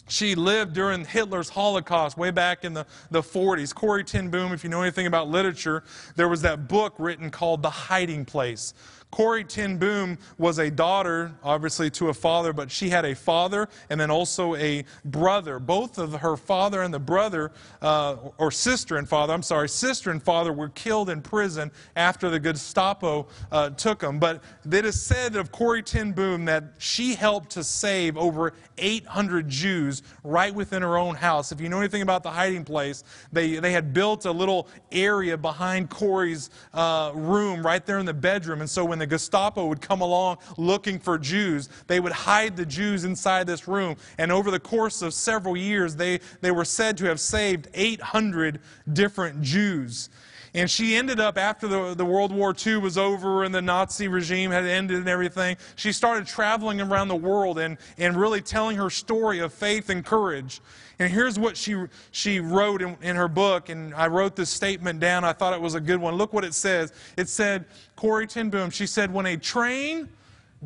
She 0.10 0.36
lived 0.36 0.74
during 0.74 1.06
Hitler's 1.06 1.50
Holocaust 1.50 2.18
way 2.18 2.30
back 2.30 2.66
in 2.66 2.74
the, 2.74 2.86
the 3.10 3.22
40s. 3.22 3.74
Corrie 3.74 4.04
ten 4.04 4.30
Boom, 4.30 4.52
if 4.52 4.64
you 4.64 4.70
know 4.70 4.82
anything 4.82 5.08
about 5.08 5.30
literature, 5.30 5.84
there 6.16 6.28
was 6.28 6.42
that 6.42 6.68
book 6.68 6.94
written 6.98 7.30
called 7.30 7.62
The 7.62 7.70
Hiding 7.70 8.26
Place. 8.26 8.74
Corrie 9.14 9.44
ten 9.44 9.78
Boom 9.78 10.18
was 10.40 10.58
a 10.58 10.72
daughter, 10.72 11.32
obviously, 11.44 11.92
to 11.92 12.10
a 12.10 12.14
father, 12.16 12.52
but 12.52 12.72
she 12.72 12.90
had 12.90 13.06
a 13.06 13.14
father 13.14 13.70
and 13.92 14.02
then 14.02 14.10
also 14.10 14.56
a 14.56 14.84
brother. 15.06 15.60
Both 15.60 16.00
of 16.00 16.14
her 16.14 16.36
father 16.36 16.82
and 16.82 16.92
the 16.92 16.98
brother, 16.98 17.52
uh, 17.84 18.16
or 18.40 18.50
sister 18.50 18.98
and 18.98 19.08
father, 19.08 19.32
I'm 19.32 19.44
sorry, 19.44 19.70
sister 19.70 20.10
and 20.10 20.22
father 20.22 20.52
were 20.52 20.70
killed 20.70 21.12
in 21.12 21.22
prison 21.22 21.72
after 21.96 22.32
the 22.32 22.40
Gestapo 22.40 23.28
uh, 23.52 23.70
took 23.70 24.00
them. 24.00 24.18
But 24.18 24.42
it 24.72 24.84
is 24.84 25.00
said 25.00 25.36
of 25.36 25.52
Corrie 25.52 25.84
ten 25.84 26.12
Boom 26.12 26.46
that 26.46 26.64
she 26.80 27.14
helped 27.14 27.52
to 27.52 27.64
save 27.64 28.18
over 28.18 28.54
800 28.80 29.48
Jews 29.48 30.02
right 30.24 30.56
within 30.56 30.82
her 30.82 30.98
own 30.98 31.14
house. 31.14 31.52
If 31.52 31.62
you 31.62 31.70
know 31.70 31.78
anything 31.78 32.02
about 32.02 32.24
the 32.24 32.32
hiding 32.32 32.66
place, 32.66 33.04
they, 33.32 33.58
they 33.58 33.74
had 33.74 33.94
built 33.94 34.26
a 34.26 34.32
little 34.32 34.68
area 34.92 35.38
behind 35.38 35.92
Corrie's 35.92 36.50
uh, 36.74 37.12
room 37.14 37.64
right 37.64 37.86
there 37.86 38.00
in 38.00 38.08
the 38.08 38.14
bedroom. 38.16 38.62
And 38.62 38.70
so 38.70 38.84
when 38.84 39.03
the 39.04 39.08
Gestapo 39.08 39.66
would 39.66 39.82
come 39.82 40.00
along 40.00 40.38
looking 40.58 40.98
for 40.98 41.18
Jews, 41.18 41.68
they 41.88 42.00
would 42.00 42.14
hide 42.14 42.56
the 42.56 42.66
Jews 42.66 43.04
inside 43.04 43.46
this 43.46 43.68
room. 43.68 43.98
And 44.18 44.32
over 44.32 44.50
the 44.50 44.62
course 44.62 45.02
of 45.02 45.14
several 45.14 45.58
years, 45.58 45.98
they, 45.98 46.22
they 46.40 46.52
were 46.52 46.64
said 46.64 46.98
to 47.00 47.06
have 47.06 47.20
saved 47.20 47.68
800 47.74 48.62
different 48.94 49.42
Jews. 49.42 50.10
And 50.56 50.70
she 50.70 50.96
ended 50.96 51.20
up, 51.20 51.38
after 51.38 51.68
the, 51.68 51.96
the 51.96 52.06
World 52.06 52.32
War 52.32 52.56
II 52.56 52.78
was 52.78 52.98
over 52.98 53.44
and 53.44 53.54
the 53.54 53.62
Nazi 53.62 54.08
regime 54.08 54.52
had 54.52 54.66
ended 54.66 54.98
and 54.98 55.10
everything, 55.10 55.58
she 55.76 55.92
started 55.92 56.28
traveling 56.28 56.80
around 56.80 57.08
the 57.08 57.16
world 57.16 57.58
and, 57.58 57.78
and 57.98 58.16
really 58.16 58.40
telling 58.40 58.78
her 58.78 58.90
story 58.90 59.40
of 59.40 59.52
faith 59.52 59.90
and 59.90 60.06
courage. 60.06 60.62
And 61.00 61.12
here's 61.12 61.40
what 61.40 61.58
she, 61.58 61.76
she 62.12 62.40
wrote 62.40 62.84
in, 62.84 62.96
in 63.02 63.16
her 63.16 63.28
book, 63.28 63.70
and 63.70 63.96
I 63.96 64.08
wrote 64.08 64.36
this 64.36 64.52
statement 64.52 65.00
down. 65.00 65.24
I 65.24 65.34
thought 65.34 65.54
it 65.54 65.62
was 65.62 65.74
a 65.74 65.82
good 65.82 66.00
one. 66.00 66.16
Look 66.16 66.34
what 66.34 66.44
it 66.44 66.54
says. 66.54 66.94
It 67.18 67.30
said, 67.30 67.66
Corrie 67.96 68.28
ten 68.28 68.50
Boom, 68.50 68.70
she 68.70 68.88
said, 68.88 69.14
when 69.14 69.26
a 69.26 69.38
train 69.38 70.10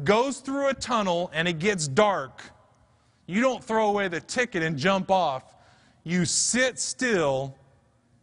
goes 0.04 0.40
through 0.40 0.70
a 0.70 0.74
tunnel 0.74 1.30
and 1.34 1.48
it 1.48 1.60
gets 1.60 1.88
dark, 1.88 2.42
you 3.26 3.42
don't 3.42 3.64
throw 3.64 3.90
away 3.90 4.08
the 4.08 4.22
ticket 4.22 4.64
and 4.64 4.78
jump 4.78 5.12
off. 5.12 5.54
You 6.04 6.24
sit 6.26 6.80
still 6.80 7.56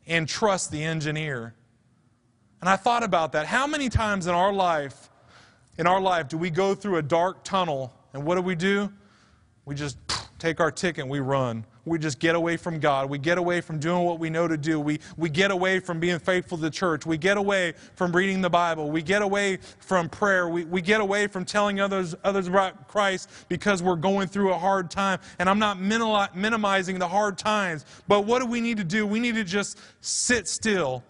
and 0.06 0.28
trust 0.28 0.70
the 0.70 0.82
engineer. 0.82 1.54
And 2.60 2.68
I 2.68 2.76
thought 2.76 3.02
about 3.02 3.32
that. 3.32 3.46
How 3.46 3.66
many 3.66 3.90
times 3.90 4.26
in 4.26 4.34
our 4.34 4.52
life, 4.52 5.10
in 5.76 5.86
our 5.86 6.00
life, 6.00 6.28
do 6.28 6.38
we 6.38 6.48
go 6.48 6.74
through 6.74 6.96
a 6.96 7.02
dark 7.02 7.44
tunnel 7.44 7.92
and 8.14 8.24
what 8.24 8.36
do 8.36 8.40
we 8.40 8.54
do? 8.54 8.90
We 9.66 9.74
just 9.74 9.98
take 10.38 10.60
our 10.60 10.70
ticket 10.70 11.02
and 11.02 11.10
we 11.10 11.20
run. 11.20 11.66
We 11.84 11.98
just 11.98 12.18
get 12.18 12.34
away 12.34 12.56
from 12.56 12.80
God. 12.80 13.10
We 13.10 13.18
get 13.18 13.36
away 13.36 13.60
from 13.60 13.78
doing 13.78 14.04
what 14.04 14.18
we 14.18 14.30
know 14.30 14.48
to 14.48 14.56
do. 14.56 14.80
We, 14.80 15.00
we 15.16 15.28
get 15.28 15.50
away 15.50 15.80
from 15.80 16.00
being 16.00 16.18
faithful 16.18 16.56
to 16.56 16.62
the 16.62 16.70
church. 16.70 17.04
We 17.04 17.18
get 17.18 17.36
away 17.36 17.74
from 17.94 18.12
reading 18.12 18.40
the 18.40 18.50
Bible. 18.50 18.90
We 18.90 19.02
get 19.02 19.22
away 19.22 19.58
from 19.80 20.08
prayer. 20.08 20.48
We, 20.48 20.64
we 20.64 20.80
get 20.80 21.00
away 21.00 21.26
from 21.26 21.44
telling 21.44 21.80
others, 21.80 22.14
others 22.24 22.46
about 22.46 22.88
Christ 22.88 23.28
because 23.48 23.82
we're 23.82 23.96
going 23.96 24.28
through 24.28 24.52
a 24.52 24.58
hard 24.58 24.90
time. 24.90 25.18
And 25.38 25.48
I'm 25.48 25.58
not 25.58 25.78
minimizing 25.78 26.98
the 26.98 27.08
hard 27.08 27.36
times, 27.36 27.84
but 28.08 28.24
what 28.24 28.40
do 28.40 28.46
we 28.46 28.60
need 28.60 28.78
to 28.78 28.84
do? 28.84 29.06
We 29.06 29.20
need 29.20 29.34
to 29.34 29.44
just 29.44 29.78
sit 30.00 30.48
still 30.48 31.02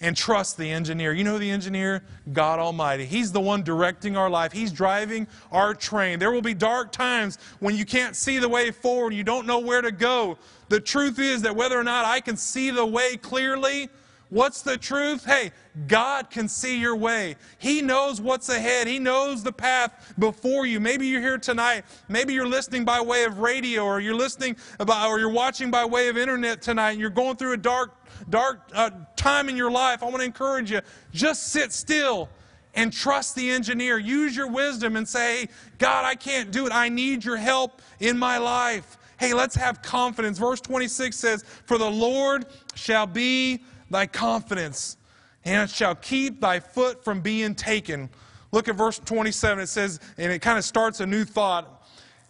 and 0.00 0.16
trust 0.16 0.56
the 0.56 0.70
engineer. 0.70 1.12
You 1.12 1.24
know 1.24 1.38
the 1.38 1.50
engineer? 1.50 2.02
God 2.32 2.58
Almighty. 2.58 3.04
He's 3.04 3.32
the 3.32 3.40
one 3.40 3.62
directing 3.62 4.16
our 4.16 4.30
life. 4.30 4.52
He's 4.52 4.72
driving 4.72 5.26
our 5.52 5.74
train. 5.74 6.18
There 6.18 6.32
will 6.32 6.42
be 6.42 6.54
dark 6.54 6.90
times 6.90 7.38
when 7.58 7.76
you 7.76 7.84
can't 7.84 8.16
see 8.16 8.38
the 8.38 8.48
way 8.48 8.70
forward, 8.70 9.12
you 9.12 9.24
don't 9.24 9.46
know 9.46 9.58
where 9.58 9.82
to 9.82 9.92
go. 9.92 10.38
The 10.68 10.80
truth 10.80 11.18
is 11.18 11.42
that 11.42 11.54
whether 11.54 11.78
or 11.78 11.84
not 11.84 12.04
I 12.04 12.20
can 12.20 12.36
see 12.36 12.70
the 12.70 12.86
way 12.86 13.16
clearly, 13.16 13.90
What's 14.30 14.62
the 14.62 14.76
truth? 14.76 15.24
Hey, 15.24 15.50
God 15.88 16.30
can 16.30 16.48
see 16.48 16.80
your 16.80 16.94
way. 16.94 17.34
He 17.58 17.82
knows 17.82 18.20
what's 18.20 18.48
ahead. 18.48 18.86
He 18.86 19.00
knows 19.00 19.42
the 19.42 19.52
path 19.52 20.14
before 20.18 20.66
you. 20.66 20.78
Maybe 20.78 21.08
you're 21.08 21.20
here 21.20 21.36
tonight. 21.36 21.84
Maybe 22.08 22.32
you're 22.32 22.46
listening 22.46 22.84
by 22.84 23.00
way 23.00 23.24
of 23.24 23.40
radio 23.40 23.84
or 23.84 24.00
you're 24.00 24.14
listening 24.14 24.56
about, 24.78 25.08
or 25.08 25.18
you're 25.18 25.28
watching 25.28 25.70
by 25.70 25.84
way 25.84 26.08
of 26.08 26.16
internet 26.16 26.62
tonight 26.62 26.92
and 26.92 27.00
you're 27.00 27.10
going 27.10 27.36
through 27.36 27.54
a 27.54 27.56
dark, 27.56 27.92
dark 28.28 28.70
uh, 28.72 28.90
time 29.16 29.48
in 29.48 29.56
your 29.56 29.70
life. 29.70 30.00
I 30.00 30.06
want 30.06 30.18
to 30.18 30.24
encourage 30.24 30.70
you. 30.70 30.80
Just 31.12 31.48
sit 31.48 31.72
still 31.72 32.28
and 32.74 32.92
trust 32.92 33.34
the 33.34 33.50
engineer. 33.50 33.98
Use 33.98 34.36
your 34.36 34.48
wisdom 34.48 34.94
and 34.94 35.08
say, 35.08 35.40
hey, 35.40 35.48
God, 35.78 36.04
I 36.04 36.14
can't 36.14 36.52
do 36.52 36.66
it. 36.66 36.72
I 36.72 36.88
need 36.88 37.24
your 37.24 37.36
help 37.36 37.82
in 37.98 38.16
my 38.16 38.38
life. 38.38 38.96
Hey, 39.18 39.34
let's 39.34 39.54
have 39.56 39.82
confidence. 39.82 40.38
Verse 40.38 40.60
26 40.60 41.14
says, 41.14 41.44
For 41.66 41.76
the 41.76 41.90
Lord 41.90 42.46
shall 42.74 43.06
be 43.06 43.62
thy 43.90 44.06
confidence, 44.06 44.96
and 45.44 45.68
it 45.68 45.74
shall 45.74 45.94
keep 45.94 46.40
thy 46.40 46.60
foot 46.60 47.04
from 47.04 47.20
being 47.20 47.54
taken. 47.54 48.08
Look 48.52 48.68
at 48.68 48.76
verse 48.76 48.98
27. 48.98 49.62
It 49.62 49.66
says, 49.68 50.00
and 50.18 50.32
it 50.32 50.40
kind 50.40 50.58
of 50.58 50.64
starts 50.64 51.00
a 51.00 51.06
new 51.06 51.24
thought. 51.24 51.76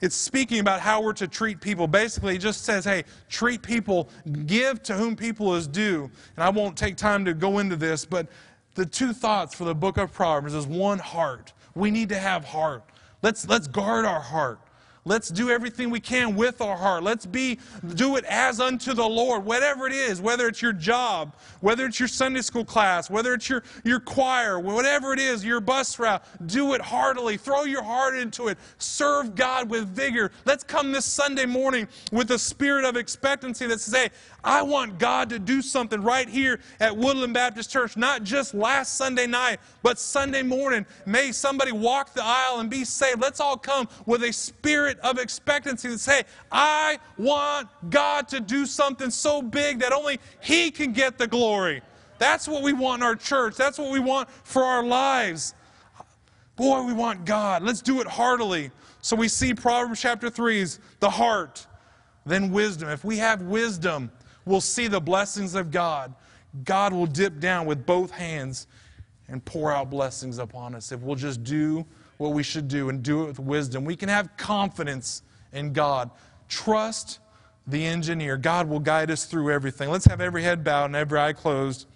It's 0.00 0.16
speaking 0.16 0.60
about 0.60 0.80
how 0.80 1.02
we're 1.02 1.12
to 1.14 1.28
treat 1.28 1.60
people. 1.60 1.86
Basically, 1.86 2.36
it 2.36 2.38
just 2.38 2.64
says, 2.64 2.84
hey, 2.84 3.04
treat 3.28 3.62
people, 3.62 4.08
give 4.46 4.82
to 4.84 4.94
whom 4.94 5.14
people 5.14 5.54
is 5.54 5.66
due. 5.66 6.10
And 6.36 6.44
I 6.44 6.48
won't 6.48 6.76
take 6.76 6.96
time 6.96 7.24
to 7.26 7.34
go 7.34 7.58
into 7.58 7.76
this, 7.76 8.06
but 8.06 8.26
the 8.74 8.86
two 8.86 9.12
thoughts 9.12 9.54
for 9.54 9.64
the 9.64 9.74
book 9.74 9.98
of 9.98 10.12
Proverbs 10.12 10.54
is 10.54 10.66
one, 10.66 10.98
heart. 10.98 11.52
We 11.74 11.90
need 11.90 12.08
to 12.10 12.18
have 12.18 12.44
heart. 12.44 12.82
Let's, 13.22 13.46
let's 13.46 13.68
guard 13.68 14.06
our 14.06 14.20
heart. 14.20 14.60
Let's 15.06 15.28
do 15.28 15.48
everything 15.48 15.88
we 15.88 16.00
can 16.00 16.36
with 16.36 16.60
our 16.60 16.76
heart. 16.76 17.02
Let's 17.02 17.24
be 17.24 17.58
do 17.94 18.16
it 18.16 18.24
as 18.24 18.60
unto 18.60 18.92
the 18.92 19.06
Lord, 19.06 19.44
whatever 19.44 19.86
it 19.86 19.94
is, 19.94 20.20
whether 20.20 20.46
it's 20.46 20.60
your 20.60 20.74
job, 20.74 21.34
whether 21.60 21.86
it's 21.86 21.98
your 21.98 22.08
Sunday 22.08 22.42
school 22.42 22.66
class, 22.66 23.08
whether 23.08 23.32
it's 23.32 23.48
your, 23.48 23.62
your 23.82 24.00
choir, 24.00 24.60
whatever 24.60 25.14
it 25.14 25.18
is, 25.18 25.42
your 25.42 25.60
bus 25.60 25.98
route, 25.98 26.22
do 26.46 26.74
it 26.74 26.82
heartily. 26.82 27.38
Throw 27.38 27.64
your 27.64 27.82
heart 27.82 28.14
into 28.14 28.48
it. 28.48 28.58
Serve 28.76 29.34
God 29.34 29.70
with 29.70 29.88
vigor. 29.88 30.32
Let's 30.44 30.64
come 30.64 30.92
this 30.92 31.06
Sunday 31.06 31.46
morning 31.46 31.88
with 32.12 32.30
a 32.32 32.38
spirit 32.38 32.84
of 32.84 32.96
expectancy 32.96 33.66
that 33.66 33.80
says, 33.80 33.94
hey, 33.94 34.10
I 34.42 34.62
want 34.62 34.98
God 34.98 35.30
to 35.30 35.38
do 35.38 35.62
something 35.62 36.02
right 36.02 36.28
here 36.28 36.60
at 36.80 36.96
Woodland 36.96 37.34
Baptist 37.34 37.70
Church, 37.70 37.96
not 37.96 38.22
just 38.22 38.54
last 38.54 38.96
Sunday 38.96 39.26
night, 39.26 39.60
but 39.82 39.98
Sunday 39.98 40.42
morning. 40.42 40.86
May 41.06 41.32
somebody 41.32 41.72
walk 41.72 42.14
the 42.14 42.24
aisle 42.24 42.60
and 42.60 42.70
be 42.70 42.84
saved. 42.84 43.20
Let's 43.20 43.40
all 43.40 43.56
come 43.56 43.88
with 44.06 44.22
a 44.24 44.32
spirit 44.32 44.98
of 45.00 45.18
expectancy 45.18 45.88
that 45.88 45.98
say, 45.98 46.24
I 46.50 46.98
want 47.18 47.68
God 47.90 48.28
to 48.28 48.40
do 48.40 48.66
something 48.66 49.10
so 49.10 49.42
big 49.42 49.80
that 49.80 49.92
only 49.92 50.20
He 50.40 50.70
can 50.70 50.92
get 50.92 51.18
the 51.18 51.26
glory. 51.26 51.82
That's 52.18 52.46
what 52.46 52.62
we 52.62 52.72
want 52.72 53.00
in 53.00 53.06
our 53.06 53.16
church. 53.16 53.56
That's 53.56 53.78
what 53.78 53.90
we 53.90 53.98
want 53.98 54.28
for 54.44 54.62
our 54.62 54.84
lives. 54.84 55.54
Boy, 56.56 56.82
we 56.82 56.92
want 56.92 57.24
God. 57.24 57.62
Let's 57.62 57.80
do 57.80 58.02
it 58.02 58.06
heartily. 58.06 58.70
So 59.00 59.16
we 59.16 59.28
see 59.28 59.54
Proverbs 59.54 60.00
chapter 60.00 60.28
3 60.28 60.60
is 60.60 60.78
the 61.00 61.08
heart, 61.08 61.66
then 62.26 62.50
wisdom. 62.50 62.90
If 62.90 63.02
we 63.02 63.16
have 63.16 63.40
wisdom, 63.40 64.10
we'll 64.44 64.60
see 64.60 64.86
the 64.86 65.00
blessings 65.00 65.54
of 65.54 65.70
God. 65.70 66.14
God 66.64 66.92
will 66.92 67.06
dip 67.06 67.38
down 67.40 67.66
with 67.66 67.86
both 67.86 68.10
hands 68.10 68.66
and 69.28 69.44
pour 69.44 69.72
out 69.72 69.90
blessings 69.90 70.38
upon 70.38 70.74
us 70.74 70.92
if 70.92 71.00
we'll 71.00 71.16
just 71.16 71.44
do 71.44 71.86
what 72.18 72.32
we 72.32 72.42
should 72.42 72.68
do 72.68 72.88
and 72.88 73.02
do 73.02 73.22
it 73.22 73.26
with 73.28 73.38
wisdom. 73.38 73.84
We 73.84 73.96
can 73.96 74.08
have 74.08 74.36
confidence 74.36 75.22
in 75.52 75.72
God. 75.72 76.10
Trust 76.48 77.20
the 77.66 77.84
engineer. 77.84 78.36
God 78.36 78.68
will 78.68 78.80
guide 78.80 79.10
us 79.10 79.24
through 79.24 79.52
everything. 79.52 79.90
Let's 79.90 80.06
have 80.06 80.20
every 80.20 80.42
head 80.42 80.64
bowed 80.64 80.86
and 80.86 80.96
every 80.96 81.18
eye 81.18 81.32
closed. 81.32 81.86